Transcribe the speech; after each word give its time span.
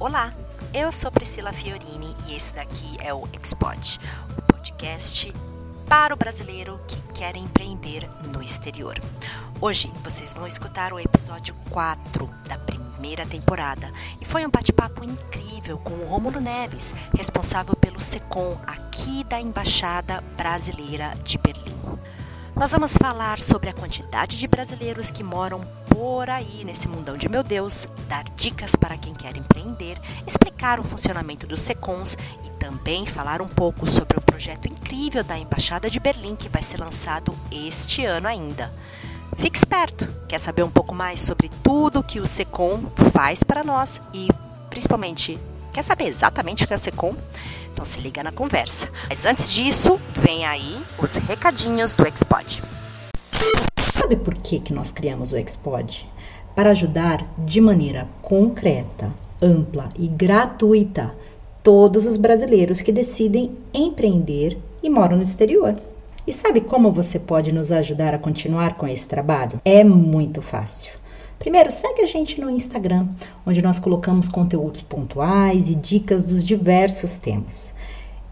Olá, 0.00 0.32
eu 0.72 0.90
sou 0.90 1.12
Priscila 1.12 1.52
Fiorini 1.52 2.16
e 2.26 2.34
esse 2.34 2.54
daqui 2.54 2.96
é 3.00 3.12
o 3.12 3.28
Expod, 3.34 4.00
o 4.34 4.42
podcast 4.50 5.30
para 5.86 6.14
o 6.14 6.16
brasileiro 6.16 6.80
que 6.88 6.96
quer 7.12 7.36
empreender 7.36 8.08
no 8.32 8.42
exterior. 8.42 8.98
Hoje 9.60 9.92
vocês 10.02 10.32
vão 10.32 10.46
escutar 10.46 10.94
o 10.94 10.98
episódio 10.98 11.54
4 11.68 12.26
da 12.48 12.56
primeira 12.56 13.26
temporada 13.26 13.92
e 14.18 14.24
foi 14.24 14.46
um 14.46 14.50
bate-papo 14.50 15.04
incrível 15.04 15.76
com 15.76 15.92
o 15.92 16.06
Rômulo 16.06 16.40
Neves, 16.40 16.94
responsável 17.14 17.76
pelo 17.76 18.00
SECOM 18.00 18.58
aqui 18.66 19.22
da 19.24 19.38
Embaixada 19.38 20.22
Brasileira 20.34 21.12
de 21.22 21.36
Berlim. 21.36 21.78
Nós 22.56 22.72
vamos 22.72 22.96
falar 22.96 23.38
sobre 23.40 23.68
a 23.68 23.74
quantidade 23.74 24.38
de 24.38 24.48
brasileiros 24.48 25.10
que 25.10 25.22
moram 25.22 25.60
por 26.00 26.30
aí 26.30 26.64
nesse 26.64 26.88
mundão 26.88 27.14
de 27.14 27.28
meu 27.28 27.42
Deus, 27.42 27.86
dar 28.08 28.24
dicas 28.34 28.74
para 28.74 28.96
quem 28.96 29.12
quer 29.12 29.36
empreender, 29.36 30.00
explicar 30.26 30.80
o 30.80 30.82
funcionamento 30.82 31.46
dos 31.46 31.60
SECONs 31.60 32.16
e 32.42 32.48
também 32.58 33.04
falar 33.04 33.42
um 33.42 33.46
pouco 33.46 33.86
sobre 33.86 34.16
o 34.16 34.20
projeto 34.22 34.64
incrível 34.64 35.22
da 35.22 35.36
Embaixada 35.36 35.90
de 35.90 36.00
Berlim 36.00 36.34
que 36.34 36.48
vai 36.48 36.62
ser 36.62 36.80
lançado 36.80 37.36
este 37.52 38.02
ano 38.06 38.26
ainda. 38.28 38.72
Fique 39.36 39.58
esperto! 39.58 40.08
Quer 40.26 40.40
saber 40.40 40.62
um 40.62 40.70
pouco 40.70 40.94
mais 40.94 41.20
sobre 41.20 41.50
tudo 41.62 42.02
que 42.02 42.18
o 42.18 42.26
SECOM 42.26 42.90
faz 43.12 43.42
para 43.42 43.62
nós 43.62 44.00
e, 44.14 44.26
principalmente, 44.70 45.38
quer 45.70 45.82
saber 45.82 46.06
exatamente 46.06 46.64
o 46.64 46.66
que 46.66 46.72
é 46.72 46.76
o 46.76 46.78
SECOM? 46.78 47.14
Então 47.74 47.84
se 47.84 48.00
liga 48.00 48.22
na 48.22 48.32
conversa. 48.32 48.88
Mas 49.06 49.26
antes 49.26 49.50
disso, 49.50 50.00
vem 50.14 50.46
aí 50.46 50.82
os 50.96 51.16
recadinhos 51.16 51.94
do 51.94 52.08
Expod. 52.08 52.62
Sabe 54.10 54.24
por 54.24 54.34
que, 54.34 54.58
que 54.58 54.74
nós 54.74 54.90
criamos 54.90 55.30
o 55.30 55.36
Expod? 55.36 56.04
Para 56.56 56.72
ajudar 56.72 57.32
de 57.46 57.60
maneira 57.60 58.08
concreta, 58.20 59.14
ampla 59.40 59.88
e 59.96 60.08
gratuita 60.08 61.14
todos 61.62 62.06
os 62.06 62.16
brasileiros 62.16 62.80
que 62.80 62.90
decidem 62.90 63.52
empreender 63.72 64.58
e 64.82 64.90
moram 64.90 65.18
no 65.18 65.22
exterior. 65.22 65.76
E 66.26 66.32
sabe 66.32 66.60
como 66.60 66.90
você 66.90 67.20
pode 67.20 67.52
nos 67.52 67.70
ajudar 67.70 68.12
a 68.12 68.18
continuar 68.18 68.76
com 68.76 68.88
esse 68.88 69.06
trabalho? 69.06 69.60
É 69.64 69.84
muito 69.84 70.42
fácil. 70.42 70.90
Primeiro, 71.38 71.70
segue 71.70 72.02
a 72.02 72.06
gente 72.06 72.40
no 72.40 72.50
Instagram, 72.50 73.06
onde 73.46 73.62
nós 73.62 73.78
colocamos 73.78 74.28
conteúdos 74.28 74.82
pontuais 74.82 75.70
e 75.70 75.76
dicas 75.76 76.24
dos 76.24 76.42
diversos 76.42 77.20
temas. 77.20 77.72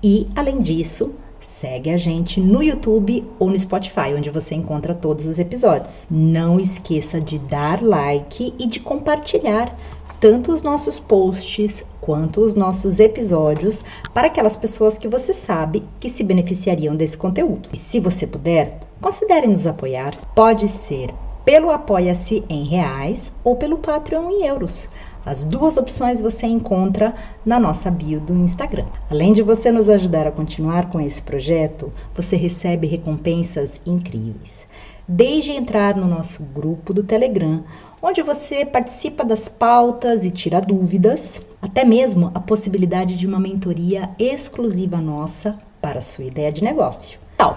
E, 0.03 0.27
além 0.35 0.61
disso, 0.61 1.15
Segue 1.49 1.89
a 1.89 1.97
gente 1.97 2.43
no 2.43 2.63
YouTube 2.63 3.27
ou 3.39 3.49
no 3.49 3.59
Spotify, 3.59 4.13
onde 4.15 4.29
você 4.29 4.55
encontra 4.55 4.95
todos 4.95 5.25
os 5.27 5.39
episódios. 5.39 6.07
Não 6.11 6.61
esqueça 6.61 7.19
de 7.19 7.39
dar 7.39 7.83
like 7.83 8.53
e 8.59 8.67
de 8.67 8.79
compartilhar 8.79 9.75
tanto 10.21 10.53
os 10.53 10.61
nossos 10.61 11.01
posts 11.01 11.83
quanto 12.03 12.43
os 12.43 12.55
nossos 12.55 13.01
episódios 13.01 13.83
para 14.13 14.27
aquelas 14.27 14.57
pessoas 14.57 14.99
que 14.99 15.09
você 15.09 15.33
sabe 15.33 15.83
que 15.99 16.11
se 16.11 16.23
beneficiariam 16.23 16.95
desse 16.95 17.17
conteúdo. 17.17 17.71
E 17.73 17.79
se 17.79 17.99
você 17.99 18.27
puder, 18.27 18.81
considere 19.01 19.47
nos 19.47 19.67
apoiar. 19.67 20.15
Pode 20.35 20.69
ser 20.69 21.15
pelo 21.47 21.71
Apoia-se 21.71 22.45
em 22.47 22.63
reais 22.65 23.33
ou 23.43 23.57
pelo 23.57 23.79
Patreon 23.79 24.29
em 24.29 24.47
euros. 24.47 24.87
As 25.25 25.45
duas 25.45 25.77
opções 25.77 26.21
você 26.21 26.47
encontra 26.47 27.15
na 27.45 27.61
nossa 27.61 27.91
bio 27.91 28.21
do 28.21 28.35
Instagram. 28.35 28.87
Além 29.11 29.33
de 29.33 29.43
você 29.43 29.71
nos 29.71 29.89
ajudar 29.89 30.27
a 30.27 30.33
continuar 30.33 30.91
com 30.91 31.01
esse 31.01 31.23
projeto, 31.23 31.93
você 32.15 32.37
recebe 32.37 32.87
recompensas 32.87 33.81
incríveis. 33.85 34.67
Desde 35.07 35.53
entrar 35.53 35.97
no 35.97 36.07
nosso 36.07 36.43
grupo 36.43 36.93
do 36.93 37.03
Telegram, 37.03 37.65
onde 38.03 38.23
você 38.23 38.65
participa 38.65 39.25
das 39.25 39.49
pautas 39.49 40.25
e 40.25 40.31
tira 40.31 40.61
dúvidas, 40.61 41.41
até 41.61 41.85
mesmo 41.85 42.31
a 42.35 42.41
possibilidade 42.41 43.17
de 43.17 43.27
uma 43.27 43.41
mentoria 43.41 44.11
exclusiva 44.19 44.99
nossa 44.99 45.59
para 45.81 45.99
a 45.99 46.03
sua 46.03 46.25
ideia 46.25 46.53
de 46.53 46.63
negócio. 46.63 47.19
Então, 47.35 47.57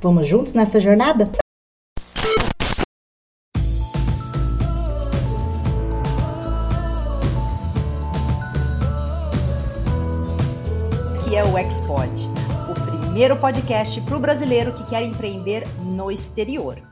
vamos 0.00 0.26
juntos 0.26 0.54
nessa 0.54 0.78
jornada? 0.78 1.41
Primeiro 13.22 13.40
podcast 13.40 14.00
para 14.00 14.16
o 14.16 14.18
brasileiro 14.18 14.74
que 14.74 14.84
quer 14.84 15.04
empreender 15.04 15.62
no 15.78 16.10
exterior. 16.10 16.82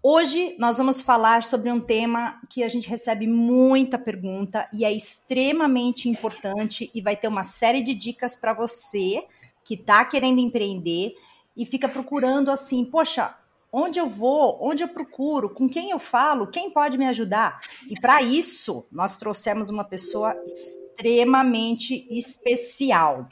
Hoje 0.00 0.54
nós 0.56 0.78
vamos 0.78 1.02
falar 1.02 1.42
sobre 1.42 1.68
um 1.68 1.80
tema 1.80 2.40
que 2.48 2.62
a 2.62 2.68
gente 2.68 2.88
recebe 2.88 3.26
muita 3.26 3.98
pergunta 3.98 4.68
e 4.72 4.84
é 4.84 4.92
extremamente 4.92 6.08
importante 6.08 6.92
e 6.94 7.02
vai 7.02 7.16
ter 7.16 7.26
uma 7.26 7.42
série 7.42 7.82
de 7.82 7.92
dicas 7.92 8.36
para 8.36 8.54
você 8.54 9.26
que 9.64 9.74
está 9.74 10.04
querendo 10.04 10.38
empreender 10.38 11.12
e 11.56 11.66
fica 11.66 11.88
procurando 11.88 12.52
assim, 12.52 12.84
poxa, 12.84 13.36
onde 13.72 13.98
eu 13.98 14.06
vou, 14.06 14.56
onde 14.60 14.84
eu 14.84 14.88
procuro, 14.88 15.50
com 15.50 15.68
quem 15.68 15.90
eu 15.90 15.98
falo, 15.98 16.46
quem 16.46 16.70
pode 16.70 16.96
me 16.96 17.06
ajudar. 17.06 17.60
E 17.90 17.98
para 18.00 18.22
isso, 18.22 18.86
nós 18.92 19.16
trouxemos 19.16 19.70
uma 19.70 19.82
pessoa 19.82 20.36
extremamente 20.46 22.06
especial 22.16 23.28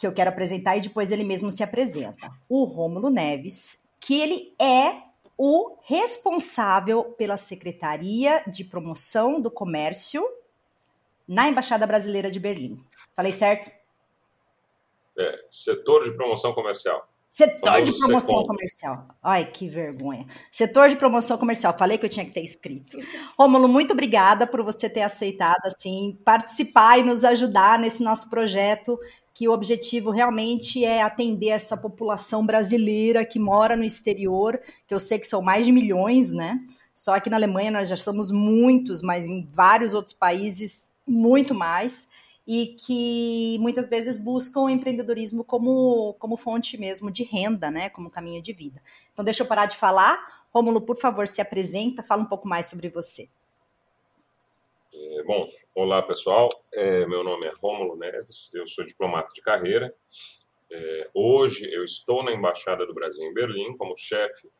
que 0.00 0.06
eu 0.06 0.12
quero 0.14 0.30
apresentar 0.30 0.78
e 0.78 0.80
depois 0.80 1.12
ele 1.12 1.22
mesmo 1.22 1.50
se 1.50 1.62
apresenta. 1.62 2.32
O 2.48 2.64
Rômulo 2.64 3.10
Neves, 3.10 3.84
que 4.00 4.18
ele 4.18 4.54
é 4.58 5.02
o 5.36 5.76
responsável 5.82 7.04
pela 7.18 7.36
Secretaria 7.36 8.42
de 8.46 8.64
Promoção 8.64 9.38
do 9.38 9.50
Comércio 9.50 10.26
na 11.28 11.48
Embaixada 11.48 11.86
Brasileira 11.86 12.30
de 12.30 12.40
Berlim. 12.40 12.78
Falei 13.14 13.30
certo? 13.30 13.70
É, 15.18 15.44
setor 15.50 16.04
de 16.04 16.12
promoção 16.12 16.54
comercial. 16.54 17.06
Setor 17.30 17.82
de 17.82 17.96
promoção 17.96 18.44
comercial. 18.44 19.06
Ai, 19.22 19.44
que 19.44 19.68
vergonha. 19.68 20.26
Setor 20.50 20.88
de 20.88 20.96
promoção 20.96 21.38
comercial. 21.38 21.76
Falei 21.78 21.96
que 21.96 22.04
eu 22.04 22.10
tinha 22.10 22.26
que 22.26 22.32
ter 22.32 22.42
escrito. 22.42 22.98
Rômulo, 23.38 23.68
muito 23.68 23.92
obrigada 23.92 24.48
por 24.48 24.64
você 24.64 24.90
ter 24.90 25.02
aceitado 25.02 25.64
assim 25.64 26.18
participar 26.24 26.98
e 26.98 27.04
nos 27.04 27.22
ajudar 27.22 27.78
nesse 27.78 28.02
nosso 28.02 28.28
projeto 28.28 28.98
que 29.32 29.48
o 29.48 29.52
objetivo 29.52 30.10
realmente 30.10 30.84
é 30.84 31.00
atender 31.00 31.48
essa 31.48 31.76
população 31.76 32.44
brasileira 32.44 33.24
que 33.24 33.38
mora 33.38 33.76
no 33.76 33.84
exterior, 33.84 34.60
que 34.86 34.92
eu 34.92 35.00
sei 35.00 35.18
que 35.18 35.26
são 35.26 35.40
mais 35.40 35.64
de 35.64 35.72
milhões, 35.72 36.32
né? 36.32 36.58
Só 36.94 37.14
aqui 37.14 37.30
na 37.30 37.36
Alemanha 37.36 37.70
nós 37.70 37.88
já 37.88 37.96
somos 37.96 38.30
muitos, 38.30 39.00
mas 39.00 39.24
em 39.24 39.48
vários 39.54 39.94
outros 39.94 40.12
países 40.12 40.90
muito 41.06 41.54
mais, 41.54 42.08
e 42.52 42.74
que 42.74 43.56
muitas 43.60 43.88
vezes 43.88 44.16
buscam 44.16 44.62
o 44.62 44.68
empreendedorismo 44.68 45.44
como, 45.44 46.14
como 46.18 46.36
fonte 46.36 46.76
mesmo 46.76 47.08
de 47.08 47.22
renda, 47.22 47.70
né? 47.70 47.88
Como 47.90 48.10
caminho 48.10 48.42
de 48.42 48.52
vida. 48.52 48.82
Então, 49.12 49.24
deixa 49.24 49.44
eu 49.44 49.46
parar 49.46 49.66
de 49.66 49.76
falar. 49.76 50.44
Rômulo, 50.52 50.80
por 50.80 50.96
favor, 50.96 51.28
se 51.28 51.40
apresenta, 51.40 52.02
fala 52.02 52.22
um 52.22 52.26
pouco 52.26 52.48
mais 52.48 52.66
sobre 52.66 52.88
você. 52.88 53.28
É, 54.92 55.22
bom, 55.22 55.48
Olá, 55.72 56.02
pessoal. 56.02 56.48
É, 56.74 57.06
meu 57.06 57.22
nome 57.22 57.46
é 57.46 57.52
Rômulo 57.62 57.94
Neves, 57.94 58.52
eu 58.52 58.66
sou 58.66 58.84
diplomata 58.84 59.32
de 59.32 59.40
carreira. 59.40 59.94
É, 60.72 61.10
hoje 61.14 61.72
eu 61.72 61.84
estou 61.84 62.24
na 62.24 62.32
Embaixada 62.32 62.84
do 62.84 62.92
Brasil 62.92 63.24
em 63.24 63.32
Berlim 63.32 63.76
como 63.76 63.96
chefe 63.96 64.50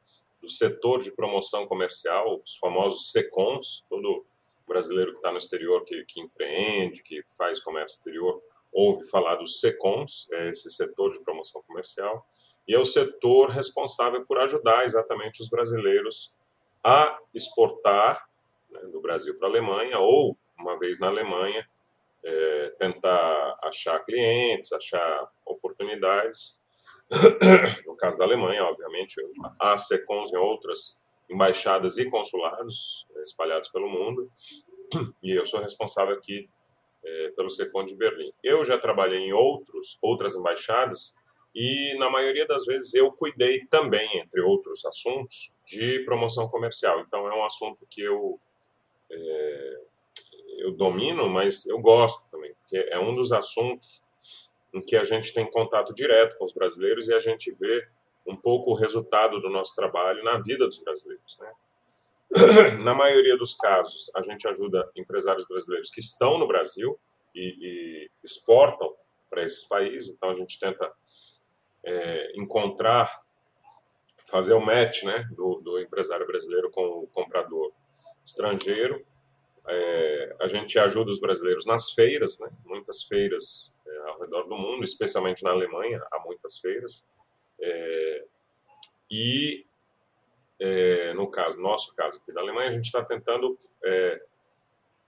do 0.40 0.48
setor 0.48 1.02
de 1.02 1.10
promoção 1.10 1.66
comercial, 1.66 2.40
os 2.44 2.54
famosos 2.54 3.10
SECONs. 3.10 3.84
Todo 3.90 4.24
brasileiro 4.70 5.10
que 5.10 5.16
está 5.16 5.32
no 5.32 5.38
exterior, 5.38 5.84
que, 5.84 6.04
que, 6.04 6.20
empreende, 6.20 7.03
que 7.03 7.25
faz 7.36 7.58
comércio 7.58 7.97
exterior, 7.97 8.41
ouve 8.72 9.04
falar 9.10 9.34
dos 9.34 9.58
SECONs, 9.58 10.28
é 10.32 10.48
esse 10.48 10.70
setor 10.70 11.10
de 11.10 11.19
promoção 11.25 11.60
comercial. 11.66 12.25
E 12.69 12.75
é 12.75 12.78
o 12.78 12.84
setor 12.84 13.50
responsável 13.50 14.25
por 14.25 14.38
ajudar 14.38 14.84
exatamente 14.84 15.42
os 15.42 15.48
brasileiros 15.48 16.32
a 16.84 17.19
exportar 17.34 18.25
né, 18.70 18.81
do 18.92 19.00
Brasil 19.00 19.36
para 19.36 19.48
a 19.48 19.50
Alemanha 19.50 19.98
ou 19.98 20.38
uma 20.56 20.78
vez 20.78 21.00
na 21.00 21.08
Alemanha, 21.08 21.69
é, 22.22 22.75
tentar 22.78 23.58
achar 23.64 23.99
clientes, 24.05 24.72
achar 24.72 25.28
oportunidades. 25.44 26.61
No 27.84 27.96
caso 27.96 28.17
da 28.17 28.25
Alemanha, 28.25 28.64
obviamente, 28.64 29.17
há 29.58 29.76
SECONs 29.76 30.32
em 30.32 30.37
outras 30.37 31.00
embaixadas 31.28 31.99
e 31.99 32.08
consulados 32.08 33.06
espalhados 33.22 33.69
pelo 33.69 33.88
mundo, 33.88 34.31
e 35.22 35.32
eu 35.32 35.44
sou 35.44 35.61
responsável 35.61 36.14
aqui 36.14 36.49
é, 37.05 37.31
pelo 37.31 37.50
SECON 37.50 37.84
de 37.84 37.94
Berlim. 37.94 38.32
Eu 38.43 38.64
já 38.64 38.78
trabalhei 38.78 39.20
em 39.20 39.32
outros, 39.32 39.99
outras 40.02 40.34
embaixadas 40.34 41.14
e, 41.55 41.96
na 41.99 42.11
maioria 42.11 42.46
das 42.46 42.64
vezes, 42.64 42.94
eu 42.94 43.11
cuidei 43.11 43.64
também, 43.67 44.19
entre 44.19 44.40
outros 44.40 44.84
assuntos, 44.84 45.56
de 45.67 46.00
promoção 46.05 46.49
comercial. 46.49 47.00
Então, 47.00 47.26
é 47.26 47.34
um 47.34 47.44
assunto 47.44 47.87
que 47.88 48.02
eu 48.02 48.38
é, 49.11 49.81
eu 50.58 50.72
domino, 50.72 51.28
mas 51.28 51.67
eu 51.67 51.78
gosto 51.81 52.28
também, 52.31 52.55
porque 52.55 52.88
é 52.90 52.99
um 52.99 53.14
dos 53.14 53.32
assuntos 53.32 54.05
em 54.72 54.81
que 54.81 54.94
a 54.94 55.02
gente 55.02 55.32
tem 55.32 55.50
contato 55.50 55.93
direto 55.93 56.37
com 56.38 56.44
os 56.44 56.52
brasileiros 56.52 57.08
e 57.08 57.14
a 57.14 57.19
gente 57.19 57.50
vê 57.52 57.88
um 58.26 58.37
pouco 58.37 58.70
o 58.70 58.75
resultado 58.75 59.40
do 59.40 59.50
nosso 59.50 59.75
trabalho 59.75 60.22
na 60.22 60.38
vida 60.38 60.67
dos 60.67 60.78
brasileiros. 60.78 61.38
Né? 61.38 61.52
Na 62.82 62.94
maioria 62.94 63.37
dos 63.37 63.55
casos, 63.55 64.11
a 64.15 64.23
gente 64.23 64.47
ajuda 64.47 64.91
empresários 64.97 65.47
brasileiros 65.47 65.91
que 65.91 66.00
estão 66.00 66.38
no 66.38 66.47
Brasil, 66.47 66.99
e, 67.35 67.56
e 67.61 68.11
exportam 68.23 68.94
para 69.29 69.44
esses 69.44 69.65
países. 69.65 70.15
Então 70.15 70.31
a 70.31 70.35
gente 70.35 70.59
tenta 70.59 70.93
é, 71.85 72.32
encontrar, 72.37 73.23
fazer 74.27 74.55
o 74.55 74.61
match 74.61 75.03
né, 75.05 75.29
do, 75.32 75.61
do, 75.61 75.81
empresário 75.81 76.27
brasileiro 76.27 76.71
com 76.71 76.85
o 76.85 77.06
comprador 77.09 77.73
estrangeiro. 78.25 79.05
É, 79.67 80.37
a 80.41 80.47
gente 80.47 80.79
ajuda 80.79 81.11
os 81.11 81.21
brasileiros 81.21 81.67
nas 81.67 81.91
feiras, 81.93 82.38
né, 82.38 82.49
muitas 82.65 83.03
feiras 83.03 83.73
é, 83.87 83.99
ao 84.11 84.21
redor 84.21 84.44
do 84.44 84.56
mundo, 84.56 84.85
especialmente 84.85 85.43
na 85.43 85.50
Alemanha, 85.50 86.03
há 86.11 86.19
muitas 86.21 86.59
feiras. 86.59 87.05
É, 87.61 88.25
e 89.11 89.67
é, 90.60 91.14
no 91.14 91.30
caso, 91.30 91.58
nosso 91.58 91.96
caso 91.96 92.18
aqui 92.18 92.32
da 92.32 92.40
Alemanha, 92.40 92.68
a 92.68 92.72
gente 92.72 92.84
está 92.84 93.02
tentando 93.02 93.56
é, 93.82 94.22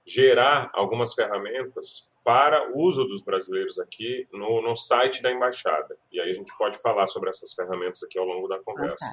gerar 0.05 0.71
algumas 0.73 1.13
ferramentas 1.13 2.11
para 2.25 2.71
uso 2.75 3.05
dos 3.05 3.23
brasileiros 3.23 3.79
aqui 3.79 4.27
no, 4.33 4.63
no, 4.63 4.75
site 4.75 5.23
da 5.23 5.31
embaixada. 5.31 5.99
E 6.11 6.21
aí 6.21 6.31
a 6.31 6.35
gente 6.35 6.57
pode 6.57 6.79
falar 6.79 7.07
sobre 7.07 7.29
essas 7.29 7.53
ferramentas 7.53 8.03
aqui 8.03 8.19
ao 8.19 8.25
longo 8.25 8.49
da 8.49 8.59
conversa. 8.61 9.05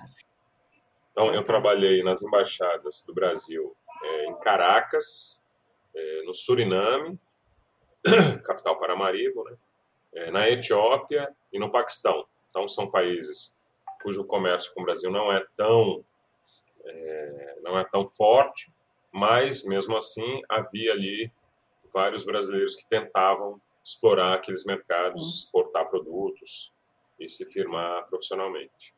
Então, 1.11 1.33
eu 1.33 1.43
trabalhei 1.43 2.03
nas 2.03 2.21
embaixadas 2.21 3.03
do 3.05 3.13
Brasil 3.13 3.75
é, 4.03 4.25
em 4.27 4.35
Caracas, 4.39 5.43
é, 5.93 6.23
no 6.23 6.33
Suriname, 6.33 7.19
capital 8.45 8.79
Paramaribo, 8.79 9.43
né? 9.43 9.57
É, 10.13 10.31
na 10.31 10.49
Etiópia 10.49 11.35
e 11.51 11.59
no 11.59 11.69
Paquistão. 11.69 12.25
Então, 12.49 12.67
são 12.67 12.89
países 12.89 13.59
cujo 14.01 14.23
comércio 14.23 14.73
com 14.73 14.81
o 14.81 14.85
Brasil 14.85 15.11
não 15.11 15.31
é 15.31 15.45
tão 15.57 16.03
é, 16.89 17.55
não 17.61 17.77
é 17.77 17.83
tão 17.85 18.07
forte, 18.07 18.71
mas 19.11 19.63
mesmo 19.63 19.95
assim 19.95 20.41
havia 20.49 20.91
ali 20.91 21.31
vários 21.93 22.23
brasileiros 22.23 22.75
que 22.75 22.87
tentavam 22.87 23.59
explorar 23.83 24.35
aqueles 24.35 24.65
mercados, 24.65 25.13
Sim. 25.13 25.45
exportar 25.45 25.89
produtos 25.89 26.71
e 27.19 27.27
se 27.27 27.45
firmar 27.45 28.07
profissionalmente. 28.07 28.93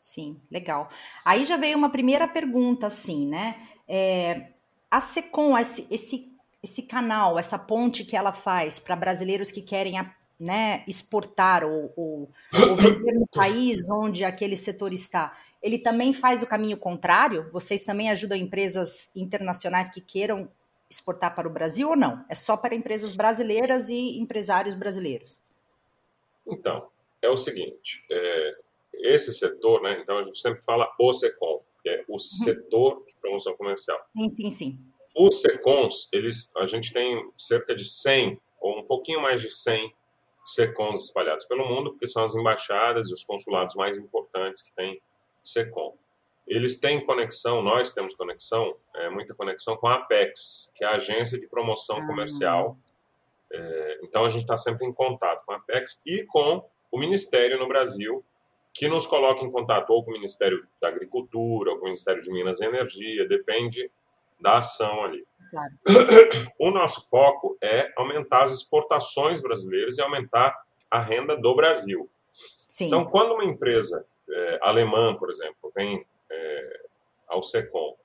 Sim, 0.00 0.40
legal. 0.50 0.88
Aí 1.24 1.44
já 1.44 1.56
veio 1.56 1.76
uma 1.76 1.90
primeira 1.90 2.28
pergunta, 2.28 2.86
assim, 2.86 3.26
né? 3.26 3.60
É, 3.86 4.52
a 4.90 5.00
Secom, 5.00 5.58
esse, 5.58 5.92
esse, 5.92 6.32
esse 6.62 6.82
canal, 6.86 7.38
essa 7.38 7.58
ponte 7.58 8.04
que 8.04 8.16
ela 8.16 8.32
faz 8.32 8.78
para 8.78 8.96
brasileiros 8.96 9.50
que 9.50 9.62
querem 9.62 9.98
né, 10.38 10.84
exportar 10.86 11.64
ou, 11.64 11.92
ou, 11.96 12.30
ou 12.52 12.76
vender 12.76 13.12
no 13.12 13.26
país 13.26 13.80
onde 13.90 14.24
aquele 14.24 14.56
setor 14.56 14.92
está, 14.92 15.36
ele 15.62 15.78
também 15.78 16.12
faz 16.12 16.42
o 16.42 16.46
caminho 16.46 16.76
contrário? 16.76 17.50
Vocês 17.52 17.84
também 17.84 18.10
ajudam 18.10 18.38
empresas 18.38 19.10
internacionais 19.16 19.90
que 19.90 20.00
queiram 20.00 20.48
exportar 20.88 21.34
para 21.34 21.48
o 21.48 21.52
Brasil 21.52 21.90
ou 21.90 21.96
não? 21.96 22.24
É 22.28 22.34
só 22.34 22.56
para 22.56 22.74
empresas 22.74 23.12
brasileiras 23.12 23.88
e 23.88 24.18
empresários 24.18 24.74
brasileiros? 24.74 25.42
Então, 26.46 26.88
é 27.20 27.28
o 27.28 27.36
seguinte, 27.36 28.04
é, 28.10 28.56
esse 28.94 29.34
setor, 29.34 29.82
né, 29.82 30.00
então 30.00 30.18
a 30.18 30.22
gente 30.22 30.38
sempre 30.38 30.62
fala 30.62 30.90
o 30.98 31.12
SECOM, 31.12 31.60
que 31.82 31.88
é 31.88 32.04
o 32.08 32.12
uhum. 32.12 32.18
setor 32.18 33.04
de 33.06 33.14
promoção 33.16 33.56
comercial. 33.56 33.98
Sim, 34.10 34.28
sim, 34.28 34.50
sim. 34.50 34.78
Os 35.16 35.40
SECOMs, 35.40 36.08
eles, 36.12 36.52
a 36.56 36.66
gente 36.66 36.92
tem 36.92 37.28
cerca 37.36 37.74
de 37.74 37.84
100, 37.84 38.40
ou 38.60 38.78
um 38.78 38.84
pouquinho 38.84 39.20
mais 39.20 39.42
de 39.42 39.52
100 39.52 39.92
SECOMs 40.48 41.04
espalhados 41.04 41.44
pelo 41.44 41.68
mundo, 41.68 41.90
porque 41.90 42.08
são 42.08 42.24
as 42.24 42.34
embaixadas 42.34 43.10
e 43.10 43.12
os 43.12 43.22
consulados 43.22 43.74
mais 43.74 43.98
importantes 43.98 44.62
que 44.62 44.72
têm 44.72 45.00
SECOM. 45.42 45.94
Eles 46.46 46.80
têm 46.80 47.04
conexão, 47.04 47.60
nós 47.60 47.92
temos 47.92 48.14
conexão, 48.14 48.74
é, 48.94 49.10
muita 49.10 49.34
conexão 49.34 49.76
com 49.76 49.86
a 49.86 49.96
Apex, 49.96 50.72
que 50.74 50.82
é 50.82 50.86
a 50.86 50.96
agência 50.96 51.38
de 51.38 51.46
promoção 51.46 51.98
ah. 51.98 52.06
comercial. 52.06 52.78
É, 53.52 54.00
então 54.02 54.24
a 54.24 54.30
gente 54.30 54.42
está 54.42 54.56
sempre 54.56 54.86
em 54.86 54.92
contato 54.92 55.44
com 55.44 55.52
a 55.52 55.56
Apex 55.56 56.02
e 56.06 56.24
com 56.24 56.66
o 56.90 56.98
Ministério 56.98 57.58
no 57.58 57.68
Brasil, 57.68 58.24
que 58.72 58.88
nos 58.88 59.06
coloca 59.06 59.44
em 59.44 59.50
contato 59.50 59.90
ou 59.90 60.02
com 60.02 60.10
o 60.10 60.14
Ministério 60.14 60.66
da 60.80 60.88
Agricultura, 60.88 61.72
ou 61.72 61.76
com 61.76 61.82
o 61.82 61.88
Ministério 61.88 62.22
de 62.22 62.30
Minas 62.30 62.60
e 62.60 62.64
Energia, 62.64 63.28
depende 63.28 63.90
da 64.40 64.58
ação 64.58 65.04
ali. 65.04 65.26
Claro. 65.50 65.72
O 66.58 66.70
nosso 66.70 67.08
foco 67.08 67.56
é 67.62 67.92
aumentar 67.96 68.42
as 68.42 68.52
exportações 68.52 69.40
brasileiras 69.40 69.98
e 69.98 70.02
aumentar 70.02 70.54
a 70.90 71.00
renda 71.00 71.36
do 71.36 71.54
Brasil. 71.54 72.10
Sim. 72.68 72.86
Então, 72.86 73.04
quando 73.06 73.32
uma 73.32 73.44
empresa 73.44 74.06
é, 74.28 74.58
alemã, 74.62 75.16
por 75.16 75.30
exemplo, 75.30 75.72
vem 75.74 76.04
é, 76.30 76.80
ao 77.26 77.42
SECOM 77.42 77.96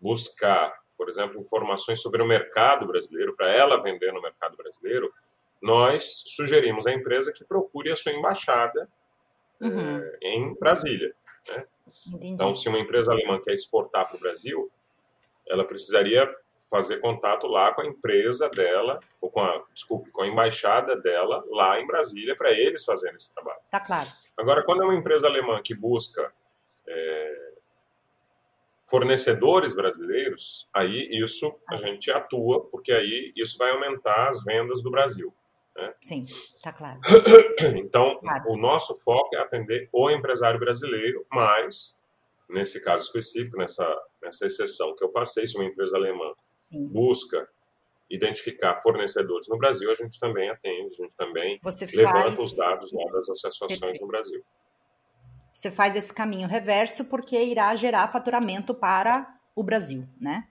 buscar, 0.00 0.72
por 0.96 1.08
exemplo, 1.08 1.40
informações 1.40 2.00
sobre 2.00 2.22
o 2.22 2.26
mercado 2.26 2.86
brasileiro, 2.86 3.34
para 3.36 3.52
ela 3.52 3.82
vender 3.82 4.12
no 4.12 4.22
mercado 4.22 4.56
brasileiro, 4.56 5.12
nós 5.60 6.22
sugerimos 6.26 6.86
à 6.86 6.92
empresa 6.92 7.32
que 7.32 7.44
procure 7.44 7.90
a 7.90 7.96
sua 7.96 8.12
embaixada 8.12 8.88
uhum. 9.60 9.98
é, 9.98 10.18
em 10.22 10.54
Brasília. 10.54 11.14
Né? 11.48 11.66
Então, 12.22 12.54
se 12.54 12.68
uma 12.68 12.78
empresa 12.78 13.12
alemã 13.12 13.40
quer 13.40 13.54
exportar 13.54 14.08
para 14.08 14.16
o 14.16 14.20
Brasil, 14.20 14.70
ela 15.48 15.64
precisaria 15.64 16.28
fazer 16.70 16.98
contato 16.98 17.46
lá 17.46 17.72
com 17.72 17.80
a 17.80 17.86
empresa 17.86 18.48
dela, 18.50 19.00
ou 19.20 19.30
com 19.30 19.40
a, 19.40 19.64
desculpe, 19.72 20.10
com 20.10 20.22
a 20.22 20.26
embaixada 20.26 20.96
dela 20.96 21.42
lá 21.48 21.80
em 21.80 21.86
Brasília, 21.86 22.36
para 22.36 22.52
eles 22.52 22.84
fazerem 22.84 23.16
esse 23.16 23.32
trabalho. 23.34 23.60
Tá 23.70 23.80
claro. 23.80 24.08
Agora, 24.36 24.62
quando 24.64 24.82
é 24.82 24.84
uma 24.84 24.94
empresa 24.94 25.26
alemã 25.26 25.60
que 25.62 25.74
busca 25.74 26.32
é, 26.86 27.52
fornecedores 28.86 29.74
brasileiros, 29.74 30.68
aí 30.72 31.08
isso 31.10 31.54
a 31.68 31.76
gente 31.76 32.10
atua, 32.10 32.64
porque 32.70 32.92
aí 32.92 33.32
isso 33.34 33.56
vai 33.56 33.70
aumentar 33.70 34.28
as 34.28 34.44
vendas 34.44 34.82
do 34.82 34.90
Brasil. 34.90 35.32
Né? 35.74 35.94
Sim, 36.00 36.24
tá 36.62 36.72
claro. 36.72 37.00
Então, 37.76 38.18
claro. 38.20 38.50
o 38.50 38.56
nosso 38.56 38.94
foco 39.02 39.34
é 39.36 39.40
atender 39.40 39.88
o 39.92 40.10
empresário 40.10 40.60
brasileiro, 40.60 41.26
mas, 41.32 42.00
nesse 42.48 42.82
caso 42.84 43.04
específico, 43.04 43.56
nessa, 43.56 43.86
nessa 44.22 44.46
exceção 44.46 44.94
que 44.94 45.02
eu 45.02 45.08
passei, 45.08 45.46
se 45.46 45.56
uma 45.56 45.64
empresa 45.64 45.96
alemã 45.96 46.32
Sim. 46.70 46.86
busca 46.88 47.48
identificar 48.10 48.80
fornecedores 48.80 49.48
no 49.48 49.58
Brasil, 49.58 49.90
a 49.90 49.94
gente 49.94 50.18
também 50.18 50.48
atende, 50.48 50.94
a 50.94 51.02
gente 51.02 51.14
também 51.14 51.58
Você 51.62 51.86
levanta 51.86 52.36
faz... 52.36 52.38
os 52.38 52.56
dados 52.56 52.92
lá 52.92 53.04
das 53.04 53.28
associações 53.28 53.78
Perfeito. 53.78 54.00
no 54.00 54.08
Brasil. 54.08 54.42
Você 55.52 55.70
faz 55.70 55.96
esse 55.96 56.14
caminho 56.14 56.48
reverso 56.48 57.06
porque 57.06 57.36
irá 57.42 57.74
gerar 57.74 58.10
faturamento 58.10 58.74
para 58.74 59.26
o 59.54 59.62
Brasil, 59.62 60.08
né? 60.20 60.46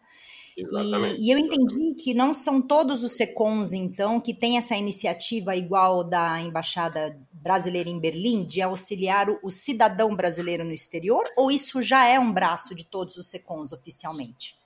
Exatamente. 0.55 1.21
E, 1.21 1.27
e 1.27 1.31
eu 1.31 1.37
entendi 1.37 1.93
que 1.95 2.13
não 2.13 2.33
são 2.33 2.61
todos 2.61 3.03
os 3.03 3.13
SECONs, 3.13 3.73
então, 3.73 4.19
que 4.19 4.33
têm 4.33 4.57
essa 4.57 4.75
iniciativa 4.75 5.55
igual 5.55 6.03
da 6.03 6.41
Embaixada 6.41 7.17
Brasileira 7.31 7.89
em 7.89 7.99
Berlim, 7.99 8.43
de 8.43 8.61
auxiliar 8.61 9.29
o, 9.29 9.39
o 9.43 9.51
cidadão 9.51 10.15
brasileiro 10.15 10.65
no 10.65 10.73
exterior, 10.73 11.23
ou 11.37 11.51
isso 11.51 11.81
já 11.81 12.05
é 12.05 12.19
um 12.19 12.33
braço 12.33 12.75
de 12.75 12.83
todos 12.83 13.17
os 13.17 13.29
SECONs 13.29 13.71
oficialmente? 13.71 14.57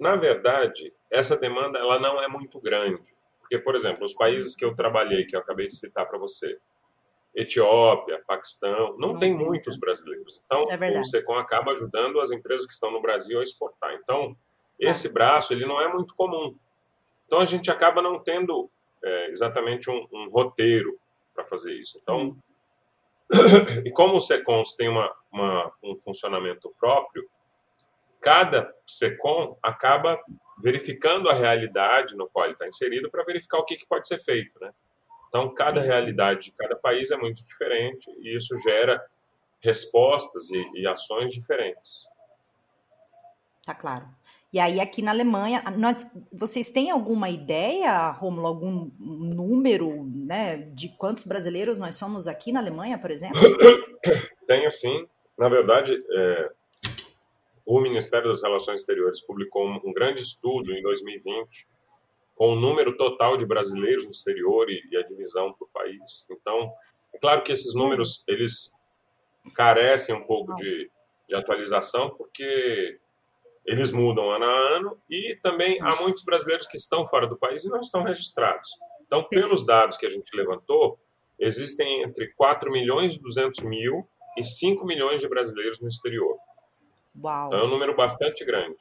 Na 0.00 0.16
verdade, 0.16 0.92
essa 1.10 1.36
demanda 1.36 1.78
ela 1.78 1.98
não 1.98 2.22
é 2.22 2.26
muito 2.26 2.58
grande. 2.58 3.14
Porque, 3.40 3.58
por 3.58 3.74
exemplo, 3.74 4.04
os 4.04 4.14
países 4.14 4.56
que 4.56 4.64
eu 4.64 4.74
trabalhei, 4.74 5.26
que 5.26 5.36
eu 5.36 5.40
acabei 5.40 5.66
de 5.66 5.76
citar 5.76 6.08
para 6.08 6.18
você, 6.18 6.58
Etiópia, 7.34 8.22
Paquistão, 8.26 8.96
não, 8.98 9.12
não 9.12 9.18
tem 9.18 9.34
muitos 9.34 9.76
brasileiros. 9.78 10.42
Então, 10.46 10.64
é 10.70 11.00
o 11.00 11.04
SECOM 11.04 11.36
acaba 11.36 11.72
ajudando 11.72 12.18
as 12.18 12.30
empresas 12.30 12.66
que 12.66 12.72
estão 12.72 12.90
no 12.90 13.02
Brasil 13.02 13.38
a 13.38 13.42
exportar. 13.42 13.92
Então, 13.94 14.34
esse 14.78 15.12
braço 15.12 15.52
ele 15.52 15.66
não 15.66 15.80
é 15.80 15.92
muito 15.92 16.14
comum. 16.14 16.56
Então, 17.26 17.40
a 17.40 17.44
gente 17.44 17.70
acaba 17.70 18.00
não 18.00 18.18
tendo 18.18 18.70
é, 19.04 19.28
exatamente 19.28 19.90
um, 19.90 20.06
um 20.12 20.30
roteiro 20.30 20.98
para 21.34 21.44
fazer 21.44 21.74
isso. 21.74 21.98
Então, 22.00 22.36
e 23.84 23.90
como 23.90 24.16
os 24.16 24.26
SECOMs 24.26 24.74
têm 24.74 24.88
uma, 24.88 25.14
uma, 25.30 25.72
um 25.82 25.96
funcionamento 26.00 26.74
próprio, 26.80 27.28
cada 28.20 28.72
SECOM 28.86 29.56
acaba 29.62 30.18
verificando 30.62 31.28
a 31.28 31.34
realidade 31.34 32.14
no 32.16 32.28
qual 32.28 32.44
ele 32.44 32.54
está 32.54 32.68
inserido 32.68 33.10
para 33.10 33.24
verificar 33.24 33.58
o 33.58 33.64
que, 33.64 33.76
que, 33.76 33.86
pode 33.86 34.06
ser 34.06 34.18
feito. 34.18 34.58
Né? 34.60 34.70
Então, 35.28 35.52
cada 35.54 35.80
sim, 35.80 35.86
realidade 35.86 36.44
sim. 36.44 36.50
de 36.50 36.56
cada 36.56 36.76
país 36.76 37.10
é 37.10 37.16
muito 37.16 37.44
diferente 37.44 38.10
e 38.20 38.36
isso 38.36 38.56
gera 38.58 39.02
respostas 39.60 40.50
e, 40.50 40.70
e 40.74 40.86
ações 40.86 41.32
diferentes. 41.32 42.04
Tá 43.64 43.74
claro. 43.74 44.06
E 44.52 44.58
aí, 44.58 44.80
aqui 44.80 45.00
na 45.00 45.12
Alemanha, 45.12 45.62
nós, 45.76 46.04
vocês 46.32 46.70
têm 46.70 46.90
alguma 46.90 47.30
ideia, 47.30 48.10
Romulo, 48.10 48.48
algum 48.48 48.90
número 48.98 50.04
né, 50.04 50.56
de 50.56 50.88
quantos 50.88 51.22
brasileiros 51.22 51.78
nós 51.78 51.94
somos 51.94 52.26
aqui 52.26 52.50
na 52.50 52.58
Alemanha, 52.58 52.98
por 52.98 53.12
exemplo? 53.12 53.38
Tenho 54.48 54.70
sim. 54.72 55.06
Na 55.38 55.48
verdade, 55.48 56.02
é, 56.12 56.50
o 57.70 57.80
Ministério 57.80 58.28
das 58.28 58.42
Relações 58.42 58.80
Exteriores 58.80 59.20
publicou 59.20 59.64
um, 59.64 59.92
grande 59.92 60.20
estudo 60.20 60.72
em 60.72 60.82
2020 60.82 61.68
com 62.34 62.54
o 62.54 62.56
número 62.56 62.96
total 62.96 63.36
de 63.36 63.46
brasileiros 63.46 64.06
no 64.06 64.10
exterior 64.10 64.68
e, 64.68 64.82
e 64.90 64.96
a 64.96 65.04
divisão 65.04 65.52
por 65.52 65.68
país. 65.68 66.26
Então, 66.32 66.72
é 67.14 67.18
claro 67.18 67.44
que 67.44 67.52
esses 67.52 67.72
números 67.72 68.24
eles 68.26 68.76
carecem 69.54 70.16
um 70.16 70.24
pouco 70.24 70.52
de, 70.54 70.90
de 71.28 71.34
atualização 71.36 72.10
porque 72.10 72.98
eles 73.64 73.92
mudam 73.92 74.28
ano 74.30 74.46
a 74.46 74.76
ano 74.76 74.98
e 75.08 75.38
também 75.40 75.80
há 75.80 75.94
muitos 76.02 76.24
brasileiros 76.24 76.66
que 76.66 76.76
estão 76.76 77.06
fora 77.06 77.28
do 77.28 77.38
país 77.38 77.64
e 77.64 77.70
não 77.70 77.78
estão 77.78 78.02
registrados. 78.02 78.68
Então, 79.06 79.22
pelos 79.22 79.64
dados 79.64 79.96
que 79.96 80.06
a 80.06 80.10
gente 80.10 80.36
levantou, 80.36 80.98
existem 81.38 82.02
entre 82.02 82.32
4 82.34 82.68
milhões 82.72 83.14
e 83.14 83.22
200 83.22 83.60
mil 83.60 84.08
e 84.36 84.44
5 84.44 84.84
milhões 84.84 85.20
de 85.20 85.28
brasileiros 85.28 85.80
no 85.80 85.86
exterior. 85.86 86.36
Uau. 87.16 87.48
Então, 87.48 87.58
é 87.58 87.64
um 87.64 87.68
número 87.68 87.94
bastante 87.94 88.44
grande. 88.44 88.78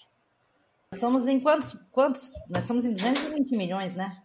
Nós 0.91 0.99
somos 0.99 1.27
em 1.27 1.39
quantos? 1.39 1.73
quantos? 1.91 2.33
Nós 2.49 2.63
somos 2.63 2.85
em 2.85 2.93
220 2.93 3.55
milhões, 3.55 3.95
né? 3.95 4.21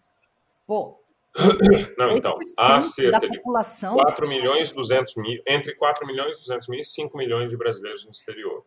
Pô. 0.67 1.01
Não, 1.99 2.17
então, 2.17 2.39
há 2.59 2.81
cerca 2.81 3.29
de 3.29 3.39
população... 3.39 3.95
4 3.95 4.29
milhões 4.29 4.71
200 4.71 5.17
mil, 5.17 5.43
entre 5.47 5.75
4 5.75 6.07
milhões 6.07 6.39
e 6.39 6.41
200 6.41 6.69
mil 6.69 6.81
e 6.81 6.85
5 6.85 7.17
milhões 7.19 7.51
de 7.51 7.57
brasileiros 7.57 8.05
no 8.05 8.13
exterior. 8.13 8.65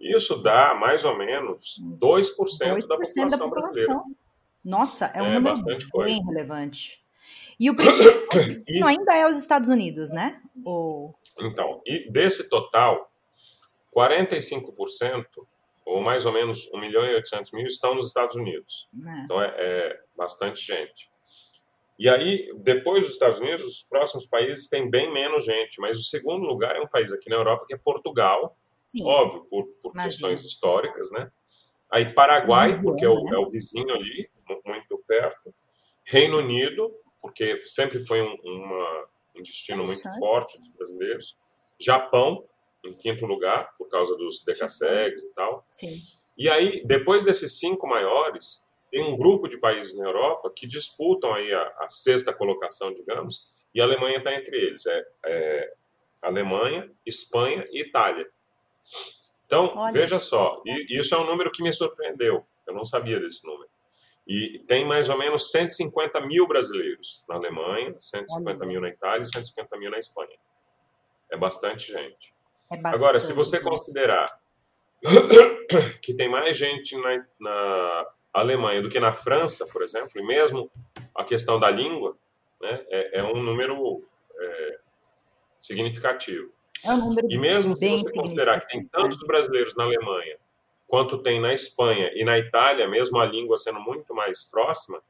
Isso 0.00 0.40
dá 0.40 0.74
mais 0.74 1.04
ou 1.04 1.16
menos 1.16 1.80
2%, 1.82 1.98
2 1.98 2.86
da, 2.86 2.96
população 2.96 3.28
da 3.28 3.38
população 3.38 3.50
brasileira. 3.50 4.02
Nossa, 4.64 5.06
é 5.06 5.22
um 5.22 5.26
é 5.26 5.34
número 5.34 5.64
bem 5.64 5.78
coisa. 5.90 6.24
relevante. 6.24 7.02
E 7.58 7.68
o 7.68 7.74
principal 7.74 8.12
e, 8.68 8.82
ainda 8.82 9.16
é 9.16 9.28
os 9.28 9.36
Estados 9.36 9.68
Unidos, 9.68 10.12
né? 10.12 10.40
O... 10.64 11.12
Então, 11.40 11.82
e 11.84 12.10
desse 12.10 12.48
total, 12.48 13.07
45%, 13.94 15.24
ou 15.84 16.00
mais 16.00 16.26
ou 16.26 16.32
menos 16.32 16.70
1 16.72 16.78
milhão 16.78 17.04
e 17.06 17.14
800 17.14 17.52
mil, 17.52 17.66
estão 17.66 17.94
nos 17.94 18.08
Estados 18.08 18.36
Unidos. 18.36 18.88
É. 18.94 19.20
Então, 19.24 19.42
é, 19.42 19.54
é 19.56 20.00
bastante 20.16 20.64
gente. 20.64 21.10
E 21.98 22.08
aí, 22.08 22.52
depois 22.58 23.04
dos 23.04 23.14
Estados 23.14 23.40
Unidos, 23.40 23.64
os 23.64 23.82
próximos 23.82 24.24
países 24.24 24.68
têm 24.68 24.88
bem 24.88 25.12
menos 25.12 25.44
gente, 25.44 25.80
mas 25.80 25.98
o 25.98 26.02
segundo 26.04 26.46
lugar 26.46 26.76
é 26.76 26.80
um 26.80 26.86
país 26.86 27.12
aqui 27.12 27.28
na 27.28 27.36
Europa, 27.36 27.64
que 27.66 27.74
é 27.74 27.78
Portugal, 27.78 28.56
Sim. 28.84 29.04
óbvio, 29.04 29.44
por, 29.50 29.66
por 29.82 29.92
questões 29.92 30.44
históricas, 30.44 31.10
né? 31.10 31.30
Aí 31.90 32.12
Paraguai, 32.12 32.80
porque 32.80 33.04
é 33.04 33.08
o, 33.08 33.24
né? 33.24 33.34
é 33.34 33.38
o 33.38 33.50
vizinho 33.50 33.92
ali, 33.92 34.30
muito 34.64 35.02
perto. 35.06 35.52
Reino 36.04 36.38
Unido, 36.38 36.94
porque 37.20 37.58
sempre 37.66 38.04
foi 38.04 38.22
um, 38.22 38.34
uma, 38.44 39.06
um 39.36 39.42
destino 39.42 39.84
muito 39.84 40.18
forte 40.18 40.58
dos 40.58 40.68
brasileiros. 40.70 41.36
Japão, 41.80 42.44
em 42.84 42.94
quinto 42.94 43.26
lugar, 43.26 43.74
por 43.76 43.88
causa 43.88 44.16
dos 44.16 44.44
decassegues 44.44 45.22
e 45.22 45.34
tal. 45.34 45.64
Sim. 45.68 45.96
E 46.36 46.48
aí, 46.48 46.82
depois 46.86 47.24
desses 47.24 47.58
cinco 47.58 47.86
maiores, 47.86 48.64
tem 48.90 49.02
um 49.02 49.16
grupo 49.16 49.48
de 49.48 49.58
países 49.58 49.98
na 49.98 50.06
Europa 50.06 50.50
que 50.54 50.66
disputam 50.66 51.32
aí 51.32 51.52
a, 51.52 51.62
a 51.80 51.88
sexta 51.88 52.32
colocação, 52.32 52.92
digamos, 52.92 53.52
e 53.74 53.80
a 53.80 53.84
Alemanha 53.84 54.18
está 54.18 54.34
entre 54.34 54.56
eles. 54.56 54.86
É, 54.86 55.06
é, 55.26 55.74
Alemanha, 56.22 56.90
Espanha 57.04 57.66
e 57.70 57.80
Itália. 57.82 58.28
Então, 59.46 59.72
Olha. 59.74 59.92
veja 59.92 60.18
só, 60.18 60.62
e 60.64 60.98
isso 60.98 61.14
é 61.14 61.18
um 61.18 61.26
número 61.26 61.50
que 61.50 61.62
me 61.62 61.72
surpreendeu. 61.72 62.46
Eu 62.66 62.74
não 62.74 62.84
sabia 62.84 63.18
desse 63.18 63.46
número. 63.46 63.68
E 64.26 64.58
tem 64.66 64.84
mais 64.84 65.08
ou 65.08 65.16
menos 65.16 65.50
150 65.50 66.20
mil 66.20 66.46
brasileiros 66.46 67.24
na 67.26 67.36
Alemanha, 67.36 67.94
150 67.98 68.58
Olha. 68.58 68.68
mil 68.68 68.80
na 68.80 68.90
Itália 68.90 69.22
e 69.22 69.26
150 69.26 69.78
mil 69.78 69.90
na 69.90 69.98
Espanha. 69.98 70.36
É 71.30 71.36
bastante 71.36 71.90
gente. 71.90 72.34
É 72.70 72.76
bastante. 72.76 72.94
Agora, 72.94 73.20
se 73.20 73.32
você 73.32 73.60
considerar 73.60 74.38
que 76.02 76.14
tem 76.14 76.28
mais 76.28 76.56
gente 76.56 76.96
na, 76.96 77.26
na, 77.40 78.06
Alemanha 78.32 78.82
do 78.82 78.88
que 78.88 79.00
na 79.00 79.12
França, 79.12 79.66
por 79.66 79.82
exemplo, 79.82 80.10
e 80.16 80.22
mesmo 80.22 80.70
a 81.14 81.24
questão 81.24 81.58
da 81.58 81.70
língua, 81.70 82.16
né, 82.60 82.84
é, 82.88 83.20
é 83.20 83.24
um 83.24 83.42
número 83.42 84.04
é, 84.38 84.78
significativo. 85.60 86.52
É 86.84 86.92
um 86.92 87.08
número 87.08 87.26
e 87.28 87.38
mesmo 87.38 87.76
se 87.76 87.88
você 87.88 88.12
considerar 88.12 88.60
que 88.60 88.68
tem 88.68 88.86
tantos 88.86 89.18
brasileiros 89.26 89.74
na 89.74 89.84
Alemanha 89.84 90.36
quanto 90.86 91.18
tem 91.18 91.40
na 91.40 91.52
Espanha 91.52 92.10
e 92.14 92.24
na 92.24 92.38
Itália, 92.38 92.88
mesmo 92.88 93.18
a 93.18 93.26
língua 93.26 93.56
sendo 93.56 93.80
muito 93.80 94.14
mais 94.14 94.44
próxima, 94.44 95.02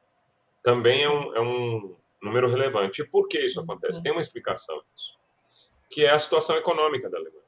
também 0.61 1.03
é 1.03 1.09
um, 1.09 1.35
é 1.35 1.41
um 1.41 1.95
número 2.21 2.49
relevante. 2.49 3.01
E 3.01 3.07
por 3.07 3.27
que 3.27 3.39
isso 3.39 3.61
acontece? 3.61 4.03
Tem 4.03 4.11
uma 4.11 4.21
explicação 4.21 4.75
disso, 4.77 5.17
que 5.89 6.05
é 6.05 6.11
a 6.11 6.19
situação 6.19 6.57
econômica 6.57 7.09
da 7.09 7.17
Alemanha. 7.17 7.38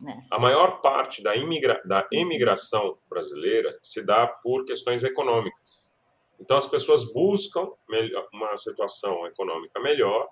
Né? 0.00 0.26
A 0.30 0.38
maior 0.38 0.80
parte 0.80 1.22
da, 1.22 1.34
imigra 1.34 1.80
da 1.84 2.06
imigração 2.12 2.98
brasileira 3.08 3.78
se 3.82 4.02
dá 4.02 4.26
por 4.26 4.64
questões 4.64 5.02
econômicas. 5.02 5.88
Então, 6.40 6.56
as 6.56 6.66
pessoas 6.66 7.12
buscam 7.12 7.68
uma 8.32 8.56
situação 8.56 9.26
econômica 9.26 9.80
melhor 9.80 10.28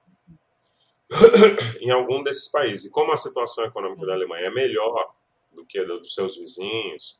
em 1.80 1.90
algum 1.90 2.22
desses 2.22 2.48
países. 2.48 2.86
E 2.86 2.90
como 2.90 3.12
a 3.12 3.16
situação 3.16 3.64
econômica 3.64 4.06
da 4.06 4.14
Alemanha 4.14 4.46
é 4.46 4.50
melhor 4.50 5.14
do 5.52 5.64
que 5.64 5.82
dos 5.84 6.14
seus 6.14 6.36
vizinhos, 6.36 7.18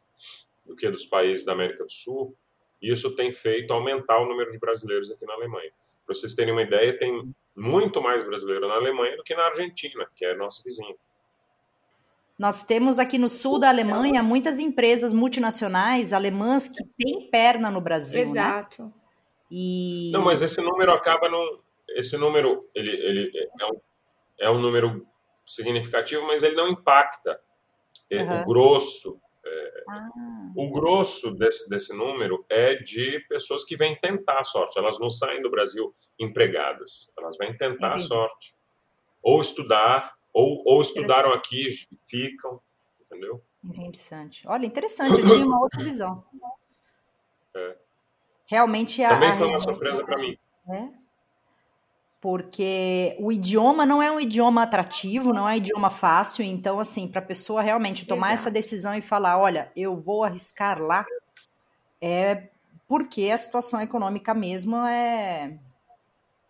do 0.65 0.77
que 0.77 0.89
dos 0.89 1.05
países 1.05 1.45
da 1.45 1.53
América 1.53 1.85
do 1.85 1.91
Sul, 1.91 2.37
isso 2.81 3.17
tem 3.17 3.33
feito 3.33 3.73
aumentar 3.73 4.19
o 4.21 4.27
número 4.27 4.51
de 4.51 4.59
brasileiros 4.59 5.11
aqui 5.11 5.25
na 5.25 5.35
Alemanha. 5.35 5.73
Para 6.05 6.15
vocês 6.15 6.35
terem 6.35 6.53
uma 6.53 6.63
ideia, 6.63 6.97
tem 6.97 7.35
muito 7.55 8.01
mais 8.01 8.23
brasileiro 8.23 8.69
na 8.69 8.75
Alemanha 8.75 9.17
do 9.17 9.25
que 9.25 9.35
na 9.35 9.47
Argentina, 9.47 10.07
que 10.15 10.25
é 10.25 10.37
nosso 10.37 10.63
vizinho. 10.63 10.97
Nós 12.39 12.65
temos 12.65 12.99
aqui 12.99 13.19
no 13.19 13.29
sul 13.29 13.59
da 13.59 13.69
Alemanha 13.69 14.23
muitas 14.23 14.59
empresas 14.59 15.13
multinacionais 15.13 16.13
alemãs 16.13 16.69
que 16.69 16.85
têm 16.99 17.31
perna 17.31 17.71
no 17.71 17.81
Brasil. 17.81 18.21
Né? 18.21 18.31
Exato. 18.31 18.83
Né? 18.85 18.93
E... 19.51 20.11
Não, 20.13 20.23
mas 20.23 20.43
esse 20.43 20.61
número 20.61 20.93
acaba 20.93 21.29
não. 21.29 21.61
Esse 21.91 22.19
número 22.19 22.69
ele, 22.75 22.91
ele 22.91 23.31
é, 23.61 23.67
um, 23.67 23.81
é 24.41 24.51
um 24.51 24.61
número 24.61 25.07
significativo, 25.47 26.27
mas 26.27 26.43
ele 26.43 26.57
não 26.57 26.69
impacta 26.69 27.41
Uhum. 28.11 28.43
O 28.43 28.45
grosso, 28.45 29.21
é, 29.45 29.85
ah. 29.89 30.09
o 30.57 30.71
grosso 30.71 31.35
desse, 31.35 31.69
desse 31.69 31.97
número 31.97 32.45
é 32.49 32.75
de 32.75 33.21
pessoas 33.29 33.65
que 33.65 33.77
vêm 33.77 33.99
tentar 33.99 34.39
a 34.39 34.45
sorte. 34.45 34.79
Elas 34.79 34.99
não 34.99 35.11
saem 35.11 35.43
do 35.43 35.51
Brasil 35.51 35.95
empregadas, 36.19 37.13
elas 37.19 37.37
vêm 37.37 37.57
tentar 37.57 37.91
Entendi. 37.91 38.05
a 38.05 38.09
sorte. 38.09 38.57
Ou 39.23 39.43
estudar, 39.43 40.16
ou, 40.37 40.63
ou 40.67 40.83
estudaram 40.83 41.33
aqui 41.33 41.69
e 41.91 41.99
ficam, 42.07 42.61
entendeu? 43.01 43.43
Interessante. 43.65 44.47
Olha, 44.47 44.67
interessante, 44.67 45.19
eu 45.19 45.27
tinha 45.27 45.47
uma 45.47 45.59
outra 45.59 45.83
visão. 45.83 46.23
É. 47.57 47.77
Realmente 48.45 49.03
a. 49.03 49.09
Também 49.09 49.35
foi 49.35 49.47
uma 49.49 49.59
surpresa 49.59 50.05
para 50.05 50.19
mim. 50.19 50.37
É? 50.69 50.89
porque 52.19 53.15
o 53.21 53.31
idioma 53.31 53.87
não 53.87 54.03
é 54.03 54.11
um 54.11 54.19
idioma 54.19 54.65
atrativo, 54.65 55.33
não 55.33 55.49
é 55.49 55.53
um 55.53 55.57
idioma 55.59 55.91
fácil, 55.91 56.45
então 56.45 56.81
assim, 56.81 57.07
para 57.07 57.21
a 57.21 57.25
pessoa 57.25 57.63
realmente 57.63 58.05
tomar 58.05 58.33
Exato. 58.33 58.41
essa 58.41 58.51
decisão 58.51 58.95
e 58.97 59.03
falar, 59.03 59.39
olha, 59.39 59.71
eu 59.77 59.95
vou 59.95 60.25
arriscar 60.25 60.83
lá, 60.83 61.07
é 62.01 62.49
porque 62.89 63.31
a 63.31 63.39
situação 63.39 63.81
econômica 63.81 64.35
mesmo 64.35 64.77
é 64.77 65.57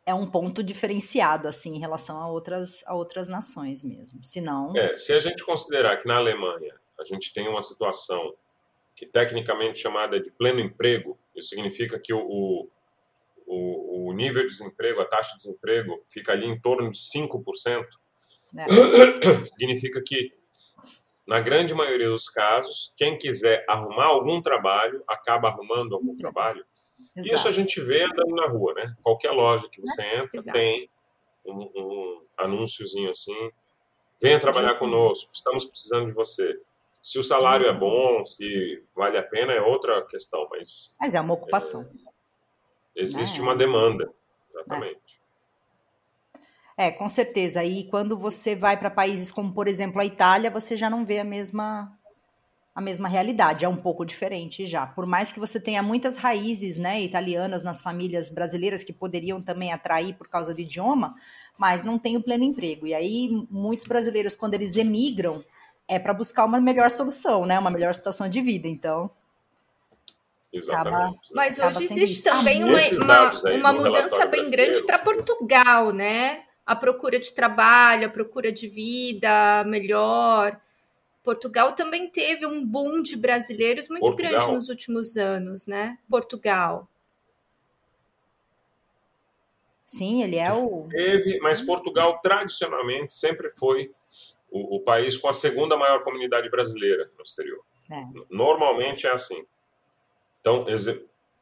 é 0.06 0.14
um 0.14 0.26
ponto 0.26 0.62
diferenciado 0.62 1.48
assim 1.48 1.75
em 1.75 1.80
relação 1.80 2.18
a 2.18 2.28
outras 2.28 2.86
a 2.86 2.94
outras 2.94 3.28
nações 3.28 3.82
mesmo. 3.82 4.25
Se 4.25 4.40
não, 4.40 4.76
é, 4.76 4.96
se 4.96 5.12
a 5.12 5.18
gente 5.18 5.44
considerar 5.44 5.96
que 5.98 6.06
na 6.06 6.16
Alemanha 6.16 6.75
a 6.98 7.04
gente 7.04 7.34
tem 7.34 7.48
uma 7.48 7.60
situação 7.60 8.34
que 8.94 9.04
tecnicamente 9.04 9.78
chamada 9.78 10.18
de 10.18 10.30
pleno 10.30 10.60
emprego, 10.60 11.18
isso 11.34 11.50
significa 11.50 11.98
que 11.98 12.14
o, 12.14 12.18
o 12.18 12.68
o, 13.46 14.12
nível 14.12 14.42
de 14.42 14.48
desemprego, 14.48 15.00
a 15.00 15.04
taxa 15.04 15.32
de 15.32 15.38
desemprego 15.38 16.04
fica 16.08 16.32
ali 16.32 16.46
em 16.46 16.58
torno 16.58 16.90
de 16.90 16.98
5%, 16.98 17.84
é. 18.56 18.64
significa 19.44 20.02
que, 20.04 20.32
na 21.26 21.40
grande 21.40 21.75
maioria 21.75 22.08
dos 22.08 22.28
casos, 22.28 22.94
quem 22.96 23.16
quiser 23.16 23.64
arrumar 23.68 24.06
algum 24.06 24.40
trabalho, 24.40 25.02
acaba 25.06 25.48
arrumando 25.48 25.94
algum 25.94 26.16
trabalho. 26.16 26.64
Exato. 27.16 27.35
Isso 27.35 27.49
a 27.49 27.52
gente 27.52 27.80
vê 27.80 28.04
andando 28.04 28.35
na 28.35 28.46
rua, 28.46 28.75
né? 28.75 28.94
Qualquer 29.02 29.30
loja 29.30 29.68
que 29.70 29.80
você 29.80 30.02
entra 30.02 30.30
Exato. 30.35 30.56
tem 30.56 30.90
um, 31.46 31.62
um 31.75 32.26
anúnciozinho 32.37 33.11
assim, 33.11 33.50
venha 34.20 34.38
trabalhar 34.38 34.75
conosco, 34.78 35.32
estamos 35.32 35.64
precisando 35.64 36.06
de 36.08 36.12
você. 36.12 36.61
Se 37.02 37.18
o 37.18 37.25
salário 37.25 37.66
é 37.66 37.73
bom, 37.73 38.23
se 38.25 38.85
vale 38.94 39.16
a 39.16 39.23
pena, 39.23 39.52
é 39.52 39.61
outra 39.61 40.04
questão, 40.06 40.46
mas... 40.50 40.94
Mas 41.00 41.14
é 41.14 41.20
uma 41.20 41.35
ocupação. 41.35 41.88
É, 42.94 43.02
Existe 43.02 43.38
é. 43.38 43.42
uma 43.42 43.54
demanda, 43.56 44.12
exatamente. 44.49 45.20
É. 46.76 46.88
é, 46.88 46.90
com 46.90 47.08
certeza. 47.08 47.64
E 47.64 47.88
quando 47.88 48.18
você 48.18 48.54
vai 48.54 48.76
para 48.76 48.90
países 48.90 49.30
como, 49.30 49.54
por 49.54 49.68
exemplo, 49.68 50.00
a 50.00 50.04
Itália, 50.04 50.50
você 50.50 50.76
já 50.76 50.90
não 50.90 51.06
vê 51.06 51.20
a 51.20 51.25
mesma 51.25 51.95
a 52.76 52.80
mesma 52.83 53.09
realidade, 53.09 53.64
é 53.64 53.68
um 53.68 53.75
pouco 53.75 54.04
diferente 54.04 54.66
já. 54.66 54.87
Por 54.87 55.06
mais 55.06 55.33
que 55.33 55.40
você 55.40 55.59
tenha 55.59 55.83
muitas 55.83 56.16
raízes, 56.16 56.76
né, 56.76 57.00
italianas 57.00 57.62
nas 57.62 57.80
famílias 57.80 58.28
brasileiras 58.28 58.85
que 58.85 58.92
poderiam 58.92 59.40
também 59.40 59.73
atrair 59.73 60.14
por 60.14 60.28
causa 60.28 60.52
do 60.52 60.61
idioma, 60.61 61.14
mas 61.56 61.83
não 61.83 61.99
tem 61.99 62.18
o 62.18 62.23
pleno 62.23 62.45
emprego. 62.45 62.87
E 62.87 62.92
aí 62.92 63.30
muitos 63.50 63.87
brasileiros 63.87 64.37
quando 64.37 64.52
eles 64.52 64.76
emigram 64.76 65.42
é 65.88 65.99
para 65.99 66.12
buscar 66.12 66.45
uma 66.45 66.61
melhor 66.61 66.90
solução, 66.90 67.47
né, 67.47 67.59
uma 67.59 67.71
melhor 67.71 67.95
situação 67.95 68.28
de 68.28 68.42
vida. 68.42 68.68
Então, 68.68 69.11
Exatamente. 70.52 71.18
Mas 71.33 71.59
hoje 71.59 71.85
existe 71.85 72.25
também 72.25 72.62
uma, 72.62 72.78
uma, 73.00 73.30
uma 73.54 73.73
mudança 73.73 74.26
bem 74.26 74.50
grande 74.50 74.83
para 74.83 74.99
Portugal, 74.99 75.92
né? 75.92 76.42
A 76.64 76.76
procura 76.76 77.18
de 77.18 77.33
trabalho, 77.33 78.06
a 78.06 78.11
procura 78.11 78.52
de 78.52 78.68
vida 78.68 79.64
melhor. 79.64 80.61
Portugal 81.26 81.75
também 81.75 82.09
teve 82.09 82.47
um 82.47 82.64
boom 82.64 83.02
de 83.02 83.16
brasileiros 83.16 83.88
muito 83.88 84.02
Portugal. 84.02 84.30
grande 84.30 84.52
nos 84.52 84.68
últimos 84.68 85.16
anos, 85.16 85.66
né? 85.66 85.99
Portugal. 86.09 86.88
Sim, 89.85 90.23
ele 90.23 90.37
é 90.37 90.52
o. 90.52 90.87
Teve, 90.88 91.40
mas 91.40 91.61
Portugal 91.61 92.21
tradicionalmente 92.21 93.12
sempre 93.12 93.50
foi 93.50 93.92
o, 94.49 94.76
o 94.76 94.80
país 94.80 95.16
com 95.16 95.28
a 95.28 95.33
segunda 95.33 95.76
maior 95.76 96.04
comunidade 96.04 96.49
brasileira 96.49 97.11
no 97.18 97.25
exterior. 97.25 97.61
É. 97.90 98.04
Normalmente 98.30 99.09
é 99.09 99.11
assim. 99.11 99.45
Então, 100.40 100.64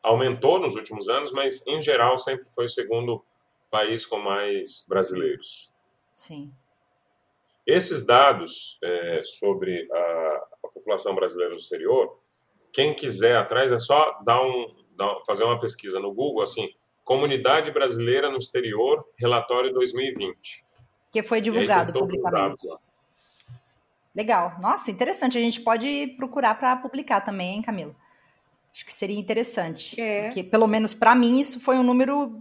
aumentou 0.03 0.59
nos 0.59 0.75
últimos 0.77 1.11
anos, 1.11 1.31
mas 1.31 1.67
em 1.67 1.83
geral 1.83 2.19
sempre 2.19 2.47
foi 2.55 2.65
o 2.65 2.71
segundo 2.71 3.23
país 3.71 4.07
com 4.07 4.19
mais 4.19 4.87
brasileiros. 4.89 5.71
Sim. 6.15 6.51
Esses 7.67 8.05
dados 8.05 8.79
é, 8.83 9.23
sobre 9.23 9.89
a, 9.91 10.47
a, 10.65 10.69
população 10.69 11.15
brasileira 11.15 11.53
no 11.53 11.59
exterior, 11.59 12.19
quem 12.73 12.95
quiser 12.95 13.37
atrás 13.37 13.73
é 13.73 13.79
só 13.79 14.21
dar 14.23 14.43
um, 14.43 14.75
dar, 14.97 15.21
fazer 15.27 15.45
uma 15.45 15.59
pesquisa 15.59 15.99
no 15.99 16.13
Google, 16.13 16.43
assim, 16.43 16.69
Comunidade 17.05 17.71
Brasileira 17.71 18.31
no 18.31 18.37
Exterior, 18.37 19.05
relatório 19.19 19.73
2020. 19.73 20.65
Que 21.13 21.23
foi 21.23 21.41
divulgado 21.41 21.93
publicamente. 21.93 22.67
Legal. 24.15 24.57
Nossa, 24.61 24.91
interessante. 24.91 25.37
A 25.37 25.41
gente 25.41 25.61
pode 25.61 26.15
procurar 26.17 26.55
para 26.55 26.77
publicar 26.77 27.21
também, 27.21 27.57
hein, 27.57 27.63
Camilo? 27.63 27.95
Acho 28.73 28.85
que 28.85 28.93
seria 28.93 29.19
interessante. 29.19 30.01
É. 30.01 30.27
Porque, 30.27 30.43
pelo 30.43 30.67
menos 30.67 30.95
para 30.95 31.15
mim, 31.15 31.41
isso 31.41 31.61
foi 31.61 31.77
um 31.77 31.83
número 31.83 32.41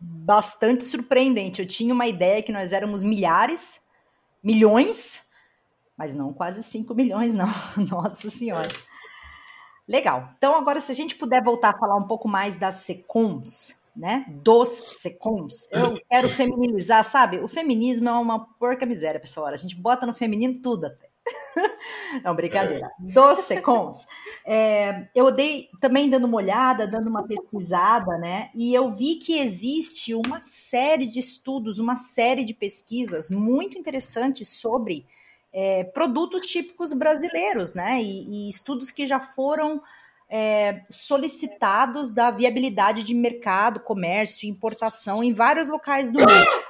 bastante 0.00 0.84
surpreendente. 0.84 1.60
Eu 1.60 1.66
tinha 1.66 1.92
uma 1.92 2.06
ideia 2.06 2.42
que 2.42 2.52
nós 2.52 2.72
éramos 2.72 3.02
milhares, 3.02 3.81
milhões, 4.42 5.26
mas 5.96 6.14
não 6.14 6.32
quase 6.32 6.62
5 6.62 6.94
milhões, 6.94 7.34
não. 7.34 7.48
Nossa 7.88 8.28
Senhora. 8.28 8.68
Legal. 9.86 10.30
Então, 10.36 10.56
agora, 10.56 10.80
se 10.80 10.90
a 10.90 10.94
gente 10.94 11.14
puder 11.14 11.42
voltar 11.42 11.70
a 11.70 11.78
falar 11.78 11.96
um 11.96 12.06
pouco 12.06 12.28
mais 12.28 12.56
das 12.56 12.76
SECOMs, 12.76 13.82
né, 13.94 14.24
dos 14.42 14.68
SECOMs. 14.86 15.70
Eu 15.70 16.00
quero 16.08 16.28
feminilizar, 16.28 17.04
sabe? 17.04 17.38
O 17.38 17.48
feminismo 17.48 18.08
é 18.08 18.12
uma 18.12 18.46
porca 18.54 18.86
miséria, 18.86 19.20
pessoal. 19.20 19.46
A 19.46 19.56
gente 19.56 19.76
bota 19.76 20.06
no 20.06 20.14
feminino 20.14 20.60
tudo 20.62 20.86
até. 20.86 21.11
Não, 22.24 22.34
brincadeira. 22.34 22.90
Dos 22.98 23.40
SECOMs. 23.40 24.06
É, 24.44 25.08
eu 25.14 25.30
dei 25.30 25.68
também 25.80 26.08
dando 26.08 26.24
uma 26.24 26.36
olhada, 26.36 26.86
dando 26.86 27.08
uma 27.08 27.26
pesquisada, 27.26 28.18
né? 28.18 28.50
E 28.54 28.74
eu 28.74 28.90
vi 28.90 29.16
que 29.16 29.38
existe 29.38 30.14
uma 30.14 30.42
série 30.42 31.06
de 31.06 31.18
estudos, 31.18 31.78
uma 31.78 31.96
série 31.96 32.44
de 32.44 32.54
pesquisas 32.54 33.30
muito 33.30 33.78
interessantes 33.78 34.48
sobre 34.48 35.06
é, 35.52 35.84
produtos 35.84 36.42
típicos 36.42 36.92
brasileiros, 36.92 37.74
né? 37.74 38.02
E, 38.02 38.46
e 38.46 38.48
estudos 38.48 38.90
que 38.90 39.06
já 39.06 39.20
foram 39.20 39.80
é, 40.28 40.82
solicitados 40.88 42.10
da 42.10 42.30
viabilidade 42.30 43.02
de 43.02 43.14
mercado, 43.14 43.80
comércio 43.80 44.48
importação 44.48 45.22
em 45.22 45.34
vários 45.34 45.68
locais 45.68 46.10
do 46.10 46.20
mundo. 46.20 46.61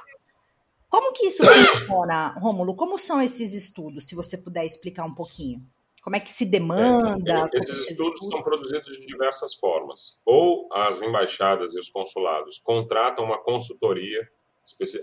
Como 0.93 1.11
que 1.11 1.25
isso 1.25 1.43
funciona, 1.43 2.35
Rômulo? 2.37 2.75
Como 2.75 2.99
são 2.99 3.19
esses 3.19 3.55
estudos, 3.55 4.03
se 4.03 4.13
você 4.13 4.37
puder 4.37 4.63
explicar 4.63 5.03
um 5.03 5.15
pouquinho? 5.15 5.59
Como 6.03 6.15
é 6.15 6.19
que 6.19 6.29
se 6.29 6.45
demanda? 6.45 7.49
É, 7.51 7.57
esses 7.57 7.89
estudos 7.89 8.19
são 8.29 8.43
produzidos 8.43 8.99
de 8.99 9.07
diversas 9.07 9.55
formas. 9.55 10.21
Ou 10.23 10.69
as 10.71 11.01
embaixadas 11.01 11.73
e 11.73 11.79
os 11.79 11.89
consulados 11.89 12.59
contratam 12.59 13.25
uma 13.25 13.41
consultoria, 13.41 14.21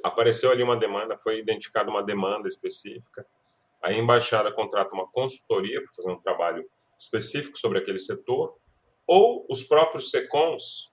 apareceu 0.04 0.52
ali 0.52 0.62
uma 0.62 0.76
demanda, 0.76 1.18
foi 1.18 1.40
identificada 1.40 1.90
uma 1.90 2.04
demanda 2.04 2.46
específica, 2.46 3.26
a 3.82 3.92
embaixada 3.92 4.52
contrata 4.52 4.94
uma 4.94 5.10
consultoria 5.10 5.82
para 5.82 5.92
fazer 5.92 6.12
um 6.12 6.20
trabalho 6.20 6.64
específico 6.96 7.58
sobre 7.58 7.78
aquele 7.80 7.98
setor, 7.98 8.56
ou 9.08 9.44
os 9.50 9.64
próprios 9.64 10.12
SECONs, 10.12 10.88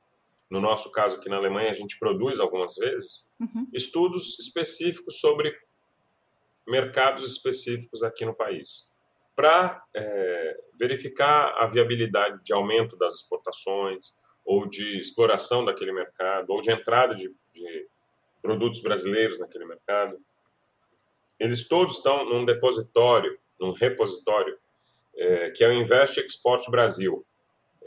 no 0.50 0.62
nosso 0.62 0.92
caso 0.92 1.18
aqui 1.18 1.30
na 1.30 1.38
Alemanha, 1.38 1.72
a 1.72 1.74
gente 1.74 2.00
produz 2.00 2.40
algumas 2.40 2.76
vezes, 2.76 3.30
uhum. 3.40 3.68
estudos 3.74 4.40
específicos 4.40 5.20
sobre 5.20 5.54
mercados 6.68 7.30
específicos 7.30 8.04
aqui 8.04 8.26
no 8.26 8.34
país, 8.34 8.86
para 9.36 9.84
é, 9.96 10.58
verificar 10.80 11.56
a 11.58 11.68
viabilidade 11.68 12.44
de 12.44 12.54
aumento 12.54 12.98
das 12.98 13.16
exportações, 13.16 14.16
ou 14.48 14.66
de 14.66 14.98
exploração 14.98 15.66
daquele 15.66 15.92
mercado, 15.92 16.50
ou 16.52 16.62
de 16.62 16.72
entrada 16.72 17.14
de, 17.14 17.30
de 17.52 17.88
produtos 18.42 18.82
brasileiros 18.82 19.38
naquele 19.38 19.66
mercado. 19.66 20.18
Eles 21.38 21.68
todos 21.68 21.98
estão 21.98 22.24
num 22.24 22.46
depositório, 22.46 23.38
num 23.60 23.74
repositório 23.74 24.58
é, 25.18 25.52
que 25.52 25.64
é 25.64 25.68
o 25.68 25.74
Invest 25.74 26.20
Export 26.22 26.70
Brasil. 26.72 27.26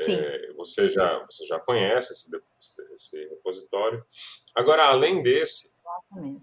É, 0.09 0.53
você, 0.55 0.89
já, 0.89 1.19
você 1.25 1.47
já 1.47 1.59
conhece 1.59 2.13
esse, 2.13 2.31
esse 2.95 3.29
repositório. 3.29 4.05
Agora, 4.55 4.85
além 4.85 5.23
desse, 5.23 5.79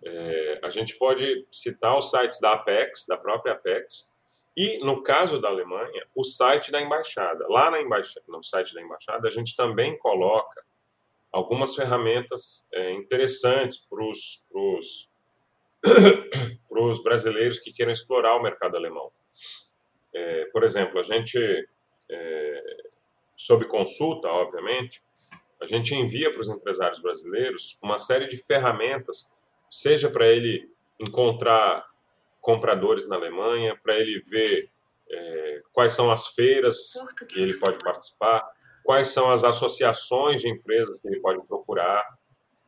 é, 0.04 0.60
a 0.63 0.70
gente 0.70 0.98
pode 0.98 1.48
citar 1.52 1.98
os 1.98 2.10
sites 2.12 2.39
da 2.39 2.54
Apex, 2.54 3.06
da 3.08 3.17
própria 3.17 3.54
Apex, 3.54 4.13
e, 4.56 4.80
no 4.80 5.04
caso 5.04 5.39
da 5.39 5.50
Alemanha, 5.50 6.08
o 6.15 6.24
site 6.24 6.72
da 6.72 6.82
embaixada. 6.82 7.46
Lá 7.48 7.70
na 7.70 7.80
embaixada, 7.80 8.26
no 8.28 8.41
site 8.41 8.74
da 8.74 8.82
embaixada, 8.82 9.28
a 9.28 9.32
gente 9.32 9.56
também 9.56 9.96
coloca 10.00 10.65
algumas 11.32 11.76
ferramentas 11.76 12.67
é, 12.74 12.91
interessantes 12.93 13.78
para 13.78 14.04
os 14.04 15.10
brasileiros 17.04 17.60
que 17.60 17.72
queiram 17.72 17.91
explorar 17.91 18.36
o 18.36 18.41
mercado 18.41 18.76
alemão. 18.76 19.12
É, 20.12 20.46
por 20.46 20.63
exemplo, 20.63 21.00
a 21.00 21.04
gente, 21.04 21.38
é, 22.10 22.63
sob 23.38 23.65
consulta, 23.67 24.28
obviamente, 24.28 25.04
a 25.62 25.65
gente 25.67 25.93
envia 25.93 26.32
para 26.32 26.41
os 26.41 26.50
empresários 26.50 27.00
brasileiros 27.00 27.78
uma 27.82 28.00
série 28.00 28.26
de 28.26 28.36
ferramentas, 28.36 29.32
seja 29.69 30.10
para 30.10 30.28
ele 30.28 30.67
encontrar 31.00 31.86
compradores 32.41 33.08
na 33.08 33.15
Alemanha, 33.15 33.80
para 33.82 33.95
ele 33.95 34.19
ver 34.21 34.71
é, 35.10 35.62
quais 35.71 35.93
são 35.93 36.12
as 36.12 36.28
feiras 36.28 36.93
que 37.30 37.39
ele 37.39 37.54
pode 37.60 37.78
participar, 37.80 38.43
quais 38.84 39.10
são 39.10 39.30
as 39.30 39.43
associações 39.43 40.41
de 40.41 40.50
empresas 40.50 41.00
que 41.00 41.08
ele 41.08 41.19
pode 41.19 41.45
procurar. 41.45 42.04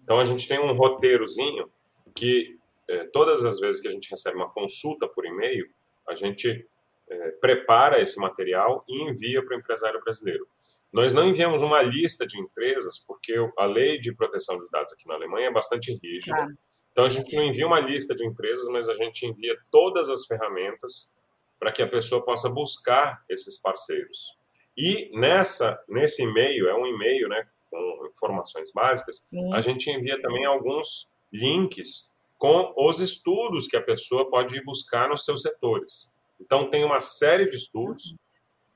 Então, 0.03 0.19
a 0.19 0.25
gente 0.25 0.47
tem 0.47 0.59
um 0.59 0.73
roteirozinho 0.73 1.71
que, 2.13 2.59
é, 2.87 3.05
todas 3.05 3.43
as 3.43 3.59
vezes 3.59 3.81
que 3.81 3.87
a 3.87 3.91
gente 3.91 4.09
recebe 4.09 4.37
uma 4.37 4.49
consulta 4.51 5.07
por 5.07 5.25
e-mail, 5.25 5.67
a 6.07 6.13
gente 6.13 6.67
é, 7.09 7.31
prepara 7.31 8.01
esse 8.01 8.19
material 8.19 8.83
e 8.87 9.01
envia 9.03 9.43
para 9.43 9.55
o 9.55 9.59
empresário 9.59 10.01
brasileiro. 10.01 10.47
Nós 10.91 11.13
não 11.13 11.27
enviamos 11.27 11.61
uma 11.61 11.81
lista 11.83 12.25
de 12.25 12.39
empresas, 12.39 12.97
porque 13.05 13.33
a 13.57 13.65
lei 13.65 13.99
de 13.99 14.13
proteção 14.13 14.57
de 14.57 14.67
dados 14.69 14.91
aqui 14.91 15.07
na 15.07 15.13
Alemanha 15.13 15.47
é 15.47 15.51
bastante 15.51 15.97
rígida. 16.01 16.47
Então, 16.91 17.05
a 17.05 17.09
gente 17.09 17.35
não 17.35 17.43
envia 17.43 17.67
uma 17.67 17.79
lista 17.79 18.15
de 18.15 18.25
empresas, 18.25 18.67
mas 18.69 18.89
a 18.89 18.93
gente 18.93 19.25
envia 19.25 19.55
todas 19.71 20.09
as 20.09 20.25
ferramentas 20.25 21.13
para 21.59 21.71
que 21.71 21.81
a 21.81 21.87
pessoa 21.87 22.25
possa 22.25 22.49
buscar 22.49 23.23
esses 23.29 23.61
parceiros. 23.61 24.35
E 24.75 25.11
nessa, 25.13 25.79
nesse 25.87 26.23
e-mail, 26.23 26.67
é 26.67 26.75
um 26.75 26.87
e-mail 26.87 27.27
né, 27.27 27.45
com 27.69 28.07
informações 28.09 28.71
básicas, 28.73 29.17
Sim. 29.27 29.53
a 29.53 29.61
gente 29.61 29.89
envia 29.91 30.19
também 30.21 30.45
alguns 30.45 31.11
links 31.31 32.13
com 32.37 32.73
os 32.77 32.99
estudos 32.99 33.67
que 33.67 33.77
a 33.77 33.81
pessoa 33.81 34.29
pode 34.29 34.55
ir 34.55 34.63
buscar 34.63 35.09
nos 35.09 35.25
seus 35.25 35.41
setores. 35.41 36.09
Então, 36.39 36.69
tem 36.69 36.83
uma 36.83 36.99
série 36.99 37.45
de 37.45 37.55
estudos. 37.55 38.15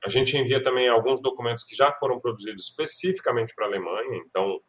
A 0.04 0.08
gente 0.08 0.36
envia 0.36 0.62
também 0.62 0.88
alguns 0.88 1.20
documentos 1.22 1.64
que 1.64 1.74
já 1.74 1.92
foram 1.94 2.20
produzidos 2.20 2.68
especificamente 2.68 3.54
para 3.54 3.64
a 3.64 3.68
Alemanha. 3.68 4.22
Então, 4.26 4.60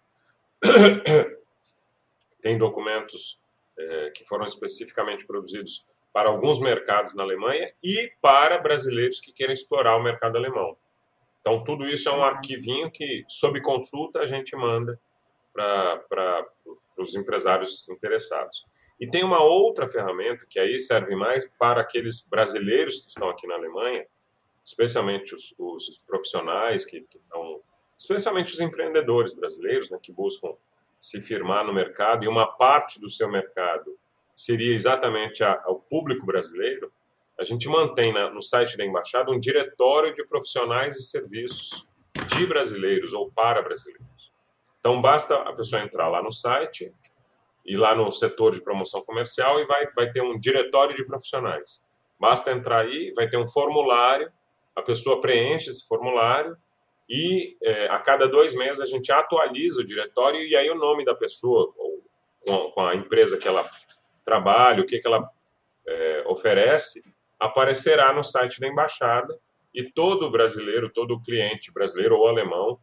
tem 2.42 2.58
documentos 2.58 3.40
é, 3.78 4.12
que 4.12 4.24
foram 4.24 4.46
especificamente 4.46 5.28
produzidos 5.28 5.88
para 6.14 6.30
alguns 6.30 6.60
mercados 6.60 7.14
na 7.14 7.24
Alemanha 7.24 7.74
e 7.84 8.10
para 8.22 8.58
brasileiros 8.58 9.20
que 9.20 9.34
querem 9.34 9.54
explorar 9.54 9.98
o 9.98 10.04
mercado 10.04 10.38
alemão. 10.38 10.78
Então, 11.42 11.62
tudo 11.62 11.86
isso 11.86 12.08
é 12.08 12.12
um 12.14 12.24
arquivinho 12.24 12.90
que, 12.90 13.26
sob 13.28 13.62
consulta, 13.62 14.20
a 14.20 14.26
gente 14.26 14.56
manda 14.56 14.98
para 15.54 16.48
os 16.98 17.14
empresários 17.14 17.88
interessados. 17.90 18.66
E 19.00 19.06
tem 19.06 19.24
uma 19.24 19.44
outra 19.44 19.88
ferramenta 19.88 20.46
que 20.50 20.58
aí 20.58 20.80
serve 20.80 21.16
mais 21.16 21.46
para 21.60 21.82
aqueles 21.82 22.28
brasileiros 22.30 23.02
que 23.02 23.10
estão 23.10 23.30
aqui 23.30 23.46
na 23.46 23.56
Alemanha, 23.56 24.08
especialmente 24.66 25.36
os, 25.36 25.54
os 25.60 26.02
profissionais 26.08 26.84
que, 26.84 27.06
estão, 27.14 27.62
especialmente 27.96 28.52
os 28.52 28.60
empreendedores 28.60 29.36
brasileiros, 29.36 29.92
né, 29.92 30.00
que 30.02 30.12
buscam 30.12 30.56
se 31.00 31.22
firmar 31.22 31.64
no 31.64 31.72
mercado 31.72 32.26
e 32.26 32.28
uma 32.28 32.48
parte 32.48 33.00
do 33.00 33.08
seu 33.08 33.30
mercado 33.30 33.96
seria 34.36 34.74
exatamente 34.74 35.44
a, 35.44 35.62
ao 35.66 35.80
público 35.80 36.26
brasileiro. 36.26 36.92
A 37.40 37.44
gente 37.44 37.70
mantém 37.70 38.12
na, 38.12 38.32
no 38.32 38.42
site 38.42 38.76
da 38.76 38.84
embaixada 38.84 39.32
um 39.32 39.40
diretório 39.40 40.12
de 40.12 40.26
profissionais 40.26 40.98
e 40.98 41.04
serviços 41.04 41.86
de 42.36 42.46
brasileiros 42.48 43.14
ou 43.14 43.30
para 43.32 43.62
brasileiros. 43.62 44.34
Então 44.80 45.00
basta 45.00 45.36
a 45.36 45.54
pessoa 45.54 45.84
entrar 45.84 46.08
lá 46.08 46.24
no 46.24 46.32
site, 46.32 46.92
ir 47.64 47.78
lá 47.78 47.94
no 47.94 48.12
setor 48.12 48.54
de 48.54 48.62
promoção 48.62 49.04
comercial 49.04 49.60
e 49.60 49.66
vai, 49.66 49.92
vai 49.94 50.12
ter 50.12 50.22
um 50.22 50.40
diretório 50.40 50.96
de 50.96 51.06
profissionais. 51.06 51.86
Basta 52.20 52.52
entrar 52.52 52.82
aí, 52.82 53.14
vai 53.16 53.30
ter 53.30 53.38
um 53.38 53.48
formulário, 53.48 54.32
a 54.76 54.82
pessoa 54.82 55.22
preenche 55.22 55.70
esse 55.70 55.88
formulário 55.88 56.58
e 57.10 57.56
é, 57.64 57.88
a 57.88 58.00
cada 58.00 58.28
dois 58.28 58.54
meses 58.56 58.82
a 58.82 58.86
gente 58.86 59.12
atualiza 59.12 59.82
o 59.82 59.86
diretório 59.86 60.42
e 60.42 60.56
aí 60.56 60.70
o 60.70 60.76
nome 60.76 61.06
da 61.06 61.16
pessoa, 61.16 61.74
ou 61.78 62.04
com, 62.46 62.72
com 62.72 62.82
a 62.82 62.96
empresa 62.96 63.38
que 63.38 63.48
ela 63.48 63.70
trabalha, 64.24 64.82
o 64.82 64.86
que, 64.86 65.00
que 65.00 65.08
ela 65.08 65.30
é, 65.88 66.24
oferece, 66.28 67.04
aparecerá 67.40 68.12
no 68.12 68.24
site 68.24 68.60
da 68.60 68.68
embaixada 68.68 69.38
e 69.74 69.84
todo 69.84 70.32
brasileiro, 70.32 70.90
todo 70.90 71.22
cliente 71.22 71.72
brasileiro 71.72 72.16
ou 72.16 72.28
alemão 72.28 72.80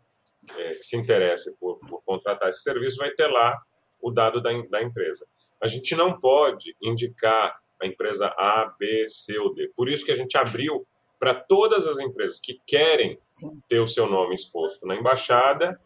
é, 0.57 0.71
que 0.75 0.83
se 0.83 0.97
interesse 0.97 1.57
por, 1.59 1.79
por, 1.79 2.03
contratar 2.05 2.49
esse 2.49 2.63
serviço 2.63 2.99
vai 2.99 3.11
ter 3.11 3.27
lá 3.27 3.61
o 4.01 4.11
dado 4.11 4.41
da, 4.41 4.51
da 4.71 4.83
empresa. 4.83 5.27
A 5.61 5.67
gente 5.67 5.95
não 5.95 6.21
pode 6.21 6.77
indicar 6.83 7.57
a 7.81 7.87
empresa 7.87 8.29
A, 8.37 8.73
B, 8.79 9.09
C 9.09 9.39
ou 9.39 9.55
D. 9.55 9.71
Por 9.77 9.89
isso 9.89 10.05
que 10.05 10.13
a 10.13 10.17
gente 10.17 10.37
abriu 10.37 10.87
para 11.23 11.35
todas 11.35 11.87
as 11.87 12.01
empresas 12.01 12.41
que 12.41 12.61
querem 12.67 13.17
Sim. 13.31 13.63
ter 13.69 13.79
o 13.79 13.87
seu 13.87 14.09
nome 14.09 14.35
exposto 14.35 14.85
na 14.85 14.97
embaixada, 14.97 15.81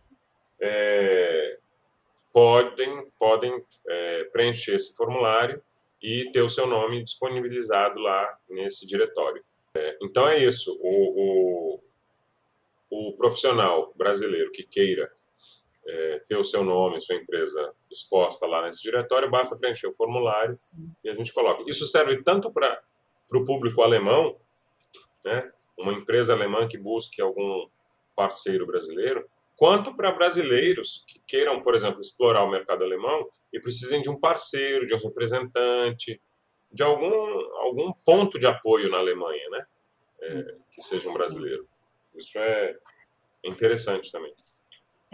é, 0.58 1.58
podem, 2.32 3.06
podem 3.18 3.62
é, 3.86 4.24
preencher 4.32 4.76
esse 4.76 4.96
formulário 4.96 5.62
e 6.02 6.30
ter 6.32 6.40
o 6.40 6.48
seu 6.48 6.66
nome 6.66 7.04
disponibilizado 7.04 8.00
lá 8.00 8.38
nesse 8.48 8.86
diretório. 8.86 9.44
É, 9.74 9.98
então 10.00 10.26
é 10.26 10.38
isso. 10.38 10.74
O, 10.80 11.80
o, 12.88 13.08
o, 13.10 13.12
profissional 13.18 13.92
brasileiro 13.94 14.50
que 14.52 14.62
queira 14.62 15.12
é, 15.86 16.22
ter 16.26 16.38
o 16.38 16.44
seu 16.44 16.64
nome, 16.64 16.98
sua 17.02 17.16
empresa 17.16 17.74
exposta 17.90 18.46
lá 18.46 18.64
nesse 18.64 18.80
diretório, 18.80 19.30
basta 19.30 19.54
preencher 19.54 19.86
o 19.86 19.94
formulário 19.94 20.56
Sim. 20.58 20.90
e 21.04 21.10
a 21.10 21.14
gente 21.14 21.30
coloca. 21.30 21.62
Isso 21.66 21.86
serve 21.86 22.22
tanto 22.22 22.50
para 22.50 22.80
o 23.34 23.44
público 23.44 23.82
alemão, 23.82 24.40
né, 25.26 25.52
uma 25.76 25.92
empresa 25.92 26.32
alemã 26.32 26.66
que 26.66 26.78
busque 26.78 27.20
algum 27.20 27.68
parceiro 28.14 28.66
brasileiro, 28.66 29.28
quanto 29.56 29.94
para 29.94 30.12
brasileiros 30.12 31.04
que 31.06 31.20
queiram, 31.26 31.62
por 31.62 31.74
exemplo, 31.74 32.00
explorar 32.00 32.44
o 32.44 32.50
mercado 32.50 32.84
alemão 32.84 33.28
e 33.52 33.60
precisem 33.60 34.00
de 34.00 34.08
um 34.08 34.18
parceiro, 34.18 34.86
de 34.86 34.94
um 34.94 34.98
representante, 34.98 36.20
de 36.72 36.82
algum, 36.82 37.12
algum 37.58 37.92
ponto 37.92 38.38
de 38.38 38.46
apoio 38.46 38.90
na 38.90 38.98
Alemanha, 38.98 39.48
né? 39.50 39.66
É, 40.22 40.54
que 40.72 40.82
seja 40.82 41.08
um 41.08 41.12
brasileiro. 41.12 41.62
Isso 42.14 42.38
é 42.38 42.76
interessante 43.44 44.10
também. 44.10 44.34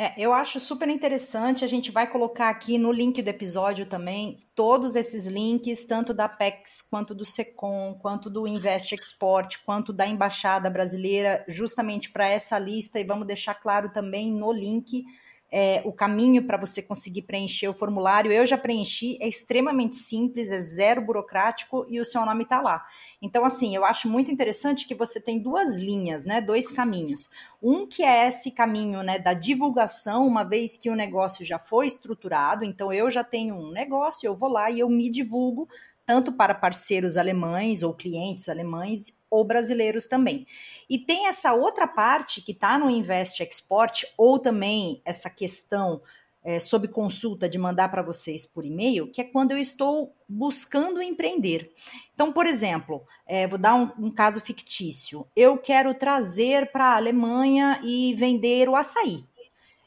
É, 0.02 0.12
eu 0.18 0.32
acho 0.32 0.58
super 0.58 0.88
interessante. 0.88 1.64
A 1.64 1.68
gente 1.68 1.92
vai 1.92 2.08
colocar 2.08 2.48
aqui 2.48 2.76
no 2.76 2.90
link 2.90 3.22
do 3.22 3.28
episódio 3.28 3.86
também 3.86 4.36
todos 4.52 4.96
esses 4.96 5.26
links, 5.26 5.84
tanto 5.84 6.12
da 6.12 6.28
PEX, 6.28 6.82
quanto 6.82 7.14
do 7.14 7.24
SECOM, 7.24 7.94
quanto 8.02 8.28
do 8.28 8.44
Invest 8.44 8.92
Export, 8.96 9.58
quanto 9.64 9.92
da 9.92 10.04
Embaixada 10.04 10.68
Brasileira, 10.68 11.44
justamente 11.46 12.10
para 12.10 12.26
essa 12.26 12.58
lista. 12.58 12.98
E 12.98 13.04
vamos 13.04 13.28
deixar 13.28 13.54
claro 13.54 13.92
também 13.92 14.32
no 14.32 14.50
link 14.50 15.04
é, 15.52 15.82
o 15.84 15.92
caminho 15.92 16.46
para 16.46 16.56
você 16.56 16.80
conseguir 16.80 17.22
preencher 17.22 17.68
o 17.68 17.74
formulário. 17.74 18.32
Eu 18.32 18.46
já 18.46 18.56
preenchi, 18.56 19.18
é 19.20 19.28
extremamente 19.28 19.98
simples, 19.98 20.50
é 20.50 20.58
zero 20.58 21.02
burocrático 21.02 21.84
e 21.90 22.00
o 22.00 22.04
seu 22.06 22.24
nome 22.24 22.44
está 22.44 22.62
lá. 22.62 22.82
Então, 23.20 23.44
assim, 23.44 23.76
eu 23.76 23.84
acho 23.84 24.08
muito 24.08 24.32
interessante 24.32 24.88
que 24.88 24.94
você 24.94 25.20
tem 25.20 25.38
duas 25.38 25.76
linhas, 25.76 26.24
né? 26.24 26.40
Dois 26.40 26.70
caminhos. 26.70 27.28
Um 27.62 27.86
que 27.86 28.02
é 28.02 28.26
esse 28.26 28.50
caminho 28.50 29.02
né, 29.02 29.18
da 29.18 29.34
divulgação, 29.34 30.26
uma 30.26 30.42
vez 30.42 30.78
que 30.78 30.88
o 30.88 30.96
negócio 30.96 31.44
já 31.44 31.58
foi 31.58 31.86
estruturado, 31.86 32.64
então 32.64 32.90
eu 32.90 33.10
já 33.10 33.22
tenho 33.22 33.54
um 33.54 33.70
negócio, 33.70 34.26
eu 34.26 34.34
vou 34.34 34.48
lá 34.48 34.70
e 34.70 34.80
eu 34.80 34.88
me 34.88 35.10
divulgo 35.10 35.68
tanto 36.12 36.30
para 36.30 36.54
parceiros 36.54 37.16
alemães 37.16 37.82
ou 37.82 37.94
clientes 37.94 38.46
alemães 38.46 39.18
ou 39.30 39.42
brasileiros 39.46 40.06
também. 40.06 40.46
E 40.90 40.98
tem 40.98 41.26
essa 41.26 41.54
outra 41.54 41.88
parte 41.88 42.42
que 42.42 42.52
está 42.52 42.78
no 42.78 42.90
Invest 42.90 43.42
Export, 43.42 44.04
ou 44.18 44.38
também 44.38 45.00
essa 45.06 45.30
questão 45.30 46.02
é, 46.44 46.60
sob 46.60 46.86
consulta 46.88 47.48
de 47.48 47.56
mandar 47.56 47.88
para 47.88 48.02
vocês 48.02 48.44
por 48.44 48.62
e-mail, 48.62 49.10
que 49.10 49.22
é 49.22 49.24
quando 49.24 49.52
eu 49.52 49.58
estou 49.58 50.14
buscando 50.28 51.00
empreender. 51.00 51.72
Então, 52.12 52.30
por 52.30 52.46
exemplo, 52.46 53.02
é, 53.26 53.46
vou 53.48 53.58
dar 53.58 53.74
um, 53.74 53.90
um, 53.98 54.10
caso 54.10 54.38
fictício. 54.38 55.26
Eu 55.34 55.56
quero 55.56 55.94
trazer 55.94 56.70
para 56.72 56.88
a 56.88 56.96
Alemanha 56.96 57.80
e 57.82 58.14
vender 58.16 58.68
o 58.68 58.76
açaí. 58.76 59.24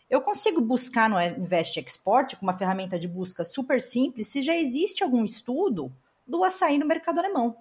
Eu 0.10 0.22
consigo 0.22 0.60
buscar 0.60 1.08
no 1.08 1.22
Invest 1.22 1.80
Export 1.80 2.36
com 2.36 2.48
uma 2.48 2.58
ferramenta 2.58 2.98
de 2.98 3.08
busca 3.08 3.46
super 3.46 3.80
simples 3.80 4.28
se 4.30 4.42
já 4.42 4.56
existe 4.56 5.04
algum 5.04 5.24
estudo 5.24 5.94
do 6.28 6.44
açaí 6.44 6.78
no 6.78 6.86
mercado 6.86 7.20
alemão. 7.20 7.56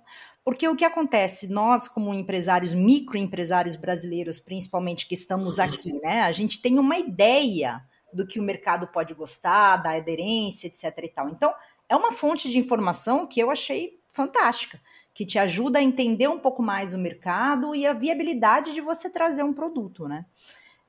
Porque 0.45 0.69
o 0.69 0.77
que 0.77 0.85
acontece, 0.85 1.49
nós 1.49 1.89
como 1.89 2.13
empresários, 2.13 2.75
microempresários 2.75 3.77
brasileiros, 3.77 4.39
principalmente 4.39 5.07
que 5.07 5.15
estamos 5.15 5.59
aqui, 5.59 5.93
né, 6.01 6.23
a 6.23 6.33
gente 6.33 6.61
tem 6.61 6.79
uma 6.79 6.99
ideia 6.99 7.83
do 8.13 8.27
que 8.27 8.39
o 8.39 8.43
mercado 8.43 8.87
pode 8.87 9.15
gostar, 9.15 9.79
da 9.79 9.97
aderência, 9.97 10.67
etc 10.67 10.85
e 11.03 11.09
tal. 11.09 11.29
Então, 11.31 11.53
é 11.89 11.97
uma 11.97 12.13
fonte 12.13 12.49
de 12.51 12.59
informação 12.59 13.27
que 13.27 13.41
eu 13.41 13.51
achei 13.51 13.99
fantástica, 14.11 14.81
que 15.13 15.27
te 15.27 15.39
ajuda 15.39 15.79
a 15.79 15.83
entender 15.83 16.29
um 16.29 16.39
pouco 16.39 16.63
mais 16.63 16.95
o 16.95 16.99
mercado 16.99 17.75
e 17.75 17.87
a 17.87 17.93
viabilidade 17.93 18.73
de 18.73 18.81
você 18.81 19.11
trazer 19.11 19.43
um 19.43 19.53
produto, 19.53 20.07
né? 20.07 20.25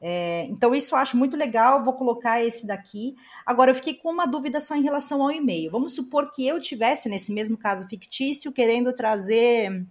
É, 0.02 0.46
então, 0.50 0.76
isso 0.76 0.94
eu 0.94 1.00
acho 1.00 1.18
muito 1.18 1.38
legal, 1.38 1.84
vou 1.84 1.94
colocar 1.94 2.44
esse 2.44 2.68
daqui. 2.68 3.16
Agora, 3.46 3.72
eu 3.72 3.76
fiquei 3.76 3.94
com 3.94 4.12
uma 4.12 4.26
dúvida 4.26 4.60
só 4.60 4.76
em 4.76 4.84
relação 4.84 5.22
ao 5.22 5.32
e-mail. 5.32 5.72
Vamos 5.72 5.96
supor 5.96 6.30
que 6.32 6.46
eu 6.46 6.60
tivesse, 6.60 7.10
nesse 7.10 7.34
mesmo 7.34 7.58
caso 7.58 7.88
fictício, 7.88 8.52
querendo 8.52 8.94
trazer 8.94 9.86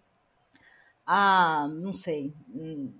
a, 1.07 1.69
não 1.81 1.93
sei, 1.93 2.33
hum, 2.49 2.93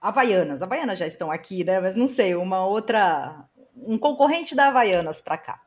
Havaianas. 0.00 0.62
Havaianas 0.62 0.98
já 0.98 1.06
estão 1.06 1.30
aqui, 1.30 1.62
né? 1.62 1.80
Mas 1.80 1.94
não 1.94 2.06
sei, 2.06 2.34
uma 2.34 2.64
outra, 2.64 3.44
um 3.76 3.98
concorrente 3.98 4.54
da 4.54 4.68
Havaianas 4.68 5.20
para 5.20 5.36
cá. 5.36 5.60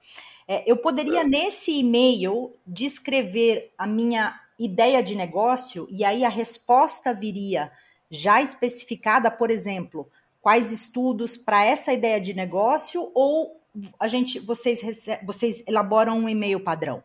É, 0.47 0.69
eu 0.69 0.77
poderia, 0.77 1.23
nesse 1.23 1.79
e-mail, 1.79 2.53
descrever 2.65 3.71
a 3.77 3.85
minha 3.85 4.39
ideia 4.59 5.01
de 5.01 5.15
negócio 5.15 5.87
e 5.89 6.03
aí 6.03 6.25
a 6.25 6.29
resposta 6.29 7.13
viria 7.13 7.71
já 8.09 8.41
especificada, 8.41 9.31
por 9.31 9.49
exemplo, 9.49 10.09
quais 10.43 10.71
estudos 10.71 11.37
para 11.37 11.63
essa 11.63 11.93
ideia 11.93 12.19
de 12.19 12.33
negócio 12.33 13.09
ou 13.15 13.59
a 13.97 14.07
gente 14.07 14.39
vocês 14.39 14.81
vocês 15.25 15.65
elaboram 15.65 16.19
um 16.19 16.29
e-mail 16.29 16.59
padrão? 16.59 17.01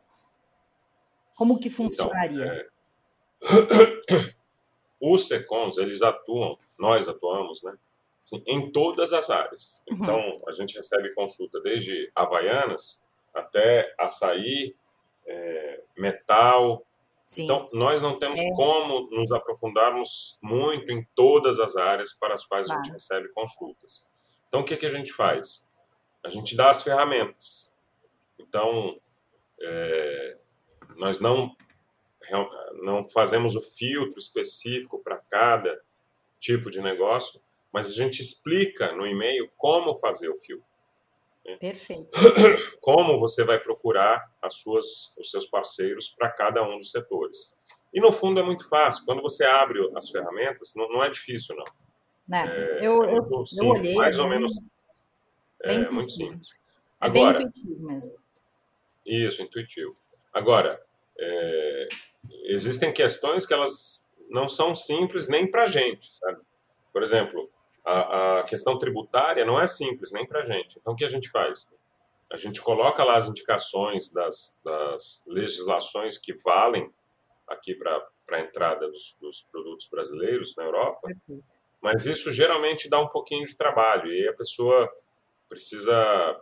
Como 1.37 1.59
que 1.59 1.69
então, 1.69 1.85
funcionaria? 1.85 2.69
Então, 3.41 4.19
é... 4.19 4.35
Os 5.01 5.29
SECONs, 5.29 5.79
eles 5.79 6.03
atuam, 6.03 6.59
nós 6.77 7.09
atuamos, 7.09 7.63
né? 7.63 7.73
Assim, 8.25 8.43
em 8.45 8.73
todas 8.73 9.13
as 9.13 9.31
áreas. 9.31 9.85
Uhum. 9.89 9.97
Então, 9.97 10.43
a 10.49 10.53
gente 10.53 10.77
recebe 10.77 11.15
consulta 11.15 11.61
desde 11.61 12.11
Havaianas 12.17 13.07
até 13.33 13.95
açaí, 13.97 14.75
é, 15.25 15.81
metal, 15.97 16.85
Sim. 17.29 17.45
Então, 17.45 17.69
nós 17.75 18.01
não 18.01 18.19
temos 18.19 18.41
é. 18.41 18.51
como 18.55 19.07
nos 19.11 19.31
aprofundarmos 19.31 20.39
muito 20.43 20.91
em 20.91 21.07
todas 21.15 21.61
as 21.61 21.77
áreas 21.77 22.15
para 22.15 22.33
as 22.33 22.47
quais 22.47 22.67
claro. 22.67 22.81
a 22.81 22.83
gente 22.83 22.93
recebe 22.93 23.29
consultas. 23.35 24.03
Então, 24.49 24.63
o 24.63 24.65
que, 24.65 24.75
que 24.79 24.87
a 24.87 24.91
gente 24.91 25.13
faz? 25.13 25.69
A 26.25 26.31
gente 26.31 26.57
dá 26.57 26.71
as 26.71 26.83
ferramentas. 26.83 27.71
Então, 28.39 28.99
é, 29.61 30.39
nós 30.97 31.21
não, 31.21 31.55
não 32.83 33.07
fazemos 33.07 33.55
o 33.55 33.61
filtro 33.61 34.19
específico 34.19 34.99
para 34.99 35.19
cada 35.19 35.79
tipo 36.41 36.71
de 36.71 36.81
negócio, 36.81 37.43
mas 37.71 37.91
a 37.91 37.93
gente 37.93 38.23
explica 38.23 38.93
no 38.93 39.07
e-mail 39.07 39.51
como 39.59 39.95
fazer 39.95 40.31
o 40.31 40.39
filtro. 40.39 40.67
Perfeito. 41.57 42.11
Como 42.81 43.19
você 43.19 43.45
vai 43.45 43.59
procurar 43.59 44.31
as 44.43 44.55
suas, 44.59 45.17
os 45.19 45.31
seus 45.31 45.47
parceiros 45.47 46.09
para 46.11 46.31
cada 46.31 46.63
um 46.63 46.77
dos 46.77 46.91
setores. 46.91 47.51
E 47.93 48.01
no 48.01 48.13
fundo 48.13 48.41
é 48.41 48.43
muito 48.43 48.69
fácil. 48.69 49.05
Quando 49.05 49.23
você 49.23 49.45
abre 49.45 49.81
as 49.97 50.11
ferramentas, 50.11 50.75
não, 50.77 50.89
não 50.89 51.03
é 51.03 51.09
difícil, 51.09 51.57
não. 51.57 51.65
Né? 52.29 52.45
É, 52.47 52.87
eu, 52.87 53.03
é 53.05 53.17
eu, 53.17 53.23
simples, 53.47 53.59
eu 53.59 53.67
olhei. 53.69 53.95
Mais 53.95 54.19
ou 54.19 54.29
menos. 54.29 54.53
É 55.63 55.73
intuitivo. 55.73 55.95
muito 55.95 56.13
simples. 56.13 56.51
É 57.01 57.07
Agora, 57.07 57.39
bem 57.39 57.47
intuitivo 57.47 57.87
mesmo. 57.87 58.17
Isso, 59.07 59.43
intuitivo. 59.43 59.97
Agora, 60.33 60.81
é, 61.19 61.89
existem 62.45 62.93
questões 62.93 63.47
que 63.47 63.55
elas 63.55 64.07
não 64.29 64.49
são 64.49 64.75
simples 64.75 65.29
nem 65.29 65.51
para 65.51 65.65
a 65.65 65.69
gente, 65.69 66.15
sabe? 66.15 66.41
Por 66.93 67.03
exemplo, 67.03 67.51
a, 67.89 68.41
a 68.41 68.43
questão 68.43 68.79
tributária 68.79 69.45
não 69.47 69.59
é 69.59 69.67
simples 69.67 70.13
nem 70.13 70.27
para 70.27 70.41
a 70.41 70.45
gente. 70.45 70.79
Então, 70.79 70.93
o 70.93 70.97
que 70.97 71.05
a 71.05 71.09
gente 71.09 71.31
faz? 71.31 71.73
A 72.31 72.37
gente 72.37 72.61
coloca 72.61 73.03
lá 73.03 73.17
as 73.17 73.29
indicações 73.29 74.13
das, 74.13 74.59
das 74.63 75.25
legislações 75.27 76.19
que 76.19 76.35
valem 76.35 76.93
aqui 77.47 77.75
para 77.75 78.07
a 78.33 78.41
entrada 78.41 78.89
dos, 78.89 79.17
dos, 79.19 79.43
produtos 79.51 79.89
brasileiros 79.91 80.55
na 80.55 80.65
Europa, 80.65 81.09
mas 81.81 82.05
isso 82.05 82.31
geralmente 82.31 82.91
dá 82.91 83.01
um 83.01 83.09
pouquinho 83.09 83.47
de 83.47 83.57
trabalho 83.57 84.13
e 84.13 84.29
a 84.29 84.35
pessoa 84.35 84.93
precisa 85.49 86.39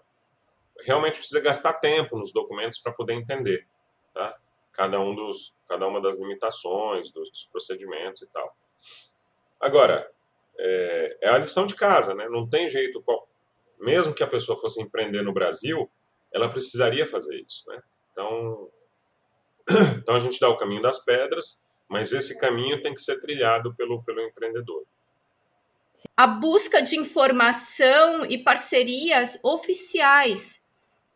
realmente 0.81 1.19
precisa 1.19 1.41
gastar 1.41 1.75
tempo 1.75 2.19
nos 2.19 2.33
documentos 2.33 2.81
para 2.81 2.93
poder 2.93 3.15
entender, 3.15 3.67
tá? 4.13 4.37
cada 4.73 4.99
um 4.99 5.15
dos 5.15 5.55
cada 5.69 5.87
uma 5.87 6.01
das 6.01 6.19
limitações 6.19 7.11
dos, 7.13 7.31
dos 7.31 7.45
procedimentos 7.45 8.23
e 8.23 8.27
tal. 8.27 8.57
Agora 9.61 10.11
é, 10.59 11.19
é, 11.23 11.29
a 11.29 11.39
lição 11.39 11.67
de 11.67 11.75
casa, 11.75 12.15
né? 12.15 12.29
Não 12.29 12.49
tem 12.49 12.69
jeito 12.69 13.03
mesmo 13.79 14.15
que 14.15 14.23
a 14.23 14.27
pessoa 14.27 14.59
fosse 14.59 14.83
empreender 14.83 15.23
no 15.23 15.33
Brasil, 15.33 15.91
ela 16.33 16.49
precisaria 16.49 17.07
fazer 17.07 17.37
isso, 17.41 17.65
né? 17.69 17.83
Então 18.13 18.71
então 19.99 20.15
a 20.15 20.21
gente 20.21 20.41
dá 20.41 20.49
o 20.49 20.57
caminho 20.57 20.83
das 20.83 21.05
pedras, 21.05 21.65
mas 21.89 22.13
esse 22.13 22.39
caminho 22.39 22.83
tem 22.83 22.95
que 22.95 23.01
ser 23.01 23.21
trilhado 23.21 23.75
pelo 23.75 24.03
pelo 24.03 24.21
empreendedor. 24.21 24.85
A 26.17 26.27
busca 26.27 26.83
de 26.83 26.97
informação 26.97 28.25
e 28.27 28.39
parcerias 28.39 29.39
oficiais 29.43 30.65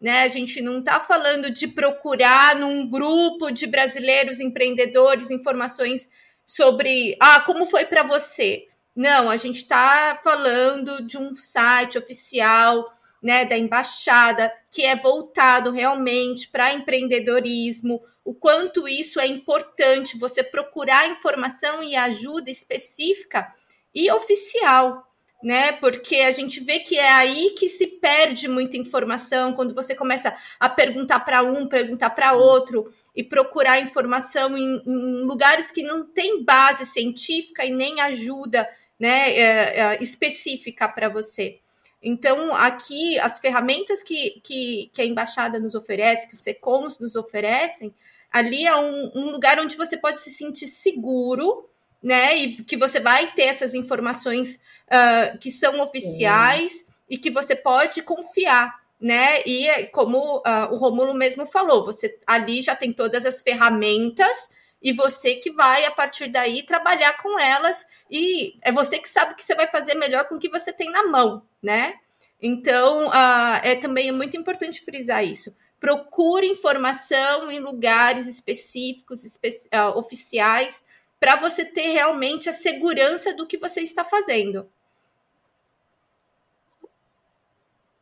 né? 0.00 0.22
A 0.22 0.28
gente 0.28 0.62
não 0.62 0.78
está 0.78 0.98
falando 0.98 1.50
de 1.50 1.68
procurar 1.68 2.56
num 2.56 2.88
grupo 2.88 3.50
de 3.50 3.66
brasileiros 3.66 4.40
empreendedores 4.40 5.30
informações 5.30 6.08
sobre 6.44 7.16
ah, 7.20 7.40
como 7.40 7.66
foi 7.66 7.84
para 7.84 8.02
você. 8.02 8.66
Não, 8.94 9.30
a 9.30 9.36
gente 9.36 9.56
está 9.56 10.18
falando 10.22 11.04
de 11.06 11.16
um 11.16 11.34
site 11.34 11.96
oficial 11.96 12.92
né, 13.22 13.44
da 13.44 13.56
embaixada 13.56 14.52
que 14.70 14.82
é 14.84 14.96
voltado 14.96 15.70
realmente 15.70 16.48
para 16.48 16.72
empreendedorismo, 16.72 18.02
o 18.24 18.34
quanto 18.34 18.88
isso 18.88 19.20
é 19.20 19.26
importante 19.26 20.18
você 20.18 20.42
procurar 20.42 21.08
informação 21.08 21.82
e 21.82 21.94
ajuda 21.96 22.50
específica 22.50 23.50
e 23.94 24.10
oficial 24.10 25.10
né? 25.42 25.72
Porque 25.72 26.16
a 26.16 26.32
gente 26.32 26.60
vê 26.62 26.80
que 26.80 26.98
é 26.98 27.10
aí 27.10 27.54
que 27.58 27.68
se 27.68 27.86
perde 27.86 28.46
muita 28.46 28.76
informação 28.76 29.54
quando 29.54 29.74
você 29.74 29.94
começa 29.94 30.36
a 30.58 30.68
perguntar 30.68 31.20
para 31.20 31.42
um, 31.42 31.66
perguntar 31.66 32.10
para 32.10 32.32
outro 32.32 32.88
e 33.16 33.24
procurar 33.24 33.80
informação 33.80 34.56
em, 34.56 34.82
em, 34.86 35.24
lugares 35.24 35.70
que 35.70 35.82
não 35.82 36.04
tem 36.04 36.44
base 36.44 36.84
científica 36.84 37.64
e 37.64 37.70
nem 37.70 38.00
ajuda, 38.00 38.68
né? 39.00 39.30
É, 39.30 39.80
é, 39.80 40.02
específica 40.02 40.86
para 40.86 41.08
você. 41.08 41.58
Então, 42.02 42.54
aqui, 42.54 43.18
as 43.18 43.38
ferramentas 43.38 44.02
que, 44.02 44.40
que, 44.44 44.90
que, 44.92 45.02
a 45.02 45.06
embaixada 45.06 45.58
nos 45.58 45.74
oferece, 45.74 46.28
que 46.28 46.34
os 46.34 46.40
SECOMs 46.40 46.98
nos 46.98 47.16
oferecem, 47.16 47.94
ali 48.30 48.66
é 48.66 48.76
um, 48.76 49.10
um 49.14 49.30
lugar 49.30 49.58
onde 49.58 49.76
você 49.76 49.96
pode 49.96 50.18
se 50.18 50.30
sentir 50.30 50.66
seguro, 50.66 51.68
né? 52.02 52.36
E 52.36 52.62
que 52.62 52.76
você 52.76 53.00
vai 53.00 53.32
ter 53.32 53.44
essas 53.44 53.74
informações 53.74 54.56
uh, 54.56 55.38
que 55.38 55.50
são 55.50 55.80
oficiais 55.80 56.84
e 57.08 57.18
que 57.18 57.30
você 57.30 57.54
pode 57.54 58.02
confiar, 58.02 58.74
né? 58.98 59.42
E 59.44 59.86
como 59.88 60.38
uh, 60.38 60.72
o 60.72 60.76
Romulo 60.76 61.12
mesmo 61.12 61.44
falou, 61.44 61.84
você 61.84 62.18
ali 62.26 62.62
já 62.62 62.74
tem 62.74 62.92
todas 62.92 63.26
as 63.26 63.42
ferramentas 63.42 64.48
e 64.82 64.92
você 64.92 65.34
que 65.34 65.50
vai, 65.50 65.84
a 65.84 65.90
partir 65.90 66.28
daí, 66.28 66.62
trabalhar 66.62 67.14
com 67.22 67.38
elas 67.38 67.86
e 68.10 68.58
é 68.62 68.72
você 68.72 68.98
que 68.98 69.08
sabe 69.08 69.34
que 69.34 69.44
você 69.44 69.54
vai 69.54 69.66
fazer 69.66 69.94
melhor 69.94 70.26
com 70.26 70.36
o 70.36 70.38
que 70.38 70.48
você 70.48 70.72
tem 70.72 70.90
na 70.90 71.06
mão, 71.06 71.42
né? 71.62 71.94
Então, 72.40 73.08
uh, 73.08 73.60
é 73.62 73.76
também 73.76 74.10
muito 74.10 74.36
importante 74.36 74.80
frisar 74.80 75.22
isso. 75.24 75.54
Procure 75.78 76.46
informação 76.46 77.50
em 77.50 77.60
lugares 77.60 78.26
específicos, 78.26 79.24
espe 79.24 79.48
uh, 79.48 79.98
oficiais, 79.98 80.82
para 81.18 81.36
você 81.36 81.64
ter 81.64 81.92
realmente 81.92 82.48
a 82.48 82.52
segurança 82.52 83.34
do 83.34 83.46
que 83.46 83.58
você 83.58 83.82
está 83.82 84.02
fazendo. 84.02 84.66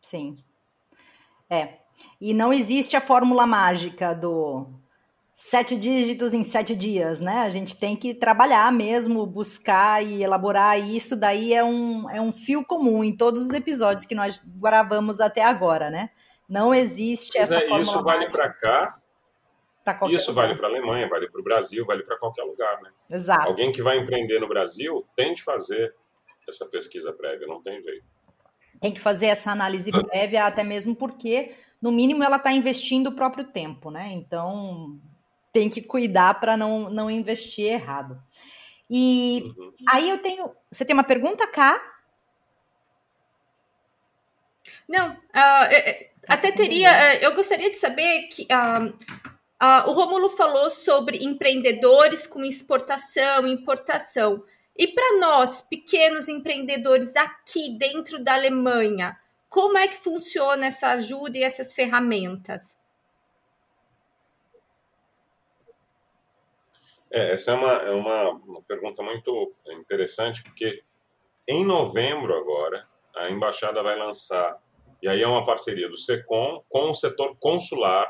Sim. 0.01 0.35
É. 1.51 1.79
E 2.21 2.33
não 2.33 2.53
existe 2.53 2.97
a 2.97 3.01
fórmula 3.01 3.45
mágica 3.45 4.15
do 4.15 4.69
sete 5.41 5.77
dígitos 5.79 6.35
em 6.35 6.43
sete 6.43 6.75
dias, 6.75 7.21
né? 7.21 7.43
A 7.43 7.49
gente 7.49 7.79
tem 7.79 7.95
que 7.95 8.13
trabalhar 8.13 8.73
mesmo, 8.73 9.25
buscar 9.25 10.05
e 10.05 10.21
elaborar 10.21 10.81
isso. 10.81 11.15
Daí 11.15 11.55
é 11.55 11.63
um, 11.63 12.11
é 12.11 12.21
um 12.21 12.33
fio 12.33 12.65
comum 12.65 13.05
em 13.05 13.17
todos 13.17 13.43
os 13.43 13.51
episódios 13.51 14.05
que 14.05 14.17
nós 14.17 14.43
gravamos 14.45 15.21
até 15.21 15.45
agora, 15.45 15.91
né? 15.91 16.11
Não 16.49 16.75
existe 16.75 17.39
essa 17.39 17.57
é, 17.57 17.81
Isso 17.81 18.03
vale 18.03 18.29
para 18.29 18.53
cá, 18.53 19.01
isso 20.11 20.35
vale 20.35 20.57
para 20.57 20.67
a 20.67 20.71
Alemanha, 20.71 21.09
vale 21.09 21.31
para 21.31 21.41
o 21.41 21.45
Brasil, 21.45 21.87
vale 21.87 22.03
para 22.03 22.19
qualquer 22.19 22.43
lugar, 22.43 22.83
né? 22.83 22.91
Exato. 23.09 23.49
Alguém 23.49 23.71
que 23.71 23.81
vai 23.81 23.97
empreender 23.97 24.41
no 24.41 24.49
Brasil 24.49 25.07
tem 25.15 25.35
de 25.35 25.45
fazer 25.45 25.95
essa 26.49 26.67
pesquisa 26.67 27.13
prévia, 27.13 27.47
não 27.47 27.63
tem 27.63 27.81
jeito. 27.81 28.05
Tem 28.81 28.93
que 28.93 29.01
fazer 29.01 29.27
essa 29.27 29.53
análise 29.53 29.93
prévia, 29.93 30.47
até 30.47 30.65
mesmo 30.65 30.97
porque, 30.97 31.55
no 31.81 31.93
mínimo, 31.93 32.25
ela 32.25 32.39
está 32.39 32.51
investindo 32.51 33.07
o 33.09 33.15
próprio 33.15 33.45
tempo, 33.45 33.89
né? 33.89 34.09
Então, 34.13 35.01
tem 35.53 35.69
que 35.69 35.83
cuidar 35.83 36.41
para 36.41 36.57
não, 36.57 36.91
não 36.91 37.11
investir 37.11 37.73
errado. 37.73 38.21
E 38.91 39.53
uhum. 39.57 39.73
aí 39.89 40.09
eu 40.09 40.19
tenho. 40.19 40.51
Você 40.71 40.85
tem 40.85 40.95
uma 40.95 41.05
pergunta, 41.05 41.47
Cá? 41.47 41.81
Não, 44.89 45.11
uh, 45.13 46.09
até 46.27 46.53
teria. 46.53 46.91
Uh, 46.91 47.19
eu 47.23 47.35
gostaria 47.35 47.71
de 47.71 47.77
saber 47.77 48.29
que. 48.29 48.45
Uh, 48.45 48.97
Uh, 49.61 49.91
o 49.91 49.93
Romulo 49.93 50.29
falou 50.29 50.71
sobre 50.71 51.19
empreendedores 51.19 52.29
com 52.29 52.45
exportação, 52.45 53.45
importação. 53.45 54.45
E 54.77 54.87
para 54.87 55.19
nós, 55.19 55.61
pequenos 55.61 56.29
empreendedores 56.29 57.17
aqui 57.17 57.77
dentro 57.77 58.23
da 58.23 58.35
Alemanha, 58.35 59.19
como 59.49 59.77
é 59.77 59.89
que 59.89 59.97
funciona 59.97 60.67
essa 60.67 60.91
ajuda 60.91 61.39
e 61.39 61.43
essas 61.43 61.73
ferramentas? 61.73 62.79
É, 67.11 67.35
essa 67.35 67.53
é 67.53 67.55
uma, 67.55 67.73
é 67.73 67.91
uma, 67.91 68.31
uma 68.31 68.63
pergunta 68.63 69.03
muito 69.03 69.55
interessante, 69.67 70.43
porque 70.43 70.83
em 71.47 71.65
novembro 71.65 72.35
agora, 72.37 72.87
a 73.17 73.31
embaixada 73.31 73.83
vai 73.83 73.97
lançar, 73.99 74.63
e 75.03 75.09
aí 75.09 75.23
é 75.23 75.27
uma 75.27 75.45
parceria 75.45 75.89
do 75.89 75.97
SECOM 75.97 76.63
com 76.69 76.91
o 76.91 76.95
setor 76.95 77.37
consular. 77.39 78.07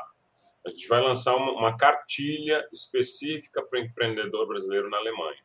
A 0.65 0.69
gente 0.69 0.87
vai 0.87 1.01
lançar 1.01 1.35
uma, 1.35 1.51
uma 1.53 1.77
cartilha 1.77 2.67
específica 2.73 3.63
para 3.63 3.79
o 3.79 3.81
empreendedor 3.81 4.47
brasileiro 4.47 4.89
na 4.89 4.97
Alemanha, 4.97 5.41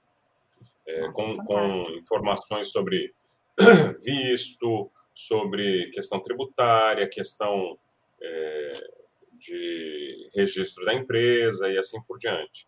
é, 0.86 1.00
Nossa, 1.02 1.12
com, 1.12 1.36
com 1.44 1.82
informações 1.92 2.72
sobre 2.72 3.14
visto, 4.02 4.90
sobre 5.14 5.90
questão 5.92 6.18
tributária, 6.20 7.08
questão 7.08 7.78
é, 8.20 8.72
de 9.34 10.30
registro 10.34 10.84
da 10.84 10.94
empresa 10.94 11.70
e 11.70 11.78
assim 11.78 12.02
por 12.02 12.18
diante. 12.18 12.66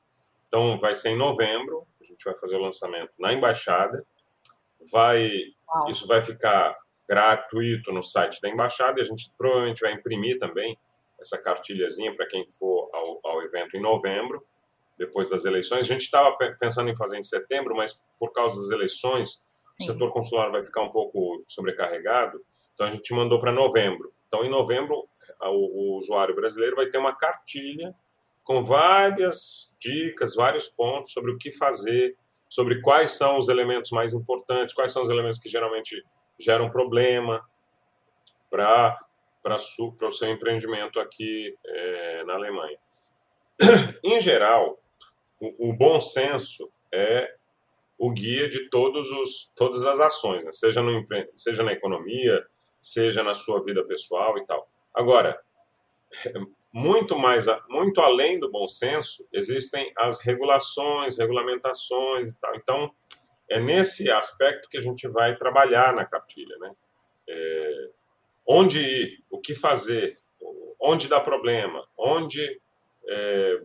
Então, 0.57 0.79
vai 0.79 0.95
ser 0.95 1.11
em 1.11 1.19
novembro, 1.19 1.87
a 2.01 2.05
gente 2.05 2.25
vai 2.25 2.35
fazer 2.35 2.57
o 2.57 2.63
lançamento 2.63 3.13
na 3.19 3.31
embaixada. 3.31 4.07
Vai, 4.91 5.31
isso 5.89 6.07
vai 6.07 6.23
ficar 6.23 6.75
gratuito 7.07 7.93
no 7.93 8.03
site 8.03 8.41
da 8.41 8.49
embaixada 8.49 8.99
e 8.99 9.03
a 9.03 9.05
gente 9.05 9.31
provavelmente 9.37 9.83
vai 9.83 9.93
imprimir 9.93 10.39
também 10.39 10.79
essa 11.21 11.37
cartilhazinha 11.37 12.17
para 12.17 12.27
quem 12.27 12.49
for 12.49 12.89
ao, 12.91 13.21
ao, 13.23 13.43
evento 13.43 13.77
em 13.77 13.83
novembro, 13.83 14.43
depois 14.97 15.29
das 15.29 15.45
eleições. 15.45 15.81
A 15.81 15.93
gente 15.93 16.05
estava 16.05 16.35
pensando 16.59 16.89
em 16.89 16.97
fazer 16.97 17.19
em 17.19 17.23
setembro, 17.23 17.77
mas 17.77 18.03
por 18.19 18.33
causa 18.33 18.59
das 18.59 18.71
eleições, 18.71 19.45
Sim. 19.75 19.85
o 19.85 19.93
setor 19.93 20.11
consular 20.11 20.51
vai 20.51 20.65
ficar 20.65 20.81
um 20.81 20.91
pouco 20.91 21.45
sobrecarregado, 21.47 22.41
então 22.73 22.87
a 22.87 22.91
gente 22.91 23.13
mandou 23.13 23.39
para 23.39 23.53
novembro. 23.53 24.11
Então, 24.27 24.43
em 24.43 24.49
novembro, 24.49 25.07
o, 25.43 25.95
o 25.95 25.99
usuário 25.99 26.35
brasileiro 26.35 26.77
vai 26.77 26.87
ter 26.87 26.97
uma 26.97 27.15
cartilha 27.15 27.95
com 28.47 28.63
várias 28.63 29.77
dicas, 29.81 30.37
vários 30.37 30.69
pontos 30.69 31.13
sobre 31.13 31.33
o 31.33 31.37
que 31.37 31.51
fazer, 31.51 32.17
sobre 32.49 32.81
quais 32.81 33.11
são 33.11 33.39
os 33.39 33.49
elementos 33.49 33.91
mais 33.91 34.15
importantes, 34.15 34.73
quais 34.73 34.93
são 34.93 35.03
os 35.03 35.09
elementos 35.11 35.41
que 35.41 35.49
geralmente 35.49 36.01
geram 36.39 36.71
problema, 36.71 37.45
para 38.49 38.97
o 40.03 40.13
seu 40.13 40.31
empreendimento 40.31 41.01
aqui 41.01 41.57
é, 41.67 42.25
na 42.25 42.35
Alemanha. 42.35 42.79
em 44.05 44.21
geral, 44.21 44.79
o, 45.41 45.71
o, 45.71 45.73
bom 45.73 46.01
senso 46.01 46.71
é 46.93 47.35
o 47.99 48.13
guia 48.13 48.49
de 48.49 48.71
todos 48.71 49.11
os, 49.11 49.51
todas 49.57 49.85
as 49.85 49.99
ações, 49.99 50.45
né? 50.45 50.53
seja, 50.53 50.81
no, 50.81 51.05
seja 51.35 51.65
na 51.65 51.73
economia, 51.73 52.47
seja 52.81 53.25
na 53.25 53.35
sua 53.35 53.61
vida 53.65 53.85
pessoal 53.85 54.39
e 54.39 54.47
tal. 54.47 54.71
Agora, 54.95 55.41
muito 56.73 57.19
mais, 57.19 57.47
muito 57.69 58.01
além 58.01 58.39
do 58.39 58.51
bom 58.51 58.69
senso, 58.69 59.27
existem 59.33 59.93
as 59.97 60.21
regulações, 60.21 61.19
regulamentações 61.19 62.29
e 62.29 62.35
tal. 62.35 62.55
Então, 62.57 62.91
é 63.49 63.59
nesse 63.61 64.11
aspecto 64.11 64.69
que 64.69 64.77
a 64.77 64.81
gente 64.81 65.09
vai 65.09 65.37
trabalhar 65.37 65.95
na 65.95 66.05
cartilha, 66.05 66.57
né? 66.59 66.73
É, 67.29 67.89
onde 68.47 68.79
ir, 68.79 69.25
o 69.31 69.41
que 69.41 69.55
fazer, 69.55 70.19
onde 70.81 71.09
dá 71.09 71.21
problema, 71.21 71.87
onde 71.97 72.61
é, 73.09 73.63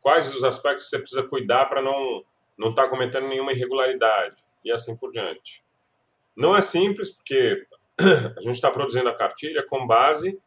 quais 0.00 0.32
os 0.34 0.44
aspectos 0.44 0.84
que 0.84 0.90
você 0.90 0.98
precisa 0.98 1.22
cuidar 1.22 1.66
para 1.66 1.82
não 1.82 2.24
não 2.58 2.68
estar 2.68 2.84
tá 2.84 2.88
cometendo 2.90 3.26
nenhuma 3.26 3.52
irregularidade 3.52 4.44
e 4.62 4.70
assim 4.70 4.94
por 4.94 5.10
diante. 5.10 5.64
Não 6.36 6.54
é 6.54 6.60
simples 6.60 7.08
porque 7.10 7.66
a 8.36 8.40
gente 8.42 8.56
está 8.56 8.70
produzindo 8.70 9.08
a 9.08 9.14
cartilha 9.14 9.66
com 9.66 9.86
base 9.86 10.38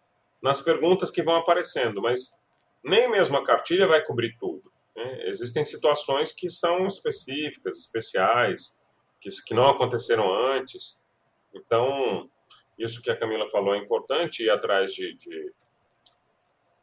nas 0.43 0.59
perguntas 0.59 1.09
que 1.09 1.23
vão 1.23 1.37
aparecendo, 1.37 2.01
mas 2.01 2.37
nem 2.83 3.09
mesmo 3.09 3.37
a 3.37 3.45
cartilha 3.45 3.87
vai 3.87 4.03
cobrir 4.03 4.35
tudo. 4.37 4.69
Né? 4.93 5.29
Existem 5.29 5.63
situações 5.63 6.33
que 6.33 6.49
são 6.49 6.85
específicas, 6.85 7.77
especiais, 7.77 8.81
que, 9.21 9.29
que 9.45 9.53
não 9.53 9.69
aconteceram 9.69 10.29
antes. 10.33 11.01
Então, 11.53 12.29
isso 12.77 13.01
que 13.01 13.09
a 13.09 13.17
Camila 13.17 13.49
falou 13.49 13.73
é 13.73 13.77
importante 13.77 14.43
ir 14.43 14.49
atrás 14.49 14.93
de, 14.93 15.13
de 15.15 15.53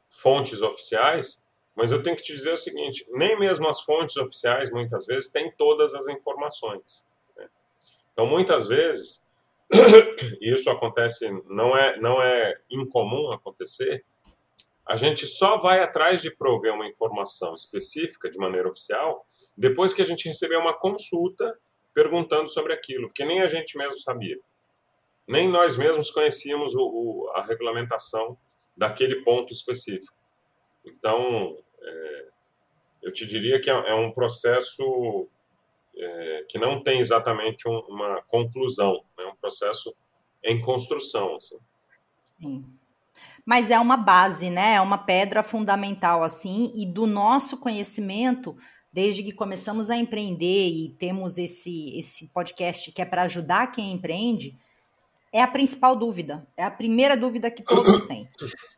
fontes 0.09 0.63
oficiais, 0.63 1.47
mas 1.77 1.93
eu 1.93 2.03
tenho 2.03 2.17
que 2.17 2.23
te 2.23 2.33
dizer 2.33 2.55
o 2.55 2.57
seguinte: 2.57 3.07
nem 3.11 3.39
mesmo 3.39 3.69
as 3.69 3.83
fontes 3.83 4.17
oficiais, 4.17 4.71
muitas 4.71 5.05
vezes, 5.05 5.31
têm 5.31 5.53
todas 5.53 5.93
as 5.93 6.09
informações. 6.09 7.05
Né? 7.37 7.47
Então, 8.15 8.27
muitas 8.27 8.67
vezes, 8.67 9.27
isso 10.41 10.71
acontece, 10.71 11.31
não 11.49 11.77
é, 11.77 11.99
não 12.01 12.21
é 12.21 12.59
incomum 12.71 13.33
acontecer, 13.33 14.05
a 14.87 14.97
gente 14.97 15.27
só 15.27 15.57
vai 15.57 15.81
atrás 15.81 16.21
de 16.21 16.35
prover 16.35 16.75
uma 16.75 16.87
informação 16.87 17.55
específica 17.55 18.29
de 18.29 18.39
maneira 18.39 18.69
oficial 18.69 19.25
depois 19.57 19.93
que 19.93 20.03
a 20.03 20.05
gente 20.05 20.27
receber 20.27 20.57
uma 20.57 20.73
consulta 20.73 21.57
perguntando 21.95 22.49
sobre 22.49 22.73
aquilo, 22.73 23.09
porque 23.09 23.25
nem 23.25 23.41
a 23.41 23.47
gente 23.47 23.77
mesmo 23.77 24.01
sabia. 24.01 24.39
Nem 25.29 25.49
nós 25.49 25.77
mesmos 25.77 26.11
conhecíamos 26.11 26.75
o, 26.75 26.81
o, 26.81 27.31
a 27.35 27.45
regulamentação 27.45 28.37
daquele 28.77 29.23
ponto 29.23 29.53
específico. 29.53 30.17
Então, 30.85 31.57
é, 31.81 32.27
eu 33.03 33.13
te 33.13 33.27
diria 33.27 33.61
que 33.61 33.71
é, 33.71 33.75
é 33.75 33.95
um 33.95 34.11
processo 34.11 35.29
é, 35.97 36.45
que 36.49 36.59
não 36.59 36.83
tem 36.83 37.01
exatamente 37.01 37.69
um, 37.69 37.79
uma 37.81 38.23
conclusão, 38.23 39.05
é 39.19 39.27
um 39.27 39.30
processo 39.41 39.95
em 40.45 40.61
construção. 40.61 41.37
Assim. 41.37 41.57
Sim. 42.23 42.65
Mas 43.45 43.71
é 43.71 43.79
uma 43.79 43.97
base, 43.97 44.51
né? 44.51 44.75
É 44.75 44.81
uma 44.81 44.99
pedra 44.99 45.43
fundamental, 45.43 46.23
assim, 46.23 46.73
e 46.75 46.87
do 46.87 47.07
nosso 47.07 47.57
conhecimento, 47.59 48.57
desde 48.93 49.23
que 49.23 49.33
começamos 49.33 49.91
a 49.91 49.97
empreender 49.97 50.69
e 50.69 50.95
temos 50.99 51.39
esse, 51.39 51.99
esse 51.99 52.29
podcast 52.29 52.91
que 52.93 53.03
é 53.03 53.05
para 53.05 53.23
ajudar 53.23 53.73
quem 53.73 53.93
empreende, 53.93 54.59
é 55.33 55.43
a 55.43 55.49
principal 55.49 55.97
dúvida. 55.97 56.47
É 56.57 56.65
a 56.65 56.71
primeira 56.71 57.17
dúvida 57.17 57.51
que 57.51 57.63
todos 57.63 58.05
têm. 58.05 58.29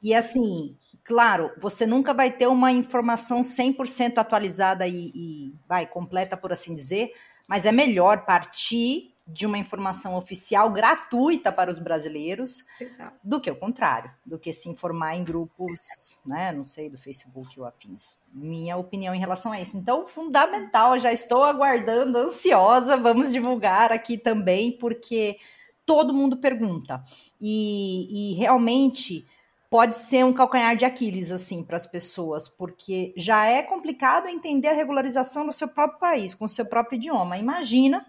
E 0.02 0.14
assim, 0.14 0.76
claro, 1.02 1.50
você 1.58 1.86
nunca 1.86 2.12
vai 2.12 2.30
ter 2.30 2.46
uma 2.46 2.70
informação 2.70 3.40
100% 3.40 4.18
atualizada 4.18 4.86
e, 4.86 5.12
e, 5.14 5.54
vai 5.68 5.86
completa, 5.86 6.36
por 6.36 6.52
assim 6.52 6.74
dizer, 6.74 7.12
mas 7.46 7.64
é 7.64 7.72
melhor 7.72 8.24
partir 8.24 9.11
de 9.26 9.46
uma 9.46 9.56
informação 9.56 10.16
oficial 10.16 10.70
gratuita 10.70 11.52
para 11.52 11.70
os 11.70 11.78
brasileiros 11.78 12.64
Exato. 12.80 13.16
do 13.22 13.40
que 13.40 13.50
o 13.50 13.56
contrário, 13.56 14.10
do 14.26 14.38
que 14.38 14.52
se 14.52 14.68
informar 14.68 15.16
em 15.16 15.24
grupos, 15.24 16.20
né, 16.26 16.52
não 16.52 16.64
sei, 16.64 16.90
do 16.90 16.98
Facebook 16.98 17.58
ou 17.58 17.66
afins. 17.66 18.20
Minha 18.32 18.76
opinião 18.76 19.14
em 19.14 19.20
relação 19.20 19.52
a 19.52 19.60
isso. 19.60 19.76
Então, 19.76 20.06
fundamental, 20.06 20.98
já 20.98 21.12
estou 21.12 21.44
aguardando, 21.44 22.18
ansiosa, 22.18 22.96
vamos 22.96 23.32
divulgar 23.32 23.92
aqui 23.92 24.18
também, 24.18 24.72
porque 24.72 25.38
todo 25.86 26.14
mundo 26.14 26.36
pergunta. 26.36 27.02
E, 27.40 28.32
e 28.32 28.34
realmente 28.34 29.24
pode 29.70 29.96
ser 29.96 30.22
um 30.22 30.34
calcanhar 30.34 30.76
de 30.76 30.84
Aquiles 30.84 31.32
assim 31.32 31.64
para 31.64 31.76
as 31.76 31.86
pessoas, 31.86 32.46
porque 32.46 33.14
já 33.16 33.46
é 33.46 33.62
complicado 33.62 34.28
entender 34.28 34.68
a 34.68 34.74
regularização 34.74 35.44
no 35.44 35.52
seu 35.52 35.66
próprio 35.66 35.98
país, 35.98 36.34
com 36.34 36.44
o 36.44 36.48
seu 36.48 36.66
próprio 36.66 36.96
idioma. 36.96 37.38
Imagina 37.38 38.04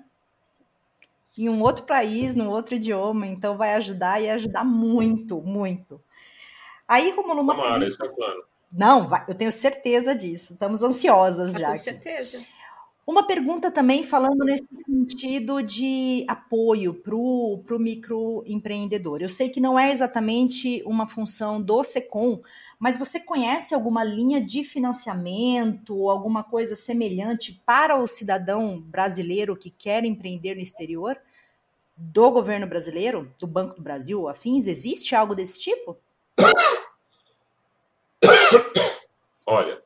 em 1.37 1.49
um 1.49 1.61
outro 1.61 1.85
país, 1.85 2.35
num 2.35 2.49
outro 2.49 2.75
idioma, 2.75 3.25
então 3.27 3.57
vai 3.57 3.73
ajudar 3.75 4.21
e 4.21 4.29
ajudar 4.29 4.63
muito, 4.63 5.41
muito. 5.41 6.01
Aí, 6.87 7.13
como 7.13 7.33
numa 7.33 7.55
Tomara, 7.55 7.79
pergunta... 7.79 7.87
esse 7.87 8.01
é 8.01 8.05
o 8.05 8.15
plano. 8.15 8.43
Não, 8.71 9.07
vai, 9.07 9.23
eu 9.27 9.35
tenho 9.35 9.51
certeza 9.51 10.15
disso. 10.15 10.53
Estamos 10.53 10.81
ansiosas 10.81 11.55
ah, 11.55 11.59
já. 11.59 11.71
Com 11.71 11.77
certeza. 11.77 12.45
Uma 13.05 13.27
pergunta 13.27 13.69
também 13.69 14.01
falando 14.01 14.45
nesse 14.45 14.65
sentido 14.85 15.61
de 15.61 16.23
apoio 16.25 16.93
para 16.93 17.13
o 17.15 17.79
microempreendedor. 17.79 19.21
Eu 19.21 19.27
sei 19.27 19.49
que 19.49 19.59
não 19.59 19.77
é 19.77 19.91
exatamente 19.91 20.81
uma 20.85 21.05
função 21.05 21.61
do 21.61 21.83
SECOM, 21.83 22.41
mas 22.83 22.99
você 22.99 23.17
conhece 23.17 23.73
alguma 23.73 24.03
linha 24.03 24.43
de 24.43 24.61
financiamento, 24.61 26.09
alguma 26.09 26.43
coisa 26.43 26.75
semelhante 26.75 27.53
para 27.65 27.97
o 27.97 28.05
cidadão 28.05 28.77
brasileiro 28.81 29.55
que 29.55 29.69
quer 29.69 30.03
empreender 30.03 30.55
no 30.55 30.61
exterior? 30.61 31.17
Do 31.95 32.29
governo 32.29 32.67
brasileiro, 32.67 33.33
do 33.39 33.47
Banco 33.47 33.75
do 33.75 33.81
Brasil, 33.81 34.27
afins? 34.27 34.67
Existe 34.67 35.15
algo 35.15 35.33
desse 35.33 35.61
tipo? 35.61 35.97
Olha, 39.47 39.81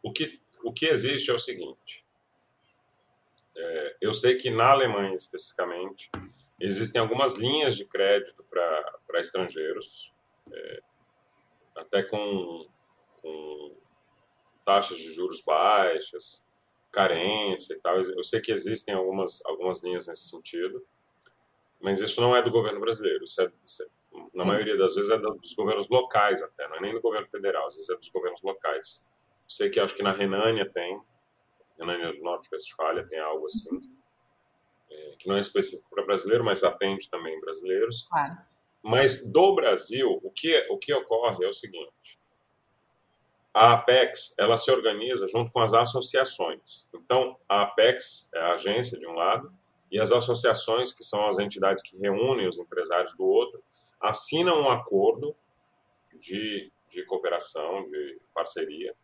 o 0.00 0.12
que, 0.12 0.40
o 0.62 0.72
que 0.72 0.86
existe 0.86 1.28
é 1.28 1.34
o 1.34 1.38
seguinte 1.40 2.04
é, 3.56 3.96
eu 4.00 4.14
sei 4.14 4.36
que 4.36 4.48
na 4.48 4.70
Alemanha, 4.70 5.16
especificamente, 5.16 6.08
existem 6.60 7.00
algumas 7.00 7.34
linhas 7.34 7.76
de 7.76 7.84
crédito 7.84 8.44
para 8.44 9.20
estrangeiros, 9.20 10.12
é, 10.52 10.82
até 11.76 12.02
com, 12.02 12.66
com 13.20 13.76
taxas 14.64 14.98
de 14.98 15.12
juros 15.12 15.40
baixas, 15.40 16.46
carência 16.90 17.74
e 17.74 17.80
tal. 17.80 18.00
Eu 18.00 18.22
sei 18.22 18.40
que 18.40 18.52
existem 18.52 18.94
algumas, 18.94 19.44
algumas 19.46 19.82
linhas 19.82 20.06
nesse 20.06 20.28
sentido, 20.28 20.84
mas 21.80 22.00
isso 22.00 22.20
não 22.20 22.36
é 22.36 22.42
do 22.42 22.50
governo 22.50 22.80
brasileiro. 22.80 23.24
Isso 23.24 23.40
é, 23.40 23.50
isso 23.64 23.82
é, 23.82 23.86
na 24.34 24.42
Sim. 24.42 24.48
maioria 24.48 24.76
das 24.76 24.94
vezes 24.94 25.10
é 25.10 25.18
dos 25.18 25.54
governos 25.54 25.88
locais 25.88 26.42
até, 26.42 26.68
não 26.68 26.76
é 26.76 26.80
nem 26.80 26.94
do 26.94 27.00
governo 27.00 27.26
federal, 27.28 27.66
às 27.66 27.74
vezes 27.74 27.90
é 27.90 27.96
dos 27.96 28.08
governos 28.08 28.42
locais. 28.42 29.06
Eu 29.44 29.50
sei 29.50 29.70
que 29.70 29.80
acho 29.80 29.94
que 29.94 30.02
na 30.02 30.12
Renânia 30.12 30.68
tem, 30.68 31.00
Renânia 31.78 32.12
do 32.12 32.22
Norte-Westfália 32.22 33.06
tem 33.06 33.18
algo 33.18 33.46
assim, 33.46 33.80
é, 34.90 35.16
que 35.18 35.28
não 35.28 35.36
é 35.36 35.40
específico 35.40 35.88
para 35.90 36.04
brasileiro, 36.04 36.44
mas 36.44 36.62
atende 36.62 37.08
também 37.10 37.40
brasileiros. 37.40 38.06
Claro. 38.08 38.51
Mas 38.82 39.30
do 39.30 39.54
Brasil, 39.54 40.20
o 40.22 40.30
que, 40.30 40.66
o 40.70 40.78
que 40.78 40.92
ocorre 40.92 41.44
é 41.44 41.48
o 41.48 41.54
seguinte: 41.54 42.18
a 43.54 43.74
Apex 43.74 44.34
ela 44.38 44.56
se 44.56 44.70
organiza 44.70 45.28
junto 45.28 45.52
com 45.52 45.60
as 45.60 45.72
associações. 45.72 46.88
Então, 46.94 47.38
a 47.48 47.62
Apex 47.62 48.30
é 48.34 48.40
a 48.40 48.54
agência 48.54 48.98
de 48.98 49.06
um 49.06 49.12
lado 49.12 49.52
e 49.90 50.00
as 50.00 50.10
associações, 50.10 50.92
que 50.92 51.04
são 51.04 51.26
as 51.26 51.38
entidades 51.38 51.82
que 51.82 51.96
reúnem 51.98 52.48
os 52.48 52.58
empresários 52.58 53.14
do 53.14 53.24
outro, 53.24 53.62
assinam 54.00 54.62
um 54.62 54.70
acordo 54.70 55.36
de, 56.18 56.72
de 56.88 57.04
cooperação, 57.04 57.84
de 57.84 58.20
parceria, 58.34 58.94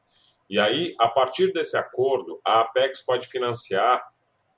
e 0.48 0.58
aí, 0.58 0.94
a 0.98 1.08
partir 1.08 1.52
desse 1.52 1.76
acordo, 1.76 2.40
a 2.42 2.60
Apex 2.60 3.02
pode 3.02 3.26
financiar 3.26 4.02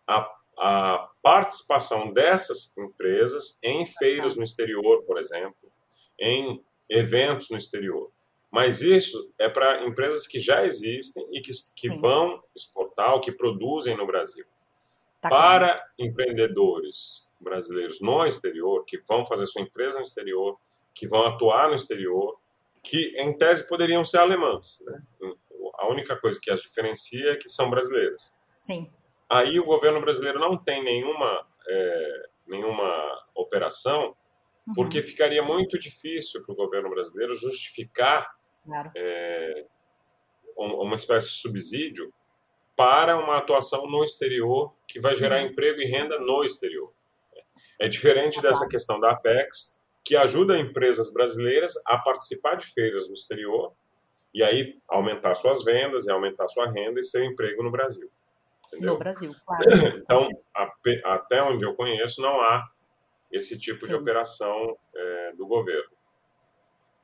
a, 0.06 0.30
a 0.62 1.08
participação 1.22 2.12
dessas 2.12 2.76
empresas 2.76 3.58
em 3.62 3.86
feiras 3.86 4.36
no 4.36 4.44
exterior, 4.44 5.02
por 5.04 5.18
exemplo, 5.18 5.72
em 6.18 6.62
eventos 6.86 7.48
no 7.48 7.56
exterior. 7.56 8.10
Mas 8.50 8.82
isso 8.82 9.32
é 9.38 9.48
para 9.48 9.86
empresas 9.86 10.26
que 10.26 10.38
já 10.38 10.66
existem 10.66 11.26
e 11.32 11.40
que, 11.40 11.50
que 11.74 11.88
vão 11.88 12.42
exportar 12.54 13.14
ou 13.14 13.20
que 13.20 13.32
produzem 13.32 13.96
no 13.96 14.06
Brasil. 14.06 14.44
Tá 15.22 15.30
para 15.30 15.74
claro. 15.74 15.82
empreendedores 15.98 17.26
brasileiros 17.40 18.00
no 18.02 18.26
exterior, 18.26 18.84
que 18.84 18.98
vão 19.08 19.24
fazer 19.24 19.46
sua 19.46 19.62
empresa 19.62 19.98
no 19.98 20.04
exterior, 20.04 20.58
que 20.94 21.08
vão 21.08 21.24
atuar 21.24 21.68
no 21.68 21.74
exterior, 21.74 22.38
que 22.82 23.14
em 23.16 23.32
tese 23.36 23.66
poderiam 23.66 24.04
ser 24.04 24.18
alemãs, 24.18 24.82
né? 24.84 25.02
A 25.78 25.88
única 25.88 26.16
coisa 26.16 26.38
que 26.42 26.50
as 26.50 26.60
diferencia 26.60 27.32
é 27.32 27.36
que 27.36 27.48
são 27.48 27.70
brasileiras. 27.70 28.34
Sim. 28.58 28.90
Aí 29.30 29.60
o 29.60 29.64
governo 29.64 30.00
brasileiro 30.00 30.40
não 30.40 30.56
tem 30.56 30.82
nenhuma, 30.82 31.46
é, 31.68 32.28
nenhuma 32.48 33.24
operação, 33.34 34.16
uhum. 34.66 34.74
porque 34.74 35.00
ficaria 35.02 35.42
muito 35.42 35.78
difícil 35.78 36.42
para 36.44 36.52
o 36.52 36.56
governo 36.56 36.90
brasileiro 36.90 37.32
justificar 37.34 38.28
claro. 38.64 38.90
é, 38.96 39.66
uma 40.56 40.96
espécie 40.96 41.28
de 41.28 41.34
subsídio 41.34 42.12
para 42.76 43.16
uma 43.16 43.36
atuação 43.36 43.86
no 43.86 44.02
exterior 44.02 44.74
que 44.88 44.98
vai 44.98 45.14
gerar 45.14 45.40
uhum. 45.40 45.46
emprego 45.46 45.80
e 45.80 45.84
renda 45.84 46.18
no 46.18 46.42
exterior. 46.42 46.92
É 47.78 47.86
diferente 47.86 48.40
ah, 48.40 48.42
dessa 48.42 48.68
questão 48.68 48.98
da 48.98 49.12
Apex, 49.12 49.80
que 50.04 50.16
ajuda 50.16 50.58
empresas 50.58 51.12
brasileiras 51.12 51.74
a 51.86 51.96
participar 51.98 52.56
de 52.56 52.66
feiras 52.66 53.06
no 53.06 53.14
exterior 53.14 53.72
e 54.34 54.42
aí 54.42 54.78
aumentar 54.88 55.34
suas 55.34 55.62
vendas 55.62 56.06
e 56.06 56.10
aumentar 56.10 56.48
sua 56.48 56.70
renda 56.70 57.00
e 57.00 57.04
seu 57.04 57.24
emprego 57.24 57.62
no 57.62 57.70
Brasil. 57.70 58.10
Entendeu? 58.72 58.92
No 58.94 58.98
Brasil, 58.98 59.34
claro. 59.44 59.62
Então, 60.02 60.28
até 61.04 61.42
onde 61.42 61.64
eu 61.64 61.74
conheço, 61.74 62.22
não 62.22 62.40
há 62.40 62.68
esse 63.30 63.58
tipo 63.58 63.78
Sim. 63.78 63.88
de 63.88 63.94
operação 63.94 64.76
é, 64.94 65.32
do 65.32 65.46
governo. 65.46 65.90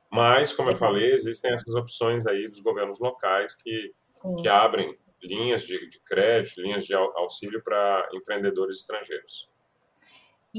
Mas, 0.09 0.53
como 0.53 0.69
eu 0.71 0.75
falei, 0.75 1.11
existem 1.11 1.53
essas 1.53 1.75
opções 1.75 2.25
aí 2.25 2.47
dos 2.47 2.61
governos 2.61 2.99
locais 2.99 3.53
que, 3.53 3.93
que 4.41 4.47
abrem 4.47 4.97
linhas 5.21 5.63
de, 5.63 5.89
de 5.89 5.99
crédito, 6.01 6.61
linhas 6.61 6.85
de 6.85 6.93
auxílio 6.93 7.61
para 7.61 8.07
empreendedores 8.13 8.77
estrangeiros. 8.77 9.49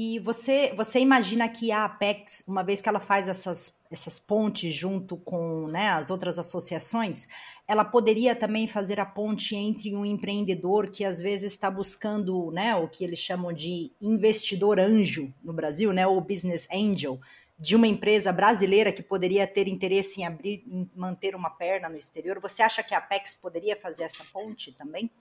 E 0.01 0.17
você, 0.19 0.71
você 0.77 0.97
imagina 1.01 1.49
que 1.49 1.73
a 1.73 1.83
Apex, 1.83 2.45
uma 2.47 2.63
vez 2.63 2.79
que 2.79 2.87
ela 2.87 3.01
faz 3.01 3.27
essas, 3.27 3.83
essas 3.91 4.17
pontes 4.17 4.73
junto 4.73 5.17
com 5.17 5.67
né, 5.67 5.89
as 5.89 6.09
outras 6.09 6.39
associações, 6.39 7.27
ela 7.67 7.83
poderia 7.83 8.33
também 8.33 8.65
fazer 8.65 8.97
a 8.97 9.05
ponte 9.05 9.57
entre 9.57 9.93
um 9.93 10.05
empreendedor 10.05 10.89
que 10.89 11.03
às 11.03 11.19
vezes 11.19 11.51
está 11.51 11.69
buscando 11.69 12.49
né, 12.49 12.73
o 12.77 12.87
que 12.87 13.03
eles 13.03 13.19
chamam 13.19 13.51
de 13.51 13.91
investidor 13.99 14.79
anjo 14.79 15.33
no 15.43 15.51
Brasil, 15.51 15.91
né, 15.91 16.07
ou 16.07 16.21
business 16.21 16.65
angel, 16.73 17.19
de 17.59 17.75
uma 17.75 17.85
empresa 17.85 18.31
brasileira 18.31 18.93
que 18.93 19.03
poderia 19.03 19.45
ter 19.45 19.67
interesse 19.67 20.21
em 20.21 20.25
abrir, 20.25 20.63
em 20.65 20.89
manter 20.95 21.35
uma 21.35 21.49
perna 21.49 21.89
no 21.89 21.97
exterior. 21.97 22.39
Você 22.39 22.61
acha 22.61 22.81
que 22.81 22.95
a 22.95 22.99
Apex 22.99 23.33
poderia 23.33 23.75
fazer 23.75 24.03
essa 24.03 24.23
ponte 24.31 24.71
também? 24.71 25.11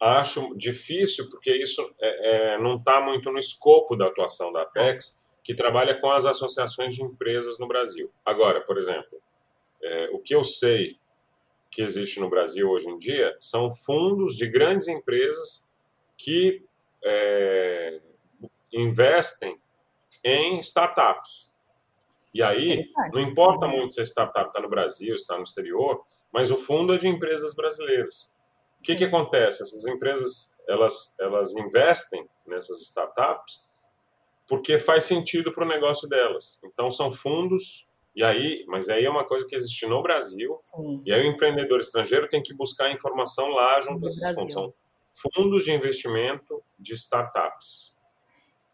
Acho 0.00 0.54
difícil, 0.56 1.28
porque 1.28 1.50
isso 1.50 1.82
é, 2.00 2.52
é, 2.52 2.58
não 2.58 2.76
está 2.76 3.00
muito 3.00 3.30
no 3.30 3.38
escopo 3.38 3.96
da 3.96 4.06
atuação 4.06 4.52
da 4.52 4.62
Apex, 4.62 5.26
que 5.42 5.54
trabalha 5.54 6.00
com 6.00 6.10
as 6.10 6.24
associações 6.24 6.94
de 6.94 7.02
empresas 7.02 7.58
no 7.58 7.66
Brasil. 7.66 8.12
Agora, 8.24 8.60
por 8.60 8.76
exemplo, 8.76 9.20
é, 9.82 10.08
o 10.12 10.18
que 10.18 10.34
eu 10.34 10.44
sei 10.44 10.96
que 11.70 11.82
existe 11.82 12.20
no 12.20 12.30
Brasil 12.30 12.68
hoje 12.68 12.88
em 12.88 12.98
dia 12.98 13.36
são 13.40 13.70
fundos 13.70 14.36
de 14.36 14.48
grandes 14.48 14.88
empresas 14.88 15.66
que 16.16 16.64
é, 17.04 18.00
investem 18.72 19.58
em 20.24 20.58
startups. 20.60 21.54
E 22.34 22.42
aí, 22.42 22.84
não 23.12 23.20
importa 23.20 23.66
muito 23.66 23.94
se 23.94 24.00
a 24.00 24.04
startup 24.04 24.48
está 24.48 24.60
no 24.60 24.68
Brasil, 24.68 25.14
está 25.14 25.36
no 25.36 25.42
exterior, 25.42 26.04
mas 26.32 26.50
o 26.50 26.56
fundo 26.56 26.94
é 26.94 26.98
de 26.98 27.08
empresas 27.08 27.54
brasileiras. 27.54 28.34
O 28.78 28.82
que, 28.82 28.96
que 28.96 29.04
acontece? 29.04 29.62
Essas 29.62 29.86
empresas 29.86 30.54
elas, 30.68 31.14
elas 31.18 31.52
investem 31.54 32.28
nessas 32.46 32.80
startups 32.82 33.66
porque 34.46 34.78
faz 34.78 35.04
sentido 35.04 35.52
para 35.52 35.64
o 35.64 35.68
negócio 35.68 36.08
delas. 36.08 36.60
Então 36.64 36.90
são 36.90 37.12
fundos 37.12 37.86
e 38.16 38.24
aí, 38.24 38.64
mas 38.66 38.88
aí 38.88 39.04
é 39.04 39.10
uma 39.10 39.24
coisa 39.24 39.46
que 39.46 39.54
existe 39.54 39.86
no 39.86 40.02
Brasil. 40.02 40.56
Sim. 40.60 41.02
E 41.04 41.12
aí 41.12 41.26
o 41.26 41.30
empreendedor 41.30 41.78
estrangeiro 41.80 42.28
tem 42.28 42.42
que 42.42 42.54
buscar 42.54 42.90
informação 42.90 43.48
lá 43.48 43.80
junto 43.80 44.04
a 44.06 44.08
esses 44.08 44.34
fundos. 44.34 44.54
São 44.54 44.74
fundos 45.10 45.64
de 45.64 45.72
investimento 45.72 46.62
de 46.78 46.94
startups. 46.94 47.97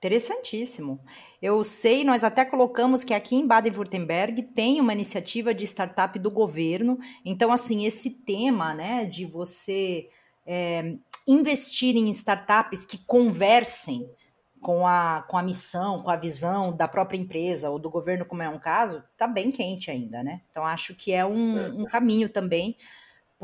Interessantíssimo. 0.05 1.01
Eu 1.41 1.65
sei, 1.65 2.05
nós 2.05 2.23
até 2.23 2.45
colocamos 2.45 3.03
que 3.03 3.15
aqui 3.15 3.37
em 3.37 3.47
Baden-Württemberg 3.47 4.43
tem 4.43 4.79
uma 4.79 4.93
iniciativa 4.93 5.55
de 5.55 5.65
startup 5.65 6.19
do 6.19 6.31
governo. 6.31 6.99
Então, 7.25 7.51
assim, 7.51 7.87
esse 7.87 8.23
tema, 8.23 8.75
né, 8.75 9.07
de 9.07 9.25
você 9.25 10.11
é, 10.45 10.97
investir 11.27 11.97
em 11.97 12.11
startups 12.11 12.85
que 12.85 12.99
conversem 12.99 14.07
com 14.61 14.87
a, 14.87 15.25
com 15.27 15.39
a 15.39 15.43
missão, 15.43 16.03
com 16.03 16.11
a 16.11 16.17
visão 16.17 16.77
da 16.77 16.87
própria 16.87 17.17
empresa 17.17 17.71
ou 17.71 17.79
do 17.79 17.89
governo, 17.89 18.27
como 18.27 18.43
é 18.43 18.49
um 18.51 18.59
caso, 18.59 19.03
está 19.11 19.27
bem 19.27 19.51
quente 19.51 19.91
ainda, 19.91 20.23
né? 20.23 20.43
Então, 20.51 20.67
acho 20.67 20.95
que 20.95 21.13
é 21.13 21.25
um, 21.25 21.59
é. 21.59 21.69
um 21.71 21.87
caminho 21.87 22.29
também 22.29 22.77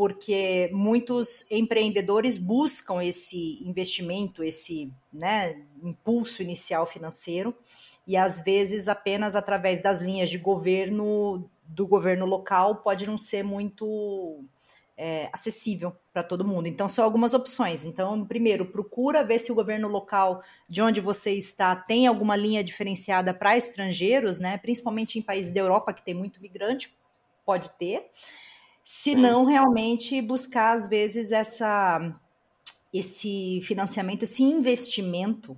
porque 0.00 0.70
muitos 0.72 1.50
empreendedores 1.50 2.38
buscam 2.38 3.04
esse 3.04 3.62
investimento, 3.62 4.42
esse 4.42 4.90
né, 5.12 5.60
impulso 5.82 6.40
inicial 6.40 6.86
financeiro, 6.86 7.54
e 8.06 8.16
às 8.16 8.40
vezes 8.42 8.88
apenas 8.88 9.36
através 9.36 9.82
das 9.82 10.00
linhas 10.00 10.30
de 10.30 10.38
governo 10.38 11.46
do 11.66 11.86
governo 11.86 12.24
local 12.24 12.76
pode 12.76 13.06
não 13.06 13.18
ser 13.18 13.42
muito 13.42 14.42
é, 14.96 15.28
acessível 15.34 15.94
para 16.14 16.22
todo 16.22 16.46
mundo. 16.46 16.66
Então, 16.66 16.88
são 16.88 17.04
algumas 17.04 17.34
opções. 17.34 17.84
Então, 17.84 18.24
primeiro, 18.24 18.64
procura 18.64 19.22
ver 19.22 19.38
se 19.38 19.52
o 19.52 19.54
governo 19.54 19.86
local 19.86 20.42
de 20.66 20.80
onde 20.80 20.98
você 20.98 21.32
está 21.32 21.76
tem 21.76 22.06
alguma 22.06 22.36
linha 22.36 22.64
diferenciada 22.64 23.34
para 23.34 23.54
estrangeiros, 23.54 24.38
né? 24.38 24.56
Principalmente 24.56 25.18
em 25.18 25.22
países 25.22 25.52
da 25.52 25.60
Europa 25.60 25.92
que 25.92 26.02
tem 26.02 26.14
muito 26.14 26.40
migrante, 26.40 26.90
pode 27.44 27.68
ter 27.72 28.10
se 28.82 29.14
não 29.14 29.44
realmente 29.44 30.20
buscar 30.20 30.72
às 30.72 30.88
vezes 30.88 31.32
essa 31.32 32.12
esse 32.92 33.60
financiamento, 33.62 34.24
esse 34.24 34.42
investimento 34.42 35.56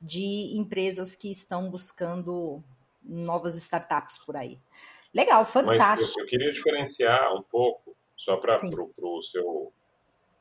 de 0.00 0.52
empresas 0.54 1.16
que 1.16 1.30
estão 1.30 1.70
buscando 1.70 2.62
novas 3.02 3.56
startups 3.56 4.18
por 4.18 4.36
aí. 4.36 4.58
Legal, 5.14 5.46
fantástico. 5.46 5.88
Mas 5.88 6.16
eu, 6.16 6.24
eu 6.24 6.28
queria 6.28 6.50
diferenciar 6.50 7.34
um 7.34 7.42
pouco, 7.42 7.96
só 8.14 8.36
para 8.36 8.54
o 8.54 9.22
seu 9.22 9.72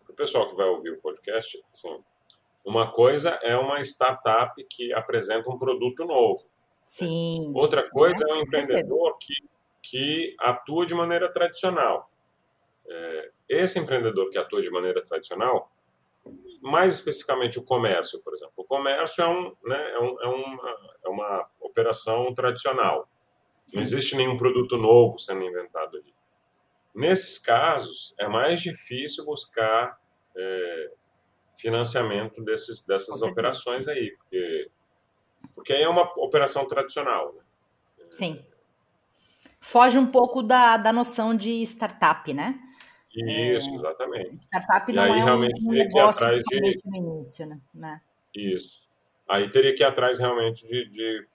pro 0.05 0.13
pessoal 0.15 0.49
que 0.49 0.55
vai 0.55 0.67
ouvir 0.67 0.91
o 0.91 1.01
podcast, 1.01 1.63
assim, 1.71 2.03
uma 2.65 2.91
coisa 2.91 3.39
é 3.41 3.55
uma 3.57 3.81
startup 3.81 4.63
que 4.69 4.93
apresenta 4.93 5.49
um 5.49 5.57
produto 5.57 6.05
novo. 6.05 6.41
Sim. 6.85 7.51
Outra 7.55 7.89
coisa 7.89 8.23
é, 8.27 8.31
é 8.31 8.33
um 8.35 8.41
empreendedor 8.41 9.17
que, 9.19 9.33
que 9.81 10.35
atua 10.39 10.85
de 10.85 10.93
maneira 10.93 11.31
tradicional. 11.31 12.09
É, 12.87 13.31
esse 13.49 13.79
empreendedor 13.79 14.29
que 14.29 14.37
atua 14.37 14.61
de 14.61 14.69
maneira 14.69 15.03
tradicional, 15.05 15.71
mais 16.61 16.93
especificamente 16.93 17.59
o 17.59 17.63
comércio, 17.63 18.21
por 18.23 18.33
exemplo. 18.33 18.53
O 18.57 18.63
comércio 18.63 19.21
é, 19.21 19.27
um, 19.27 19.55
né, 19.65 19.91
é, 19.91 19.99
um, 19.99 20.21
é, 20.21 20.27
uma, 20.27 20.97
é 21.05 21.09
uma 21.09 21.49
operação 21.59 22.33
tradicional. 22.33 23.09
Sim. 23.67 23.77
Não 23.77 23.83
existe 23.83 24.15
nenhum 24.15 24.37
produto 24.37 24.77
novo 24.77 25.19
sendo 25.19 25.43
inventado 25.43 25.97
ali. 25.97 26.13
Nesses 26.95 27.37
casos, 27.37 28.13
é 28.19 28.27
mais 28.27 28.61
difícil 28.61 29.25
buscar 29.25 29.99
é, 30.37 30.91
financiamento 31.57 32.41
desses, 32.43 32.85
dessas 32.85 33.21
operações 33.23 33.87
aí, 33.87 34.15
porque, 34.17 34.71
porque 35.55 35.73
aí 35.73 35.81
é 35.81 35.89
uma 35.89 36.03
operação 36.17 36.67
tradicional. 36.67 37.33
Né? 37.33 37.41
Sim. 38.09 38.45
Foge 39.59 39.97
um 39.97 40.05
pouco 40.05 40.43
da, 40.43 40.77
da 40.77 40.93
noção 40.93 41.35
de 41.35 41.61
startup, 41.63 42.31
né? 42.33 42.59
Isso, 43.15 43.69
é, 43.69 43.75
exatamente. 43.75 44.35
Startup 44.35 44.91
e 44.91 44.95
não 44.95 45.03
aí, 45.03 45.19
é 45.19 45.23
realmente 45.23 45.63
um 45.63 45.71
negócio 45.71 46.25
atrás 46.25 46.43
de... 46.45 46.81
no 46.83 46.95
início, 46.95 47.45
né? 47.45 47.59
né? 47.73 48.01
Isso. 48.35 48.81
Aí 49.29 49.49
teria 49.51 49.75
que 49.75 49.83
ir 49.83 49.85
atrás 49.85 50.17
realmente 50.17 50.65
de, 50.65 50.89
de, 50.89 51.27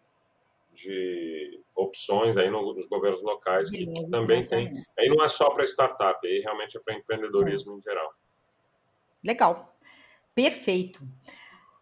de 0.74 1.60
opções 1.74 2.36
aí 2.36 2.50
nos 2.50 2.86
governos 2.86 3.22
locais 3.22 3.70
que, 3.70 3.86
que 3.86 4.10
também 4.10 4.44
tem. 4.44 4.84
Aí 4.98 5.08
não 5.08 5.24
é 5.24 5.28
só 5.28 5.50
para 5.50 5.64
startup, 5.64 6.26
aí 6.26 6.40
realmente 6.40 6.76
é 6.76 6.80
para 6.80 6.94
empreendedorismo 6.94 7.72
Sim. 7.72 7.78
em 7.78 7.80
geral. 7.80 8.12
Legal. 9.24 9.78
Perfeito. 10.34 11.00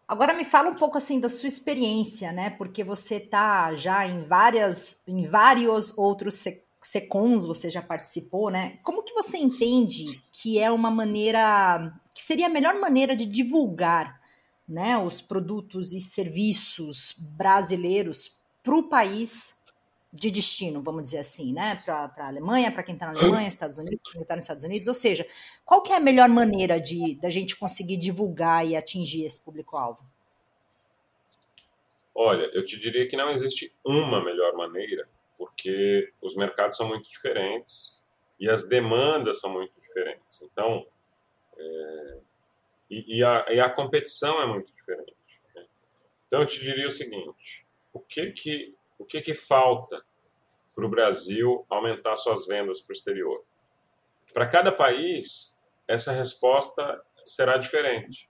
Agora 0.07 0.33
me 0.33 0.45
fala 0.45 0.69
um 0.69 0.75
pouco 0.75 0.97
assim 0.97 1.19
da 1.19 1.27
sua 1.27 1.47
experiência, 1.47 2.31
né? 2.31 2.51
Porque 2.51 2.83
você 2.83 3.15
está 3.15 3.75
já 3.75 4.07
em 4.07 4.23
várias, 4.23 5.03
em 5.07 5.27
vários 5.27 5.97
outros 5.97 6.35
sectores 6.35 6.66
SECONs 6.87 7.43
você 7.43 7.69
já 7.69 7.81
participou, 7.81 8.49
né? 8.49 8.79
Como 8.81 9.03
que 9.03 9.13
você 9.13 9.37
entende 9.37 10.23
que 10.31 10.57
é 10.57 10.71
uma 10.71 10.89
maneira, 10.89 11.93
que 12.13 12.23
seria 12.23 12.45
a 12.45 12.49
melhor 12.49 12.79
maneira 12.79 13.13
de 13.13 13.25
divulgar 13.25 14.21
né, 14.65 14.97
os 14.97 15.21
produtos 15.21 15.91
e 15.91 15.99
serviços 15.99 17.13
brasileiros 17.19 18.39
para 18.63 18.73
o 18.73 18.87
país 18.87 19.61
de 20.13 20.31
destino, 20.31 20.81
vamos 20.81 21.03
dizer 21.03 21.17
assim, 21.17 21.51
né? 21.51 21.75
Para 21.83 22.09
a 22.17 22.27
Alemanha, 22.27 22.71
para 22.71 22.83
quem 22.83 22.95
está 22.95 23.11
na 23.11 23.19
Alemanha, 23.19 23.49
Estados 23.49 23.77
Unidos, 23.77 24.09
quem 24.09 24.21
está 24.21 24.37
nos 24.37 24.45
Estados 24.45 24.63
Unidos, 24.63 24.87
ou 24.87 24.93
seja, 24.93 25.27
qual 25.65 25.81
que 25.81 25.91
é 25.91 25.97
a 25.97 25.99
melhor 25.99 26.29
maneira 26.29 26.79
de 26.79 27.15
da 27.15 27.29
gente 27.29 27.57
conseguir 27.57 27.97
divulgar 27.97 28.65
e 28.65 28.77
atingir 28.77 29.25
esse 29.25 29.43
público-alvo? 29.43 30.05
Olha, 32.15 32.49
eu 32.53 32.63
te 32.63 32.79
diria 32.79 33.05
que 33.09 33.17
não 33.17 33.29
existe 33.29 33.75
uma 33.85 34.23
melhor 34.23 34.55
maneira, 34.55 35.07
porque 35.37 36.11
os 36.21 36.35
mercados 36.35 36.77
são 36.77 36.87
muito 36.87 37.07
diferentes 37.09 38.01
e 38.39 38.49
as 38.49 38.67
demandas 38.67 39.39
são 39.39 39.51
muito 39.51 39.73
diferentes. 39.79 40.41
Então, 40.41 40.85
é, 41.57 42.19
e, 42.89 43.17
e, 43.17 43.23
a, 43.23 43.45
e, 43.49 43.59
a, 43.59 43.69
competição 43.69 44.41
é 44.41 44.45
muito 44.45 44.71
diferente. 44.73 45.15
Né? 45.55 45.65
Então, 46.27 46.41
eu 46.41 46.45
te 46.45 46.59
diria 46.59 46.87
o 46.87 46.91
seguinte: 46.91 47.65
o 47.93 47.99
que 47.99 48.31
que, 48.31 48.75
o 48.97 49.05
que, 49.05 49.21
que 49.21 49.33
falta 49.33 50.03
para 50.75 50.85
o 50.85 50.89
Brasil 50.89 51.65
aumentar 51.69 52.15
suas 52.15 52.45
vendas 52.45 52.79
para 52.79 52.93
o 52.93 52.95
exterior? 52.95 53.43
Para 54.33 54.47
cada 54.47 54.71
país, 54.71 55.57
essa 55.87 56.11
resposta 56.11 57.03
será 57.25 57.57
diferente. 57.57 58.29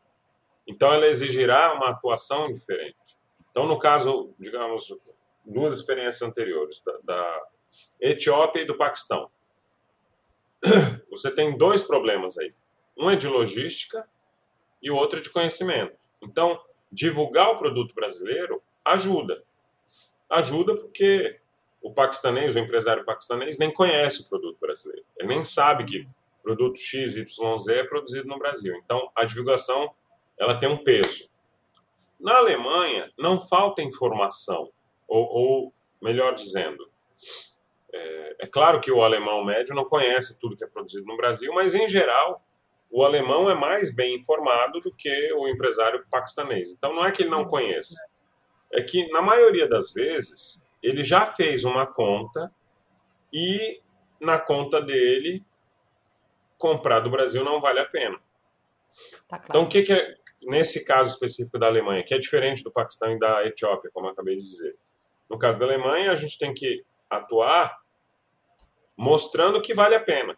Então, 0.66 0.92
ela 0.92 1.08
exigirá 1.08 1.74
uma 1.74 1.90
atuação 1.90 2.52
diferente. 2.52 3.18
Então, 3.50 3.66
no 3.66 3.80
caso, 3.80 4.34
digamos, 4.38 4.88
duas 5.48 5.74
experiências 5.74 6.22
anteriores, 6.22 6.82
da, 6.82 6.98
da 7.04 7.48
Etiópia 8.00 8.62
e 8.62 8.66
do 8.66 8.78
Paquistão. 8.78 9.30
Você 11.10 11.32
tem 11.32 11.58
dois 11.58 11.84
problemas 11.84 12.38
aí. 12.38 12.54
Um 12.98 13.10
é 13.10 13.16
de 13.16 13.28
logística 13.28 14.08
e 14.82 14.92
o 14.92 14.96
outro 14.96 15.20
é 15.20 15.22
de 15.22 15.30
conhecimento. 15.30 15.96
Então, 16.22 16.60
divulgar 16.92 17.52
o 17.52 17.58
produto 17.58 17.94
brasileiro 17.94 18.62
ajuda. 18.84 19.44
Ajuda 20.30 20.76
porque 20.76 21.40
o 21.82 21.94
paquistanês, 21.94 22.56
o 22.56 22.60
empresário 22.60 23.06
paquistanês, 23.06 23.58
nem 23.58 23.72
conhece 23.72 24.22
o 24.22 24.30
produto 24.30 24.58
brasileiro. 24.60 25.06
Ele 25.18 25.30
nem 25.30 25.44
sabe 25.44 25.86
que 25.86 26.08
produto 26.44 26.80
XYZ 26.80 27.68
é 27.70 27.84
produzido 27.84 28.28
no 28.28 28.40
Brasil. 28.40 28.76
Então, 28.76 29.12
a 29.16 29.26
divulgação 29.26 29.94
ela 30.38 30.58
tem 30.58 30.70
um 30.70 30.84
peso. 30.84 31.30
Na 32.20 32.38
Alemanha, 32.38 33.12
não 33.18 33.40
falta 33.40 33.82
informação, 33.82 34.72
ou, 35.08 35.26
ou 35.26 35.74
melhor 36.02 36.36
dizendo, 36.36 36.90
é, 37.94 38.36
é, 38.40 38.48
claro 38.48 38.80
que 38.80 38.92
o 38.92 39.02
alemão 39.02 39.44
médio 39.44 39.76
não 39.76 39.86
conhece 39.86 40.40
tudo 40.40 40.56
que 40.56 40.64
é 40.64 40.68
produzido 40.68 41.06
no 41.06 41.18
Brasil, 41.18 41.54
mas 41.54 41.74
em 41.74 41.88
geral 41.88 42.44
o 42.90 43.04
alemão 43.04 43.50
é 43.50 43.56
mais 43.56 43.94
bem 43.94 44.16
informado 44.16 44.80
do 44.80 44.94
que 44.94 45.34
o 45.34 45.48
empresário 45.48 46.06
paquistanês. 46.10 46.72
Então 46.72 46.94
não 46.94 47.06
é 47.06 47.12
que 47.12 47.24
ele 47.24 47.30
não 47.30 47.46
conheça, 47.46 47.98
é 48.72 48.82
que 48.82 49.10
na 49.12 49.22
maioria 49.22 49.68
das 49.68 49.92
vezes 49.92 50.66
ele 50.82 51.04
já 51.04 51.26
fez 51.26 51.64
uma 51.64 51.86
conta 51.86 52.52
e 53.34 53.82
na 54.20 54.40
conta 54.40 54.82
dele 54.82 55.44
comprar 56.58 57.02
do 57.02 57.10
Brasil 57.10 57.44
não 57.44 57.60
vale 57.60 57.80
a 57.80 57.86
pena. 57.86 58.18
Tá 59.28 59.38
claro. 59.38 59.46
Então 59.50 59.64
o 59.64 59.70
que, 59.70 59.84
que 59.84 59.94
é 59.94 60.18
nesse 60.42 60.86
caso 60.86 61.12
específico 61.14 61.60
da 61.60 61.68
Alemanha, 61.68 62.04
que 62.04 62.14
é 62.14 62.18
diferente 62.18 62.64
do 62.64 62.72
Paquistão 62.72 63.12
e 63.12 63.20
da 63.20 63.46
Etiópia, 63.46 63.92
como 63.94 64.08
eu 64.08 64.12
acabei 64.12 64.38
de 64.38 64.44
dizer. 64.44 64.76
No 65.30 65.38
caso 65.38 65.60
da 65.60 65.66
Alemanha, 65.66 66.12
a 66.12 66.16
gente 66.16 66.38
tem 66.38 66.54
que 66.54 66.86
atuar 67.10 67.78
mostrando 68.96 69.62
que 69.62 69.74
vale 69.74 69.96
a 69.96 70.00
pena. 70.00 70.38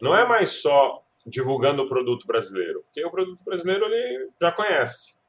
Não 0.00 0.16
é 0.16 0.26
mais 0.26 0.50
só 0.62 1.04
divulgando 1.26 1.82
o 1.82 1.88
produto 1.88 2.26
brasileiro, 2.26 2.82
porque 2.82 3.04
o 3.04 3.10
produto 3.10 3.42
brasileiro 3.44 3.84
ele 3.86 4.30
já 4.40 4.50
conhece. 4.50 5.20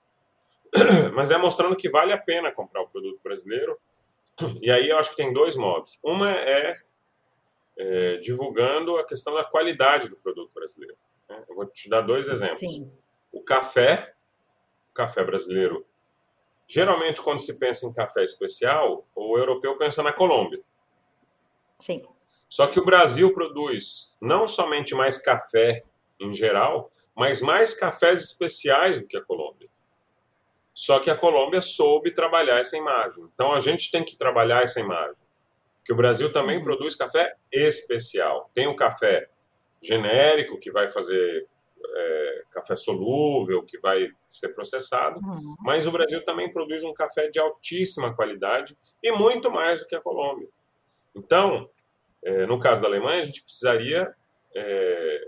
Mas 1.14 1.32
é 1.32 1.38
mostrando 1.38 1.76
que 1.76 1.90
vale 1.90 2.14
a 2.14 2.18
pena 2.18 2.52
comprar 2.52 2.82
o 2.82 2.88
produto 2.88 3.20
brasileiro. 3.24 3.78
E 4.62 4.72
aí 4.72 4.90
eu 4.90 4.98
acho 4.98 5.12
que 5.12 5.18
tem 5.18 5.34
dois 5.34 5.56
modos. 5.56 6.00
Uma 6.04 6.32
é, 6.32 6.80
é 7.78 8.18
divulgando 8.18 8.98
a 8.98 9.06
questão 9.06 9.34
da 9.34 9.44
qualidade 9.44 10.10
do 10.10 10.16
produto 10.16 10.52
brasileiro. 10.54 10.98
Né? 11.30 11.44
Eu 11.48 11.56
vou 11.56 11.66
te 11.66 11.90
dar 11.90 12.02
dois 12.02 12.28
exemplos. 12.28 12.60
Sim. 12.60 12.92
O 13.32 13.42
café, 13.42 14.14
o 14.92 14.94
café 14.94 15.24
brasileiro. 15.24 15.86
Geralmente, 16.72 17.22
quando 17.22 17.40
se 17.40 17.60
pensa 17.60 17.86
em 17.86 17.92
café 17.92 18.24
especial, 18.24 19.06
o 19.14 19.38
europeu 19.38 19.78
pensa 19.78 20.02
na 20.02 20.14
Colômbia. 20.14 20.62
Sim. 21.78 22.02
Só 22.48 22.66
que 22.66 22.80
o 22.80 22.86
Brasil 22.86 23.34
produz 23.34 24.16
não 24.22 24.48
somente 24.48 24.96
mais 24.96 25.18
café 25.18 25.84
em 26.18 26.32
geral, 26.34 26.90
mas 27.14 27.42
mais 27.42 27.74
cafés 27.74 28.24
especiais 28.24 29.02
do 29.02 29.06
que 29.06 29.18
a 29.18 29.22
Colômbia. 29.22 29.68
Só 30.74 30.98
que 31.02 31.10
a 31.10 31.18
Colômbia 31.18 31.62
soube 31.62 32.10
trabalhar 32.12 32.62
essa 32.62 32.78
imagem. 32.78 33.30
Então 33.34 33.52
a 33.52 33.60
gente 33.60 33.92
tem 33.92 34.02
que 34.02 34.16
trabalhar 34.16 34.64
essa 34.64 34.80
imagem. 34.80 35.18
Que 35.84 35.92
o 35.92 35.98
Brasil 35.98 36.32
também 36.32 36.60
uhum. 36.60 36.64
produz 36.64 36.96
café 36.96 37.36
especial. 37.52 38.50
Tem 38.54 38.68
o 38.68 38.78
café 38.78 39.28
genérico, 39.82 40.58
que 40.58 40.72
vai 40.72 40.88
fazer 40.88 41.50
é, 41.96 42.44
café 42.52 42.76
solúvel, 42.76 43.64
que 43.64 43.80
vai 43.80 44.10
ser 44.28 44.50
processado, 44.50 45.20
uhum. 45.20 45.56
mas 45.60 45.88
o 45.88 45.92
Brasil 45.92 46.24
também 46.24 46.52
produz 46.52 46.84
um 46.84 46.94
café 46.94 47.30
de 47.30 47.40
altíssima 47.40 48.16
qualidade 48.16 48.78
e 49.02 49.12
muito 49.12 49.52
mais 49.52 49.82
do 49.82 49.88
que 49.88 49.96
a 49.96 50.02
Colômbia. 50.02 50.48
Então, 51.16 51.70
é, 52.24 52.46
no 52.46 52.60
caso 52.60 52.82
da 52.82 52.88
Alemanha, 52.88 53.22
a 53.22 53.26
gente 53.26 53.44
precisaria 53.44 54.14
é, 54.56 55.28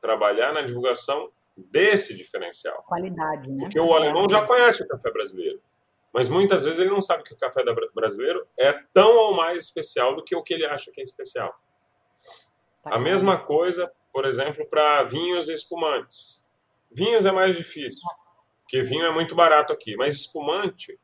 trabalhar 0.00 0.52
na 0.52 0.62
divulgação 0.62 1.30
desse 1.56 2.16
diferencial. 2.16 2.82
Qualidade, 2.84 3.50
né? 3.50 3.64
Porque 3.64 3.78
o 3.78 3.92
alemão 3.92 4.26
já 4.28 4.46
conhece 4.46 4.82
o 4.82 4.88
café 4.88 5.10
brasileiro, 5.10 5.60
mas 6.12 6.28
muitas 6.28 6.64
vezes 6.64 6.78
ele 6.78 6.90
não 6.90 7.00
sabe 7.00 7.22
que 7.22 7.34
o 7.34 7.38
café 7.38 7.62
brasileiro 7.94 8.46
é 8.58 8.72
tão 8.94 9.14
ou 9.16 9.34
mais 9.34 9.62
especial 9.62 10.16
do 10.16 10.24
que 10.24 10.34
o 10.34 10.42
que 10.42 10.54
ele 10.54 10.66
acha 10.66 10.90
que 10.90 11.00
é 11.00 11.04
especial. 11.04 11.54
Tá 12.82 12.94
a 12.94 12.98
mesma 12.98 13.38
coisa, 13.38 13.92
por 14.12 14.24
exemplo, 14.24 14.66
para 14.68 15.02
vinhos 15.04 15.48
e 15.48 15.54
espumantes. 15.54 16.44
Vinhos 16.90 17.24
é 17.24 17.32
mais 17.32 17.56
difícil, 17.56 18.02
porque 18.62 18.82
vinho 18.82 19.04
é 19.04 19.12
muito 19.12 19.34
barato 19.34 19.72
aqui, 19.72 19.96
mas 19.96 20.16
espumante, 20.16 20.98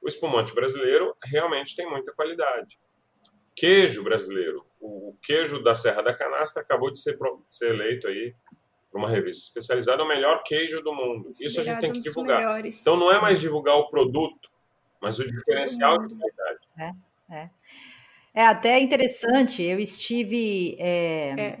o 0.00 0.08
espumante 0.08 0.54
brasileiro 0.54 1.16
realmente 1.24 1.74
tem 1.74 1.88
muita 1.88 2.12
qualidade. 2.12 2.78
Queijo 3.54 4.04
brasileiro, 4.04 4.64
o 4.80 5.16
queijo 5.22 5.62
da 5.62 5.74
Serra 5.74 6.02
da 6.02 6.14
Canastra 6.14 6.62
acabou 6.62 6.90
de 6.92 7.00
ser, 7.00 7.16
ser 7.48 7.74
eleito 7.74 8.06
aí 8.06 8.34
por 8.90 8.98
uma 8.98 9.08
revista 9.08 9.48
especializada 9.48 10.02
o 10.02 10.08
melhor 10.08 10.42
queijo 10.44 10.80
do 10.82 10.94
mundo. 10.94 11.32
Isso 11.40 11.60
a 11.60 11.64
gente 11.64 11.80
tem 11.80 11.92
que 11.92 12.00
divulgar. 12.00 12.38
Melhores. 12.38 12.80
Então 12.80 12.96
não 12.96 13.10
é 13.10 13.20
mais 13.20 13.40
divulgar 13.40 13.76
o 13.76 13.88
produto, 13.88 14.50
mas 15.00 15.18
o 15.18 15.26
diferencial 15.26 15.98
de 16.06 16.14
qualidade. 16.14 16.60
É, 16.78 16.92
é. 17.34 17.50
é 18.34 18.46
até 18.46 18.78
interessante, 18.78 19.62
eu 19.62 19.78
estive... 19.78 20.76
É... 20.78 21.60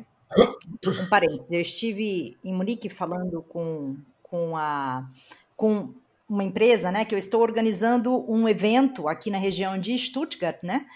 Um 0.86 1.08
parênteses, 1.08 1.50
eu 1.50 1.60
estive 1.60 2.36
em 2.44 2.52
Munique 2.52 2.88
falando 2.88 3.42
com, 3.42 3.96
com, 4.22 4.56
a, 4.56 5.08
com 5.56 5.94
uma 6.28 6.42
empresa, 6.42 6.90
né, 6.90 7.04
que 7.04 7.14
eu 7.14 7.18
estou 7.18 7.40
organizando 7.40 8.24
um 8.30 8.48
evento 8.48 9.08
aqui 9.08 9.30
na 9.30 9.38
região 9.38 9.78
de 9.78 9.96
Stuttgart, 9.96 10.58
né, 10.62 10.86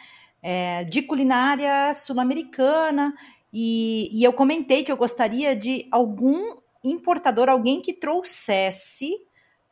é, 0.43 0.85
de 0.85 1.03
culinária 1.03 1.95
sul-americana, 1.95 3.15
e, 3.53 4.09
e 4.13 4.25
eu 4.25 4.33
comentei 4.33 4.85
que 4.85 4.93
eu 4.93 4.97
gostaria 4.97 5.55
de 5.57 5.87
algum 5.91 6.57
importador, 6.83 7.49
alguém 7.49 7.81
que 7.81 7.93
trouxesse 7.93 9.17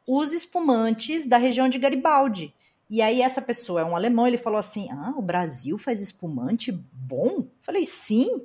os 0.06 0.32
espumantes 0.32 1.26
da 1.26 1.36
região 1.36 1.68
de 1.68 1.78
Garibaldi. 1.78 2.54
E 2.90 3.02
aí 3.02 3.20
essa 3.20 3.42
pessoa 3.42 3.82
é 3.82 3.84
um 3.84 3.94
alemão, 3.94 4.26
ele 4.26 4.38
falou 4.38 4.58
assim: 4.58 4.88
"Ah, 4.90 5.12
o 5.16 5.22
Brasil 5.22 5.76
faz 5.76 6.00
espumante 6.00 6.72
bom?" 6.72 7.46
Falei: 7.60 7.84
"Sim, 7.84 8.42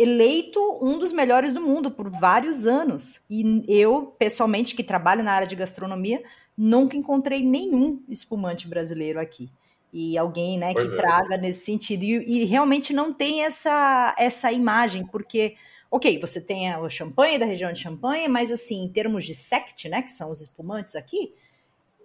eleito 0.00 0.60
um 0.80 0.98
dos 0.98 1.12
melhores 1.12 1.52
do 1.52 1.60
mundo 1.60 1.90
por 1.90 2.08
vários 2.08 2.66
anos. 2.66 3.20
E 3.28 3.62
eu, 3.66 4.14
pessoalmente, 4.18 4.74
que 4.74 4.82
trabalho 4.82 5.22
na 5.22 5.32
área 5.32 5.46
de 5.46 5.56
gastronomia, 5.56 6.22
nunca 6.56 6.96
encontrei 6.96 7.44
nenhum 7.44 8.02
espumante 8.08 8.66
brasileiro 8.68 9.20
aqui. 9.20 9.50
E 9.92 10.18
alguém 10.18 10.58
né, 10.58 10.74
que 10.74 10.84
é. 10.84 10.96
traga 10.96 11.36
nesse 11.36 11.64
sentido. 11.64 12.02
E, 12.02 12.42
e, 12.42 12.44
realmente 12.44 12.92
não 12.92 13.12
tem 13.12 13.44
essa, 13.44 14.14
essa 14.18 14.52
imagem, 14.52 15.06
porque, 15.06 15.56
ok, 15.90 16.18
você 16.18 16.40
tem 16.40 16.74
o 16.76 16.88
champanhe 16.90 17.38
da 17.38 17.46
região 17.46 17.72
de 17.72 17.80
champanhe, 17.80 18.28
mas 18.28 18.52
assim, 18.52 18.84
em 18.84 18.88
termos 18.88 19.24
de 19.24 19.34
sect, 19.34 19.88
né, 19.88 20.02
que 20.02 20.12
são 20.12 20.30
os 20.30 20.42
espumantes 20.42 20.94
aqui, 20.94 21.32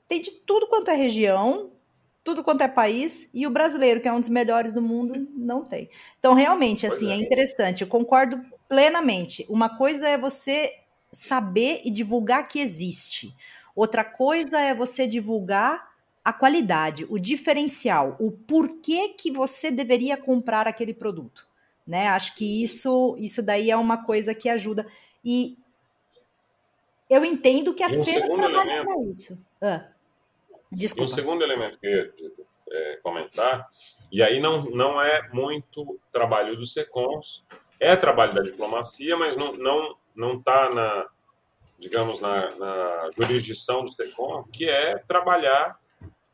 tem 0.07 0.21
de 0.21 0.31
tudo 0.31 0.67
quanto 0.67 0.91
é 0.91 0.95
região, 0.95 1.71
tudo 2.23 2.43
quanto 2.43 2.61
é 2.61 2.67
país, 2.67 3.29
e 3.33 3.45
o 3.45 3.49
brasileiro, 3.49 3.99
que 3.99 4.07
é 4.07 4.13
um 4.13 4.19
dos 4.19 4.29
melhores 4.29 4.71
do 4.71 4.81
mundo, 4.81 5.27
não 5.35 5.63
tem. 5.63 5.89
Então, 6.19 6.33
realmente, 6.33 6.87
assim, 6.87 7.11
é. 7.11 7.15
é 7.15 7.17
interessante, 7.17 7.81
eu 7.81 7.87
concordo 7.87 8.41
plenamente. 8.69 9.45
Uma 9.49 9.77
coisa 9.77 10.07
é 10.07 10.17
você 10.17 10.73
saber 11.11 11.81
e 11.83 11.91
divulgar 11.91 12.47
que 12.47 12.59
existe. 12.59 13.35
Outra 13.75 14.03
coisa 14.03 14.59
é 14.59 14.73
você 14.73 15.05
divulgar 15.05 15.91
a 16.23 16.31
qualidade, 16.31 17.05
o 17.09 17.19
diferencial, 17.19 18.15
o 18.19 18.31
porquê 18.31 19.09
que 19.09 19.29
você 19.29 19.69
deveria 19.69 20.15
comprar 20.15 20.67
aquele 20.67 20.93
produto, 20.93 21.45
né? 21.85 22.07
Acho 22.07 22.33
que 22.35 22.63
isso, 22.63 23.15
isso 23.19 23.43
daí 23.43 23.69
é 23.69 23.75
uma 23.75 24.05
coisa 24.05 24.33
que 24.33 24.47
ajuda. 24.47 24.87
E 25.23 25.57
eu 27.09 27.25
entendo 27.25 27.73
que 27.73 27.83
as 27.83 27.93
um 27.93 28.05
feiras 28.05 28.29
trabalham 28.29 28.85
para 28.85 29.03
isso. 29.11 29.37
Ah. 29.61 29.92
Desculpa. 30.73 31.05
Um 31.05 31.13
segundo 31.13 31.43
elemento 31.43 31.77
que 31.79 31.87
eu 31.87 31.91
ia 31.91 32.13
é, 32.71 32.95
comentar, 32.97 33.67
e 34.11 34.21
aí 34.23 34.39
não, 34.39 34.63
não 34.65 35.01
é 35.01 35.29
muito 35.31 35.99
trabalho 36.11 36.55
dos 36.55 36.73
SECONs, 36.73 37.43
é 37.79 37.95
trabalho 37.95 38.33
da 38.33 38.41
diplomacia, 38.41 39.15
mas 39.17 39.35
não 39.35 39.53
não 39.53 39.97
não 40.15 40.37
está 40.37 40.69
na 40.69 41.07
digamos 41.79 42.21
na, 42.21 42.49
na, 42.55 43.09
jurisdição 43.17 43.83
do 43.83 43.91
SECOM, 43.91 44.43
que 44.53 44.69
é 44.69 44.97
trabalhar 44.99 45.77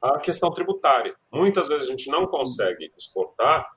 a 0.01 0.19
questão 0.19 0.51
tributária. 0.51 1.15
Muitas 1.31 1.67
vezes 1.67 1.87
a 1.87 1.91
gente 1.91 2.07
não 2.09 2.25
Sim. 2.25 2.31
consegue 2.31 2.91
exportar 2.95 3.67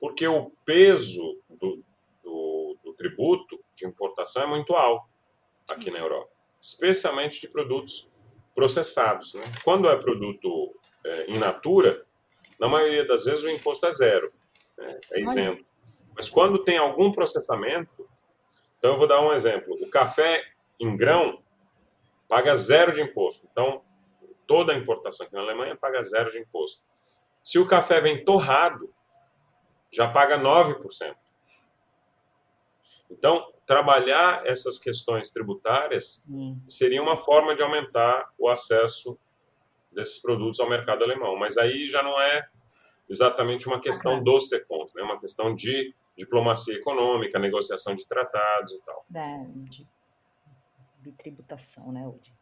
porque 0.00 0.26
o 0.26 0.50
peso 0.64 1.38
do, 1.48 1.82
do, 2.24 2.76
do 2.84 2.92
tributo 2.94 3.62
de 3.74 3.86
importação 3.86 4.42
é 4.42 4.46
muito 4.46 4.74
alto 4.74 5.06
aqui 5.70 5.92
na 5.92 6.00
Europa, 6.00 6.30
especialmente 6.60 7.40
de 7.40 7.48
produtos 7.48 8.10
processados. 8.54 9.34
Né? 9.34 9.42
Quando 9.64 9.88
é 9.88 9.96
produto 9.96 10.74
é, 11.04 11.30
in 11.30 11.38
natura, 11.38 12.04
na 12.58 12.68
maioria 12.68 13.06
das 13.06 13.24
vezes 13.24 13.44
o 13.44 13.50
imposto 13.50 13.86
é 13.86 13.92
zero, 13.92 14.32
né? 14.76 15.00
é 15.12 15.20
isento. 15.20 15.64
Mas 16.14 16.28
quando 16.28 16.62
tem 16.62 16.78
algum 16.78 17.10
processamento, 17.10 18.08
então 18.78 18.92
eu 18.92 18.98
vou 18.98 19.06
dar 19.06 19.20
um 19.20 19.32
exemplo: 19.32 19.74
o 19.80 19.88
café 19.88 20.44
em 20.78 20.96
grão 20.96 21.42
paga 22.28 22.54
zero 22.54 22.92
de 22.92 23.00
imposto. 23.00 23.48
Então, 23.50 23.82
toda 24.46 24.72
a 24.72 24.76
importação 24.76 25.26
aqui 25.26 25.34
na 25.34 25.42
Alemanha 25.42 25.76
paga 25.76 26.02
zero 26.02 26.30
de 26.30 26.38
imposto. 26.38 26.82
Se 27.42 27.58
o 27.58 27.66
café 27.66 28.00
vem 28.00 28.24
torrado, 28.24 28.92
já 29.90 30.08
paga 30.08 30.38
9%. 30.38 31.14
Então, 33.10 33.52
trabalhar 33.72 34.42
essas 34.44 34.78
questões 34.78 35.30
tributárias 35.30 36.28
seria 36.68 37.02
uma 37.02 37.16
forma 37.16 37.54
de 37.56 37.62
aumentar 37.62 38.30
o 38.38 38.50
acesso 38.50 39.18
desses 39.90 40.20
produtos 40.20 40.60
ao 40.60 40.68
mercado 40.68 41.02
alemão. 41.02 41.36
Mas 41.38 41.56
aí 41.56 41.88
já 41.88 42.02
não 42.02 42.20
é 42.20 42.46
exatamente 43.08 43.66
uma 43.66 43.80
questão 43.80 44.16
uhum. 44.16 44.22
dos 44.22 44.50
SECONs, 44.50 44.94
é 44.94 44.98
né? 44.98 45.04
uma 45.04 45.18
questão 45.18 45.54
de 45.54 45.94
diplomacia 46.14 46.74
econômica, 46.74 47.38
negociação 47.38 47.94
de 47.94 48.06
tratados 48.06 48.74
e 48.74 48.80
tal. 48.82 49.06
É, 49.14 49.46
de 49.54 49.88
bitributação, 50.98 51.90
né, 51.90 52.06
Udi? 52.06 52.34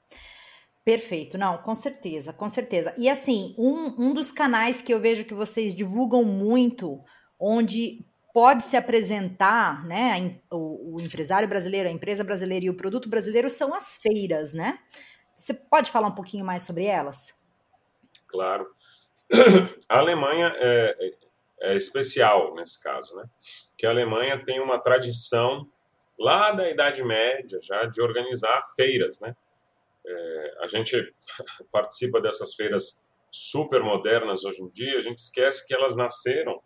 Perfeito, 0.84 1.38
não, 1.38 1.58
com 1.58 1.76
certeza, 1.76 2.32
com 2.32 2.48
certeza. 2.48 2.92
E 2.98 3.08
assim, 3.08 3.54
um, 3.56 4.08
um 4.08 4.14
dos 4.14 4.32
canais 4.32 4.82
que 4.82 4.92
eu 4.92 4.98
vejo 4.98 5.24
que 5.24 5.34
vocês 5.34 5.72
divulgam 5.72 6.24
muito, 6.24 7.00
onde 7.38 8.04
pode 8.32 8.64
se 8.64 8.76
apresentar, 8.76 9.84
né, 9.86 10.40
o, 10.50 10.96
o, 10.96 11.00
empresário 11.00 11.48
brasileiro, 11.48 11.88
a 11.88 11.92
empresa 11.92 12.22
brasileira 12.22 12.66
e 12.66 12.70
o 12.70 12.76
produto 12.76 13.08
brasileiro 13.08 13.50
são 13.50 13.74
as 13.74 13.98
feiras, 13.98 14.54
né? 14.54 14.78
Você 15.36 15.54
pode 15.54 15.90
falar 15.90 16.08
um 16.08 16.14
pouquinho 16.14 16.44
mais 16.44 16.62
sobre 16.62 16.84
elas? 16.84 17.34
Claro. 18.26 18.66
A 19.88 19.98
Alemanha 19.98 20.52
é, 20.56 21.14
é 21.62 21.76
especial 21.76 22.54
nesse 22.54 22.80
caso, 22.82 23.14
né? 23.16 23.24
Que 23.76 23.86
a 23.86 23.90
Alemanha 23.90 24.44
tem 24.44 24.60
uma 24.60 24.78
tradição 24.78 25.68
lá 26.18 26.52
da 26.52 26.68
Idade 26.70 27.02
Média 27.02 27.58
já 27.62 27.86
de 27.86 28.00
organizar 28.00 28.70
feiras, 28.76 29.20
né? 29.20 29.34
É, 30.06 30.54
a 30.60 30.66
gente 30.66 30.96
participa 31.72 32.20
dessas 32.20 32.54
feiras 32.54 33.04
super 33.30 33.82
modernas 33.82 34.44
hoje 34.44 34.62
em 34.62 34.68
dia, 34.68 34.98
a 34.98 35.00
gente 35.00 35.18
esquece 35.18 35.66
que 35.66 35.74
elas 35.74 35.96
nasceram 35.96 36.60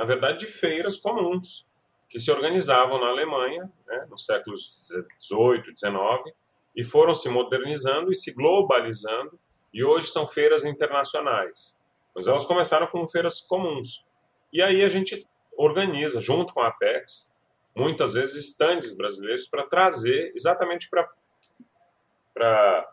na 0.00 0.06
verdade, 0.06 0.38
de 0.38 0.46
feiras 0.46 0.96
comuns 0.96 1.68
que 2.08 2.18
se 2.18 2.30
organizavam 2.30 2.98
na 2.98 3.08
Alemanha, 3.08 3.70
né, 3.86 4.06
nos 4.08 4.24
séculos 4.24 4.88
18, 5.18 5.74
19, 5.74 6.32
e 6.74 6.82
foram 6.82 7.12
se 7.12 7.28
modernizando 7.28 8.10
e 8.10 8.14
se 8.14 8.32
globalizando, 8.32 9.38
e 9.74 9.84
hoje 9.84 10.06
são 10.06 10.26
feiras 10.26 10.64
internacionais. 10.64 11.78
Mas 12.14 12.26
elas 12.26 12.46
começaram 12.46 12.86
como 12.86 13.06
feiras 13.06 13.42
comuns. 13.42 14.02
E 14.50 14.62
aí 14.62 14.82
a 14.82 14.88
gente 14.88 15.28
organiza, 15.54 16.18
junto 16.18 16.54
com 16.54 16.60
a 16.60 16.68
Apex, 16.68 17.36
muitas 17.76 18.14
vezes 18.14 18.36
estandes 18.36 18.96
brasileiros 18.96 19.46
para 19.46 19.66
trazer 19.66 20.32
exatamente 20.34 20.88
para 20.88 22.90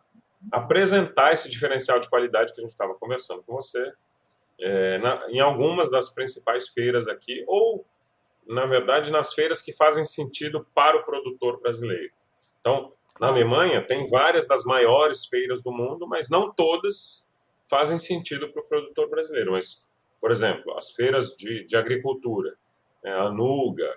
apresentar 0.51 1.31
esse 1.31 1.49
diferencial 1.49 2.01
de 2.01 2.09
qualidade 2.09 2.53
que 2.53 2.59
a 2.59 2.63
gente 2.63 2.71
estava 2.71 2.95
conversando 2.95 3.41
com 3.43 3.53
você, 3.53 3.93
é, 4.59 4.97
na, 4.97 5.29
em 5.29 5.39
algumas 5.39 5.89
das 5.89 6.09
principais 6.09 6.67
feiras 6.69 7.07
aqui, 7.07 7.43
ou, 7.47 7.85
na 8.47 8.65
verdade, 8.65 9.11
nas 9.11 9.33
feiras 9.33 9.61
que 9.61 9.73
fazem 9.73 10.05
sentido 10.05 10.65
para 10.73 10.97
o 10.97 11.03
produtor 11.03 11.59
brasileiro. 11.59 12.11
Então, 12.59 12.93
na 13.19 13.27
Alemanha, 13.27 13.81
tem 13.81 14.07
várias 14.09 14.47
das 14.47 14.63
maiores 14.63 15.25
feiras 15.25 15.61
do 15.61 15.71
mundo, 15.71 16.07
mas 16.07 16.29
não 16.29 16.51
todas 16.51 17.27
fazem 17.69 17.99
sentido 17.99 18.49
para 18.49 18.61
o 18.61 18.65
produtor 18.65 19.09
brasileiro. 19.09 19.51
Mas, 19.51 19.89
por 20.21 20.31
exemplo, 20.31 20.75
as 20.77 20.91
feiras 20.91 21.35
de, 21.35 21.65
de 21.65 21.75
agricultura, 21.75 22.55
né, 23.03 23.13
a 23.13 23.29
Nuga, 23.29 23.91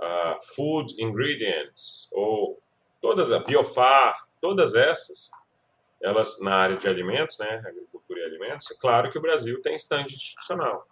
a 0.00 0.38
Food 0.54 0.94
Ingredients, 0.98 2.08
ou 2.12 2.60
todas, 3.00 3.30
a 3.32 3.38
Biofar, 3.38 4.26
todas 4.40 4.74
essas, 4.74 5.30
elas 6.02 6.40
na 6.40 6.54
área 6.54 6.76
de 6.76 6.88
alimentos, 6.88 7.38
né, 7.38 7.62
agricultura 8.14 8.20
e 8.20 8.24
alimentos, 8.24 8.70
é 8.70 8.74
claro 8.78 9.10
que 9.10 9.18
o 9.18 9.22
Brasil 9.22 9.60
tem 9.60 9.74
estande 9.74 10.14
institucional. 10.14 10.86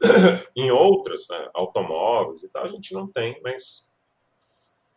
em 0.56 0.70
outras, 0.70 1.28
né, 1.30 1.48
automóveis 1.54 2.42
e 2.42 2.48
tal, 2.48 2.64
a 2.64 2.68
gente 2.68 2.92
não 2.92 3.06
tem, 3.06 3.40
mas, 3.42 3.90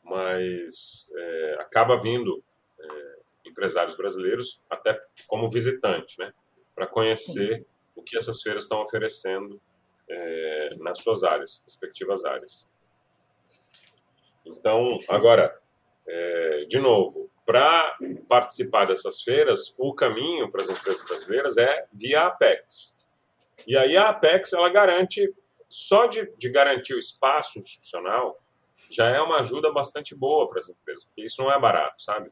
mas 0.03 1.11
é, 1.15 1.57
acaba 1.59 1.97
vindo 1.97 2.43
é, 2.79 3.19
empresários 3.45 3.95
brasileiros 3.95 4.63
até 4.69 4.99
como 5.27 5.49
visitante, 5.49 6.17
né, 6.17 6.33
para 6.73 6.87
conhecer 6.87 7.59
Sim. 7.59 7.65
o 7.95 8.01
que 8.01 8.17
essas 8.17 8.41
feiras 8.41 8.63
estão 8.63 8.81
oferecendo 8.81 9.61
é, 10.09 10.69
nas 10.77 10.99
suas 11.01 11.23
áreas, 11.23 11.61
respectivas 11.63 12.23
áreas. 12.25 12.71
Então, 14.45 14.97
agora, 15.09 15.55
é, 16.07 16.65
de 16.67 16.79
novo, 16.79 17.29
para 17.45 17.97
participar 18.27 18.85
dessas 18.85 19.21
feiras, 19.21 19.73
o 19.77 19.93
caminho 19.93 20.51
para 20.51 20.61
as 20.61 20.69
empresas 20.69 21.05
brasileiras 21.05 21.57
é 21.57 21.85
via 21.93 22.23
Apex. 22.23 22.97
E 23.67 23.77
aí 23.77 23.95
a 23.95 24.09
Apex 24.09 24.53
ela 24.53 24.69
garante, 24.69 25.33
só 25.69 26.07
de, 26.07 26.31
de 26.37 26.49
garantir 26.49 26.93
o 26.93 26.99
espaço 26.99 27.59
institucional, 27.59 28.41
já 28.91 29.07
é 29.09 29.21
uma 29.21 29.39
ajuda 29.39 29.71
bastante 29.71 30.15
boa 30.15 30.49
para 30.49 30.59
as 30.59 30.69
empresas, 30.69 31.05
porque 31.05 31.23
isso 31.23 31.41
não 31.41 31.51
é 31.51 31.59
barato, 31.59 32.01
sabe? 32.01 32.31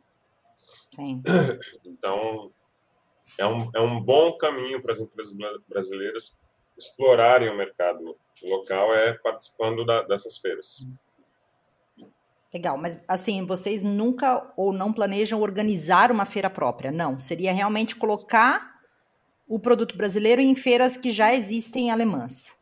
Sim. 0.93 1.21
Então, 1.85 2.51
é 3.37 3.45
um, 3.45 3.71
é 3.73 3.79
um 3.79 4.01
bom 4.01 4.37
caminho 4.37 4.81
para 4.81 4.91
as 4.91 4.99
empresas 4.99 5.35
brasileiras 5.67 6.39
explorarem 6.77 7.49
o 7.49 7.55
mercado 7.55 8.17
local 8.43 8.93
é 8.93 9.13
participando 9.13 9.85
da, 9.85 10.01
dessas 10.03 10.37
feiras. 10.37 10.85
Legal, 12.53 12.77
mas 12.77 13.01
assim, 13.07 13.45
vocês 13.45 13.81
nunca 13.81 14.53
ou 14.55 14.71
não 14.71 14.93
planejam 14.93 15.41
organizar 15.41 16.11
uma 16.11 16.23
feira 16.23 16.49
própria? 16.49 16.91
Não, 16.91 17.17
seria 17.17 17.51
realmente 17.51 17.95
colocar 17.95 18.79
o 19.47 19.59
produto 19.59 19.97
brasileiro 19.97 20.41
em 20.41 20.55
feiras 20.55 20.95
que 20.95 21.11
já 21.11 21.33
existem 21.33 21.89
alemãs. 21.89 22.55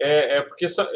É, 0.00 0.38
é 0.38 0.42
porque 0.42 0.64
essa, 0.64 0.88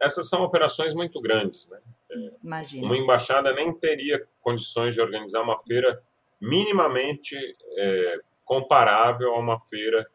essas 0.00 0.28
são 0.28 0.42
operações 0.42 0.94
muito 0.94 1.20
grandes, 1.20 1.68
né? 1.68 1.78
É, 2.10 2.30
Imagina. 2.42 2.86
Uma 2.86 2.96
embaixada 2.96 3.52
nem 3.52 3.72
teria 3.72 4.26
condições 4.40 4.94
de 4.94 5.00
organizar 5.00 5.42
uma 5.42 5.58
feira 5.58 6.02
minimamente 6.40 7.36
é, 7.76 8.20
comparável 8.44 9.34
a 9.34 9.38
uma 9.38 9.60
feira 9.60 10.08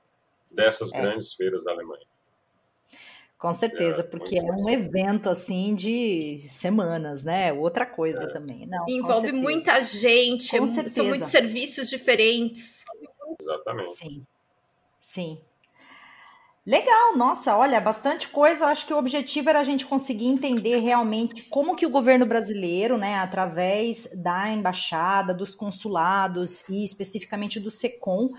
dessas 0.52 0.92
é. 0.92 1.02
grandes 1.02 1.34
feiras 1.34 1.64
da 1.64 1.72
Alemanha. 1.72 2.06
Com 3.46 3.54
certeza, 3.54 4.02
é, 4.02 4.04
porque 4.04 4.40
é 4.40 4.42
um 4.42 4.68
evento 4.68 5.30
assim 5.30 5.76
de 5.76 6.36
semanas, 6.40 7.24
né? 7.24 7.54
Outra 7.54 7.86
coisa 7.86 8.24
é. 8.24 8.34
também. 8.34 8.66
Não, 8.66 8.84
Envolve 8.90 9.32
muita 9.32 9.80
gente, 9.84 10.58
com 10.58 10.64
é, 10.64 10.90
são 10.90 11.06
muitos 11.06 11.30
serviços 11.30 11.88
diferentes. 11.88 12.84
Exatamente. 13.40 13.90
Sim. 13.90 14.26
Sim. 15.00 15.40
Legal, 16.66 17.16
nossa, 17.16 17.56
olha, 17.56 17.80
bastante 17.80 18.30
coisa. 18.30 18.66
Acho 18.66 18.88
que 18.88 18.94
o 18.96 18.98
objetivo 18.98 19.48
era 19.48 19.60
a 19.60 19.64
gente 19.64 19.86
conseguir 19.86 20.26
entender 20.26 20.80
realmente 20.80 21.44
como 21.44 21.76
que 21.76 21.86
o 21.86 21.92
governo 21.92 22.26
brasileiro, 22.26 22.98
né, 22.98 23.20
através 23.20 24.10
da 24.16 24.50
embaixada, 24.50 25.36
dos 25.36 25.54
consulados 25.54 26.68
e 26.68 26.84
especificamente 26.84 27.60
do 27.60 27.70
SECOM, 27.70 28.32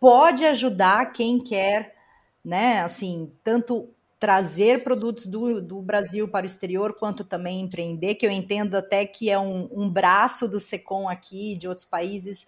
pode 0.00 0.46
ajudar 0.46 1.12
quem 1.12 1.38
quer, 1.38 1.94
né, 2.42 2.80
assim, 2.80 3.30
tanto 3.44 3.90
trazer 4.18 4.82
produtos 4.82 5.26
do, 5.28 5.60
do 5.60 5.80
Brasil 5.80 6.26
para 6.28 6.44
o 6.44 6.46
exterior, 6.46 6.94
quanto 6.94 7.22
também 7.22 7.60
empreender, 7.60 8.16
que 8.16 8.26
eu 8.26 8.30
entendo 8.30 8.74
até 8.74 9.06
que 9.06 9.30
é 9.30 9.38
um, 9.38 9.68
um 9.72 9.88
braço 9.88 10.48
do 10.48 10.58
SECOM 10.58 11.08
aqui, 11.08 11.56
de 11.56 11.68
outros 11.68 11.86
países, 11.86 12.46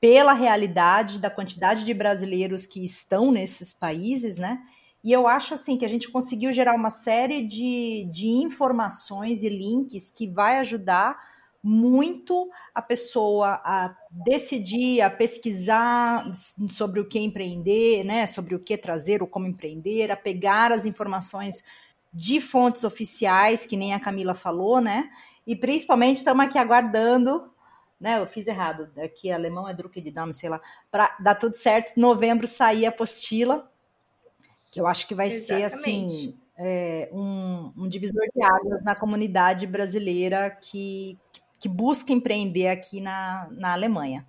pela 0.00 0.32
realidade 0.32 1.20
da 1.20 1.28
quantidade 1.28 1.84
de 1.84 1.92
brasileiros 1.92 2.64
que 2.64 2.82
estão 2.82 3.30
nesses 3.32 3.72
países, 3.72 4.38
né? 4.38 4.62
E 5.02 5.12
eu 5.12 5.26
acho 5.26 5.54
assim 5.54 5.76
que 5.76 5.84
a 5.84 5.88
gente 5.88 6.10
conseguiu 6.10 6.52
gerar 6.52 6.74
uma 6.74 6.90
série 6.90 7.46
de, 7.46 8.06
de 8.10 8.28
informações 8.28 9.42
e 9.42 9.48
links 9.48 10.10
que 10.10 10.26
vai 10.28 10.58
ajudar 10.58 11.18
muito 11.62 12.48
a 12.74 12.80
pessoa 12.80 13.60
a 13.64 13.94
decidir, 14.10 15.02
a 15.02 15.10
pesquisar 15.10 16.24
sobre 16.68 17.00
o 17.00 17.06
que 17.06 17.18
empreender, 17.18 18.04
né, 18.04 18.26
sobre 18.26 18.54
o 18.54 18.60
que 18.60 18.76
trazer 18.78 19.22
ou 19.22 19.28
como 19.28 19.46
empreender, 19.46 20.10
a 20.10 20.16
pegar 20.16 20.72
as 20.72 20.86
informações 20.86 21.62
de 22.12 22.40
fontes 22.40 22.82
oficiais, 22.82 23.66
que 23.66 23.76
nem 23.76 23.94
a 23.94 24.00
Camila 24.00 24.34
falou, 24.34 24.80
né? 24.80 25.10
E 25.46 25.54
principalmente 25.54 26.16
estamos 26.16 26.44
aqui 26.44 26.58
aguardando, 26.58 27.52
né? 28.00 28.18
Eu 28.18 28.26
fiz 28.26 28.46
errado, 28.46 28.90
aqui 28.98 29.30
alemão 29.30 29.68
é 29.68 29.74
Druck 29.74 30.00
de 30.00 30.10
Dame, 30.10 30.34
sei 30.34 30.48
lá, 30.48 30.60
para 30.90 31.16
dar 31.20 31.36
tudo 31.36 31.54
certo, 31.54 31.98
novembro 32.00 32.48
sair 32.48 32.86
a 32.86 32.88
apostila, 32.88 33.70
que 34.72 34.80
eu 34.80 34.86
acho 34.86 35.06
que 35.06 35.14
vai 35.14 35.28
Exatamente. 35.28 35.70
ser 35.70 35.76
assim 35.76 36.40
é, 36.62 37.08
um, 37.10 37.72
um 37.74 37.88
divisor 37.88 38.22
de 38.34 38.42
águas 38.42 38.82
na 38.84 38.94
comunidade 38.94 39.66
brasileira 39.66 40.50
que, 40.50 41.18
que 41.60 41.68
busca 41.68 42.12
empreender 42.12 42.68
aqui 42.68 43.00
na, 43.00 43.46
na 43.52 43.74
Alemanha. 43.74 44.26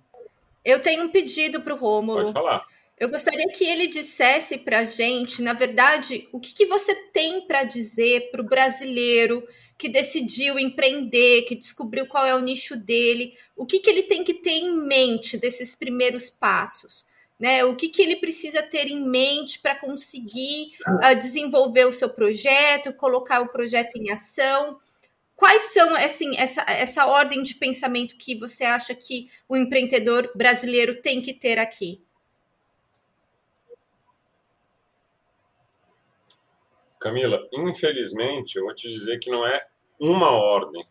Eu 0.62 0.80
tenho 0.80 1.02
um 1.02 1.08
pedido 1.08 1.62
para 1.62 1.74
o 1.74 1.78
Rômulo. 1.78 2.20
Pode 2.20 2.32
falar. 2.32 2.64
Eu 3.00 3.08
gostaria 3.08 3.48
que 3.48 3.64
ele 3.64 3.88
dissesse 3.88 4.58
para 4.58 4.80
a 4.80 4.84
gente, 4.84 5.42
na 5.42 5.54
verdade, 5.54 6.28
o 6.30 6.38
que, 6.38 6.54
que 6.54 6.66
você 6.66 6.94
tem 6.94 7.40
para 7.40 7.64
dizer 7.64 8.30
para 8.30 8.42
o 8.42 8.44
brasileiro 8.44 9.42
que 9.76 9.88
decidiu 9.88 10.56
empreender, 10.58 11.42
que 11.42 11.56
descobriu 11.56 12.06
qual 12.06 12.24
é 12.24 12.32
o 12.32 12.40
nicho 12.40 12.76
dele, 12.76 13.34
o 13.56 13.66
que, 13.66 13.80
que 13.80 13.90
ele 13.90 14.04
tem 14.04 14.22
que 14.22 14.34
ter 14.34 14.52
em 14.52 14.76
mente 14.86 15.36
desses 15.36 15.74
primeiros 15.74 16.30
passos. 16.30 17.04
Né? 17.40 17.64
O 17.64 17.74
que, 17.74 17.88
que 17.88 18.00
ele 18.00 18.16
precisa 18.16 18.62
ter 18.62 18.86
em 18.86 19.04
mente 19.04 19.58
para 19.58 19.74
conseguir 19.74 20.70
uh, 20.86 21.16
desenvolver 21.16 21.86
o 21.86 21.90
seu 21.90 22.08
projeto, 22.08 22.92
colocar 22.92 23.40
o 23.40 23.48
projeto 23.48 23.96
em 23.96 24.12
ação 24.12 24.78
quais 25.36 25.72
são 25.72 25.94
assim 25.94 26.36
essa, 26.36 26.62
essa 26.68 27.06
ordem 27.06 27.42
de 27.42 27.54
pensamento 27.54 28.16
que 28.16 28.34
você 28.34 28.64
acha 28.64 28.94
que 28.94 29.30
o 29.48 29.56
empreendedor 29.56 30.30
brasileiro 30.34 31.00
tem 31.00 31.20
que 31.20 31.32
ter 31.32 31.58
aqui? 31.58 32.02
Camila, 37.00 37.48
infelizmente, 37.52 38.56
eu 38.56 38.64
vou 38.64 38.74
te 38.74 38.88
dizer 38.88 39.18
que 39.18 39.28
não 39.28 39.44
é 39.44 39.66
uma 39.98 40.30
ordem 40.30 40.84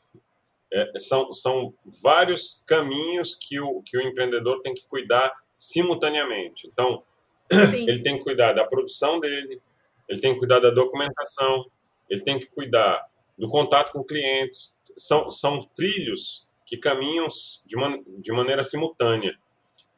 É, 0.74 1.00
são, 1.00 1.34
são 1.34 1.74
vários 2.02 2.64
caminhos 2.66 3.36
que 3.36 3.60
o, 3.60 3.82
que 3.82 3.98
o 3.98 4.02
empreendedor 4.02 4.62
tem 4.62 4.74
que 4.74 4.88
cuidar 4.88 5.30
simultaneamente. 5.58 6.66
Então, 6.68 7.04
Sim. 7.52 7.84
ele 7.90 8.02
tem 8.02 8.18
que 8.18 8.24
cuidar 8.24 8.54
da 8.54 8.66
produção 8.66 9.20
dele, 9.20 9.62
ele 10.08 10.22
tem 10.22 10.34
que 10.34 10.40
cuidar 10.40 10.60
da 10.60 10.70
documentação, 10.70 11.66
ele 12.10 12.22
tem 12.22 12.40
que 12.40 12.46
cuidar 12.48 13.06
do 13.42 13.50
contato 13.50 13.92
com 13.92 14.04
clientes. 14.04 14.78
São, 14.96 15.32
são 15.32 15.64
trilhos 15.76 16.48
que 16.64 16.78
caminham 16.78 17.28
de, 17.66 17.76
man, 17.76 18.00
de 18.20 18.32
maneira 18.32 18.62
simultânea. 18.62 19.36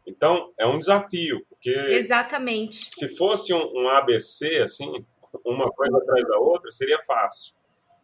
Então, 0.08 0.54
é 0.58 0.66
um 0.66 0.80
desafio, 0.80 1.46
porque. 1.50 1.70
Exatamente. 1.70 2.90
Se 2.90 3.10
fosse 3.18 3.54
um, 3.54 3.64
um 3.76 3.90
ABC, 3.90 4.62
assim, 4.62 5.06
uma 5.46 5.70
coisa 5.70 5.98
atrás 5.98 6.24
da 6.26 6.40
outra, 6.40 6.72
seria 6.72 7.02
fácil. 7.02 7.54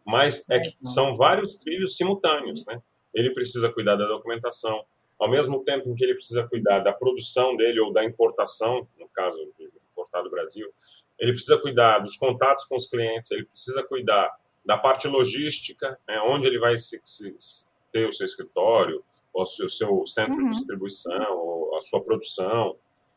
Mas 0.04 0.48
é 0.50 0.60
que 0.60 0.76
são 0.82 1.16
vários 1.16 1.56
trilhos 1.56 1.96
simultâneos, 1.96 2.66
né? 2.66 2.80
Ele 3.14 3.32
precisa 3.32 3.72
cuidar 3.72 3.96
da 3.96 4.06
documentação, 4.06 4.84
ao 5.18 5.30
mesmo 5.30 5.64
tempo 5.64 5.88
em 5.88 5.94
que 5.94 6.04
ele 6.04 6.14
precisa 6.14 6.46
cuidar 6.46 6.80
da 6.80 6.92
produção 6.92 7.56
dele 7.56 7.80
ou 7.80 7.92
da 7.92 8.04
importação, 8.04 8.86
no 8.98 9.08
caso 9.08 9.38
de 9.58 9.70
importar 9.92 10.22
do 10.22 10.30
Brasil, 10.30 10.70
ele 11.18 11.32
precisa 11.32 11.58
cuidar 11.58 11.98
dos 11.98 12.16
contatos 12.16 12.64
com 12.64 12.76
os 12.76 12.86
clientes, 12.86 13.30
ele 13.30 13.44
precisa 13.44 13.82
cuidar 13.82 14.30
da 14.70 14.78
parte 14.78 15.08
logística, 15.08 15.98
né, 16.06 16.20
onde 16.20 16.46
ele 16.46 16.60
vai 16.60 16.78
se, 16.78 17.02
se, 17.04 17.66
ter 17.92 18.06
o 18.06 18.12
seu 18.12 18.24
escritório, 18.24 19.02
ou 19.32 19.42
o 19.42 19.46
seu, 19.46 19.68
seu 19.68 20.06
centro 20.06 20.34
uhum. 20.34 20.48
de 20.48 20.54
distribuição, 20.54 21.36
ou 21.36 21.76
a 21.76 21.80
sua 21.80 22.00
produção. 22.00 22.76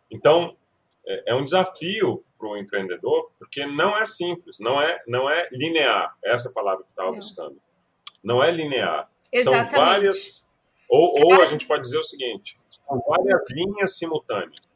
Então, 0.10 0.58
é, 1.06 1.32
é 1.32 1.36
um 1.36 1.44
desafio 1.44 2.26
para 2.40 2.48
o 2.48 2.58
empreendedor, 2.58 3.30
porque 3.38 3.68
não 3.68 3.96
é 3.96 4.04
simples, 4.04 4.58
não 4.60 4.82
é, 4.82 5.00
não 5.08 5.30
é 5.30 5.48
linear. 5.52 6.18
É 6.26 6.32
essa 6.32 6.52
palavra 6.52 6.84
que 6.86 6.90
eu 6.90 7.04
estava 7.04 7.16
buscando. 7.16 7.62
Não 8.24 8.44
é 8.44 8.50
linear. 8.50 9.08
Exatamente. 9.32 9.70
São 9.70 9.80
várias. 9.80 10.48
Ou, 10.90 11.14
ou 11.20 11.40
a 11.40 11.46
gente 11.46 11.68
pode 11.68 11.84
dizer 11.84 12.00
o 12.00 12.04
seguinte: 12.04 12.60
são 12.68 13.00
várias 13.08 13.44
linhas 13.52 13.96
simultâneas. 13.96 14.68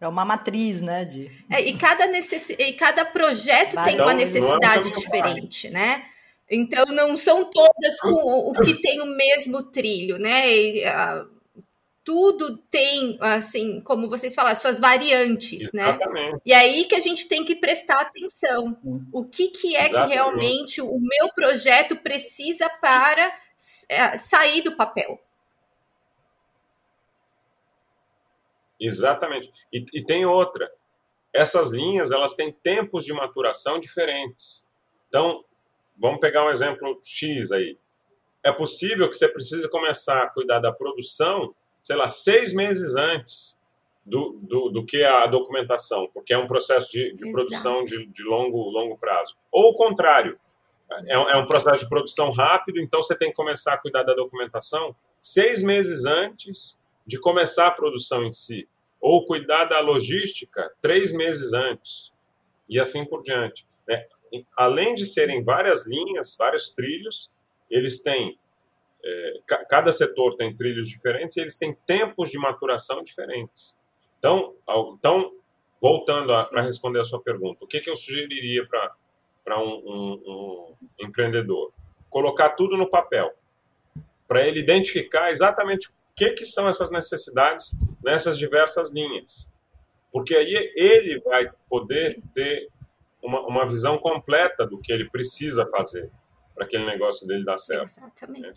É 0.00 0.06
uma 0.06 0.24
matriz, 0.24 0.80
né? 0.80 1.04
De... 1.04 1.30
É, 1.50 1.60
e, 1.60 1.76
cada 1.76 2.06
necess... 2.06 2.50
e 2.50 2.72
cada 2.74 3.04
projeto 3.04 3.72
tem 3.72 3.80
uma 3.80 3.92
então, 3.94 4.10
é 4.10 4.14
necessidade 4.14 4.88
é 4.88 4.92
diferente, 4.92 5.70
né? 5.70 6.04
Então 6.50 6.86
não 6.86 7.16
são 7.16 7.44
todas 7.44 8.00
com 8.00 8.10
o 8.10 8.52
que 8.52 8.80
tem 8.80 9.00
o 9.02 9.06
mesmo 9.06 9.62
trilho, 9.64 10.18
né? 10.18 10.50
E, 10.50 10.84
uh, 10.86 11.28
tudo 12.08 12.56
tem, 12.70 13.18
assim, 13.20 13.82
como 13.82 14.08
vocês 14.08 14.34
falaram, 14.34 14.56
suas 14.56 14.80
variantes, 14.80 15.74
né? 15.74 15.90
Exatamente. 15.90 16.32
né? 16.32 16.38
E 16.46 16.54
aí 16.54 16.84
que 16.84 16.94
a 16.94 17.00
gente 17.00 17.28
tem 17.28 17.44
que 17.44 17.54
prestar 17.54 18.00
atenção. 18.00 18.78
O 19.12 19.26
que, 19.26 19.48
que 19.48 19.76
é 19.76 19.90
Exatamente. 19.90 20.08
que 20.08 20.14
realmente 20.14 20.80
o 20.80 20.98
meu 20.98 21.28
projeto 21.34 21.96
precisa 21.96 22.66
para 22.80 23.30
é, 23.90 24.16
sair 24.16 24.62
do 24.62 24.74
papel? 24.74 25.20
Exatamente. 28.80 29.52
E, 29.72 29.84
e 29.92 30.04
tem 30.04 30.24
outra. 30.24 30.70
Essas 31.32 31.70
linhas, 31.70 32.10
elas 32.10 32.34
têm 32.34 32.52
tempos 32.52 33.04
de 33.04 33.12
maturação 33.12 33.78
diferentes. 33.78 34.66
Então, 35.08 35.44
vamos 35.96 36.20
pegar 36.20 36.44
um 36.46 36.50
exemplo 36.50 36.98
X 37.02 37.52
aí. 37.52 37.78
É 38.42 38.52
possível 38.52 39.08
que 39.08 39.16
você 39.16 39.28
precise 39.28 39.68
começar 39.70 40.22
a 40.22 40.28
cuidar 40.28 40.60
da 40.60 40.72
produção 40.72 41.54
sei 41.82 41.96
lá, 41.96 42.08
seis 42.08 42.52
meses 42.52 42.94
antes 42.94 43.58
do, 44.04 44.38
do, 44.42 44.68
do 44.68 44.84
que 44.84 45.02
a 45.02 45.26
documentação, 45.26 46.08
porque 46.12 46.32
é 46.32 46.38
um 46.38 46.46
processo 46.46 46.90
de, 46.90 47.14
de 47.14 47.30
produção 47.30 47.84
de, 47.84 48.06
de, 48.06 48.22
longo, 48.22 48.58
longo 48.70 48.96
prazo. 48.98 49.36
Ou 49.50 49.70
o 49.70 49.74
contrário, 49.74 50.38
é, 51.06 51.14
é 51.14 51.36
um 51.36 51.46
processo 51.46 51.82
de 51.82 51.88
produção 51.88 52.30
rápido, 52.30 52.78
então 52.78 53.02
você 53.02 53.16
tem 53.16 53.30
que 53.30 53.36
começar 53.36 53.74
a 53.74 53.78
cuidar 53.78 54.02
da 54.02 54.14
documentação 54.14 54.94
seis 55.20 55.62
meses 55.62 56.04
antes 56.04 56.77
de 57.08 57.18
começar 57.18 57.66
a 57.66 57.70
produção 57.70 58.22
em 58.22 58.32
si. 58.32 58.68
Ou 59.00 59.24
cuidar 59.24 59.64
da 59.64 59.80
logística 59.80 60.70
três 60.80 61.10
meses 61.10 61.54
antes. 61.54 62.14
E 62.68 62.78
assim 62.78 63.04
por 63.04 63.22
diante. 63.22 63.66
Né? 63.88 64.06
Além 64.54 64.94
de 64.94 65.06
serem 65.06 65.42
várias 65.42 65.86
linhas, 65.86 66.36
vários 66.36 66.68
trilhos, 66.74 67.30
eles 67.70 68.02
têm 68.02 68.38
é, 69.02 69.40
cada 69.46 69.92
setor 69.92 70.36
tem 70.36 70.54
trilhos 70.54 70.88
diferentes 70.88 71.36
e 71.36 71.40
eles 71.40 71.56
têm 71.56 71.74
tempos 71.86 72.30
de 72.30 72.38
maturação 72.38 73.02
diferentes. 73.02 73.76
Então, 74.18 74.54
então 74.98 75.32
voltando 75.80 76.26
para 76.48 76.62
responder 76.62 77.00
a 77.00 77.04
sua 77.04 77.22
pergunta, 77.22 77.64
o 77.64 77.66
que, 77.66 77.80
que 77.80 77.88
eu 77.88 77.96
sugeriria 77.96 78.66
para 78.66 79.62
um, 79.62 79.70
um, 79.70 80.74
um 80.98 81.06
empreendedor? 81.06 81.72
Colocar 82.10 82.50
tudo 82.50 82.76
no 82.76 82.90
papel, 82.90 83.32
para 84.26 84.46
ele 84.46 84.60
identificar 84.60 85.30
exatamente 85.30 85.88
que, 86.18 86.30
que 86.30 86.44
são 86.44 86.68
essas 86.68 86.90
necessidades 86.90 87.72
nessas 88.02 88.36
diversas 88.36 88.90
linhas. 88.92 89.48
Porque 90.12 90.34
aí 90.34 90.72
ele 90.74 91.20
vai 91.20 91.48
poder 91.68 92.20
ter 92.34 92.68
uma, 93.22 93.40
uma 93.46 93.64
visão 93.64 93.98
completa 93.98 94.66
do 94.66 94.80
que 94.80 94.92
ele 94.92 95.08
precisa 95.08 95.64
fazer 95.70 96.10
para 96.54 96.64
aquele 96.64 96.84
negócio 96.86 97.24
dele 97.26 97.44
dar 97.44 97.56
certo. 97.56 97.90
Exatamente. 97.90 98.42
Né? 98.42 98.54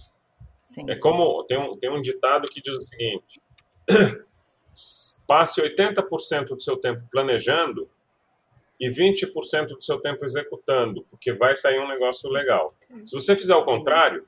Sim. 0.64 0.86
É 0.90 0.96
como 0.96 1.44
tem 1.44 1.58
um, 1.58 1.78
tem 1.78 1.90
um 1.92 2.02
ditado 2.02 2.48
que 2.50 2.62
diz 2.62 2.76
o 2.76 2.82
seguinte: 2.82 3.42
passe 5.28 5.62
80% 5.62 6.46
do 6.46 6.62
seu 6.62 6.78
tempo 6.78 7.04
planejando 7.12 7.88
e 8.80 8.90
20% 8.90 9.68
do 9.68 9.82
seu 9.84 10.00
tempo 10.00 10.26
executando, 10.26 11.06
porque 11.12 11.32
vai 11.34 11.54
sair 11.54 11.80
um 11.80 11.88
negócio 11.88 12.28
legal. 12.32 12.74
Se 13.06 13.14
você 13.14 13.36
fizer 13.36 13.56
o 13.56 13.66
contrário, 13.66 14.28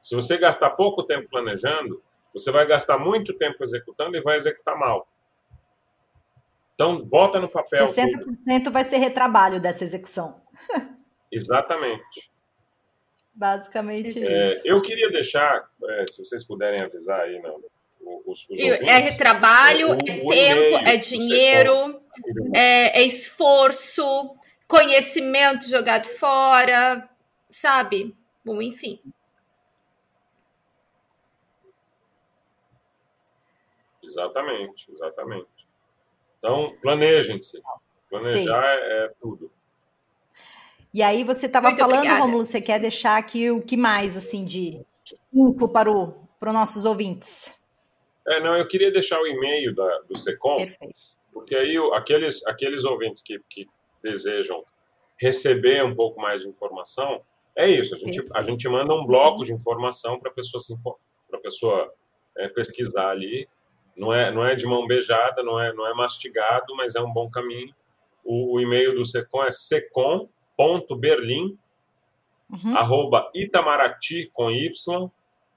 se 0.00 0.14
você 0.14 0.38
gastar 0.38 0.70
pouco 0.70 1.02
tempo 1.02 1.28
planejando, 1.28 2.02
você 2.36 2.50
vai 2.50 2.66
gastar 2.66 2.98
muito 2.98 3.32
tempo 3.32 3.62
executando 3.62 4.16
e 4.16 4.22
vai 4.22 4.36
executar 4.36 4.78
mal. 4.78 5.08
Então, 6.74 7.02
bota 7.02 7.40
no 7.40 7.48
papel. 7.48 7.86
60% 7.86 8.58
tudo. 8.58 8.72
vai 8.72 8.84
ser 8.84 8.98
retrabalho 8.98 9.58
dessa 9.58 9.82
execução. 9.82 10.40
Exatamente. 11.32 12.30
Basicamente 13.34 14.24
é, 14.24 14.52
isso. 14.52 14.62
Eu 14.64 14.80
queria 14.82 15.10
deixar, 15.10 15.68
é, 15.84 16.04
se 16.10 16.24
vocês 16.24 16.44
puderem 16.44 16.82
avisar 16.82 17.20
aí, 17.20 17.40
não, 17.40 17.60
os, 18.26 18.48
os 18.48 18.58
é 18.58 18.98
retrabalho, 18.98 19.88
é, 19.88 19.92
o, 19.92 19.94
é 19.94 20.36
tempo, 20.36 20.88
é 20.88 20.96
dinheiro, 20.96 22.00
é, 22.54 23.00
é, 23.00 23.02
esforço, 23.04 24.36
conhecimento 24.68 25.68
jogado 25.68 26.06
fora, 26.06 27.08
sabe? 27.50 28.14
Bom, 28.44 28.62
enfim. 28.62 29.00
Exatamente, 34.16 34.90
exatamente. 34.90 35.46
Então, 36.38 36.74
planejem-se. 36.80 37.60
Planejar 38.08 38.64
é, 38.64 39.04
é 39.04 39.12
tudo. 39.20 39.50
E 40.94 41.02
aí 41.02 41.22
você 41.22 41.44
estava 41.44 41.76
falando, 41.76 41.98
obrigada. 41.98 42.20
Romulo, 42.20 42.44
você 42.44 42.60
quer 42.60 42.80
deixar 42.80 43.18
aqui 43.18 43.50
o 43.50 43.60
que 43.60 43.76
mais, 43.76 44.16
assim, 44.16 44.44
de 44.44 44.80
info 45.32 45.68
para, 45.68 45.90
o, 45.90 46.12
para 46.40 46.48
os 46.48 46.54
nossos 46.54 46.86
ouvintes? 46.86 47.54
É, 48.26 48.40
não, 48.40 48.56
eu 48.56 48.66
queria 48.66 48.90
deixar 48.90 49.20
o 49.20 49.26
e-mail 49.26 49.74
da, 49.74 49.98
do 50.08 50.16
SECOM, 50.16 50.56
Perfeito. 50.56 50.94
porque 51.32 51.54
aí 51.54 51.76
aqueles, 51.92 52.44
aqueles 52.46 52.84
ouvintes 52.84 53.20
que, 53.20 53.38
que 53.50 53.68
desejam 54.02 54.64
receber 55.20 55.84
um 55.84 55.94
pouco 55.94 56.20
mais 56.20 56.42
de 56.42 56.48
informação, 56.48 57.22
é 57.54 57.68
isso, 57.68 57.94
a 57.94 57.98
gente, 57.98 58.26
a 58.34 58.42
gente 58.42 58.68
manda 58.68 58.94
um 58.94 59.06
bloco 59.06 59.44
de 59.44 59.52
informação 59.52 60.18
para 60.18 60.30
a 60.30 60.34
pessoa, 60.34 60.60
se 60.60 60.74
pra 61.28 61.38
pessoa 61.40 61.92
é, 62.36 62.48
pesquisar 62.48 63.10
ali, 63.10 63.48
não 63.96 64.12
é, 64.12 64.30
não 64.30 64.44
é 64.44 64.54
de 64.54 64.66
mão 64.66 64.86
beijada, 64.86 65.42
não 65.42 65.60
é, 65.60 65.72
não 65.72 65.86
é 65.86 65.94
mastigado, 65.94 66.74
mas 66.76 66.94
é 66.94 67.00
um 67.00 67.12
bom 67.12 67.30
caminho. 67.30 67.74
O, 68.24 68.54
o 68.54 68.60
e-mail 68.60 68.94
do 68.94 69.04
SECOM 69.04 69.44
é 69.44 69.50
secom 69.50 70.28
berlim 70.98 71.58
uhum. 72.50 72.76
arroba 72.76 73.30
itamaraty 73.34 74.30
com 74.32 74.50
y 74.50 74.70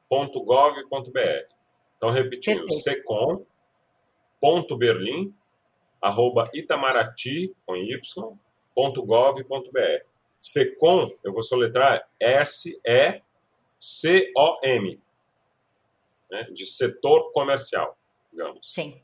ponto 0.09 0.41
gov 0.43 0.75
ponto 0.89 1.11
br. 1.11 1.47
Então, 1.97 2.09
repetindo, 2.09 2.71
secom 2.73 3.45
ponto 4.39 4.77
berlim 4.77 5.33
arroba 6.01 6.49
itamaraty 6.53 7.53
com 7.65 7.75
y 7.75 7.99
ponto 8.73 9.03
gov 9.03 9.43
ponto 9.43 9.71
br. 9.71 10.05
Secom, 10.41 11.11
eu 11.21 11.33
vou 11.33 11.43
soletrar 11.43 12.07
S-E-C-O-M, 12.17 13.21
né, 16.31 16.43
de 16.43 16.65
setor 16.65 17.33
comercial, 17.33 17.97
digamos. 18.39 18.73
Sim. 18.73 19.01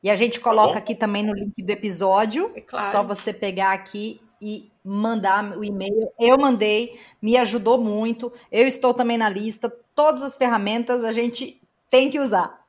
E 0.00 0.08
a 0.08 0.14
gente 0.14 0.38
coloca 0.38 0.74
tá 0.74 0.78
aqui 0.78 0.94
também 0.94 1.24
no 1.24 1.34
link 1.34 1.60
do 1.60 1.70
episódio, 1.70 2.52
é 2.54 2.60
claro. 2.60 2.90
só 2.90 3.02
você 3.02 3.32
pegar 3.32 3.72
aqui 3.72 4.20
e 4.40 4.70
mandar 4.84 5.58
o 5.58 5.64
e-mail. 5.64 6.12
Eu 6.18 6.38
mandei, 6.38 7.00
me 7.20 7.36
ajudou 7.36 7.78
muito. 7.78 8.32
Eu 8.52 8.68
estou 8.68 8.94
também 8.94 9.18
na 9.18 9.28
lista. 9.28 9.68
Todas 9.96 10.22
as 10.22 10.36
ferramentas 10.36 11.02
a 11.02 11.10
gente 11.10 11.60
tem 11.90 12.08
que 12.08 12.20
usar. 12.20 12.64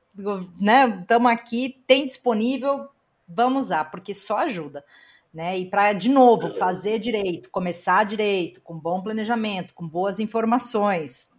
Né? 0.60 1.00
Estamos 1.02 1.32
aqui, 1.32 1.84
tem 1.86 2.08
disponível, 2.08 2.90
vamos 3.28 3.66
usar, 3.66 3.86
porque 3.92 4.16
só 4.16 4.40
ajuda. 4.40 4.84
Né? 5.32 5.60
E 5.60 5.66
para, 5.68 5.94
de 5.94 6.10
novo, 6.10 6.52
fazer 6.56 6.98
direito, 6.98 7.52
começar 7.52 8.04
direito, 8.04 8.60
com 8.62 8.80
bom 8.80 9.04
planejamento, 9.04 9.76
com 9.76 9.88
boas 9.88 10.20
informações. 10.20 11.30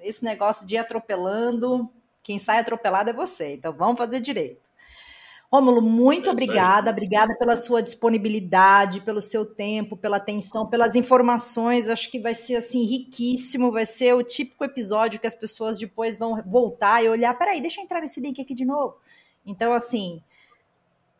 esse 0.00 0.22
negócio 0.22 0.64
de 0.64 0.76
ir 0.76 0.78
atropelando, 0.78 1.90
quem 2.24 2.38
sai 2.38 2.58
atropelado 2.58 3.10
é 3.10 3.12
você. 3.12 3.54
Então 3.54 3.72
vamos 3.72 3.98
fazer 3.98 4.18
direito. 4.18 4.64
Rômulo, 5.52 5.80
muito 5.80 6.28
é 6.28 6.32
obrigada, 6.32 6.90
obrigada 6.90 7.36
pela 7.38 7.54
sua 7.54 7.80
disponibilidade, 7.80 9.02
pelo 9.02 9.22
seu 9.22 9.46
tempo, 9.46 9.96
pela 9.96 10.16
atenção, 10.16 10.66
pelas 10.66 10.96
informações. 10.96 11.88
Acho 11.88 12.10
que 12.10 12.18
vai 12.18 12.34
ser 12.34 12.56
assim 12.56 12.84
riquíssimo, 12.84 13.70
vai 13.70 13.86
ser 13.86 14.14
o 14.14 14.24
típico 14.24 14.64
episódio 14.64 15.20
que 15.20 15.28
as 15.28 15.34
pessoas 15.34 15.78
depois 15.78 16.16
vão 16.16 16.42
voltar 16.44 17.04
e 17.04 17.08
olhar, 17.08 17.32
peraí, 17.38 17.60
deixa 17.60 17.80
eu 17.80 17.84
entrar 17.84 18.00
nesse 18.00 18.20
link 18.20 18.40
aqui 18.40 18.52
de 18.52 18.64
novo. 18.64 18.96
Então, 19.46 19.72
assim, 19.72 20.20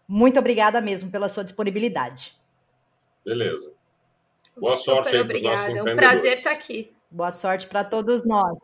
muito 0.08 0.38
obrigada 0.38 0.80
mesmo 0.80 1.12
pela 1.12 1.28
sua 1.28 1.44
disponibilidade. 1.44 2.34
Beleza. 3.24 3.72
Boa 4.56 4.76
sorte 4.76 5.04
Super 5.04 5.16
aí 5.16 5.22
obrigada. 5.22 5.78
É 5.78 5.82
um 5.82 5.94
prazer 5.94 6.34
estar 6.34 6.50
aqui. 6.50 6.92
Boa 7.08 7.30
sorte 7.30 7.68
para 7.68 7.84
todos 7.84 8.24
nós. 8.24 8.58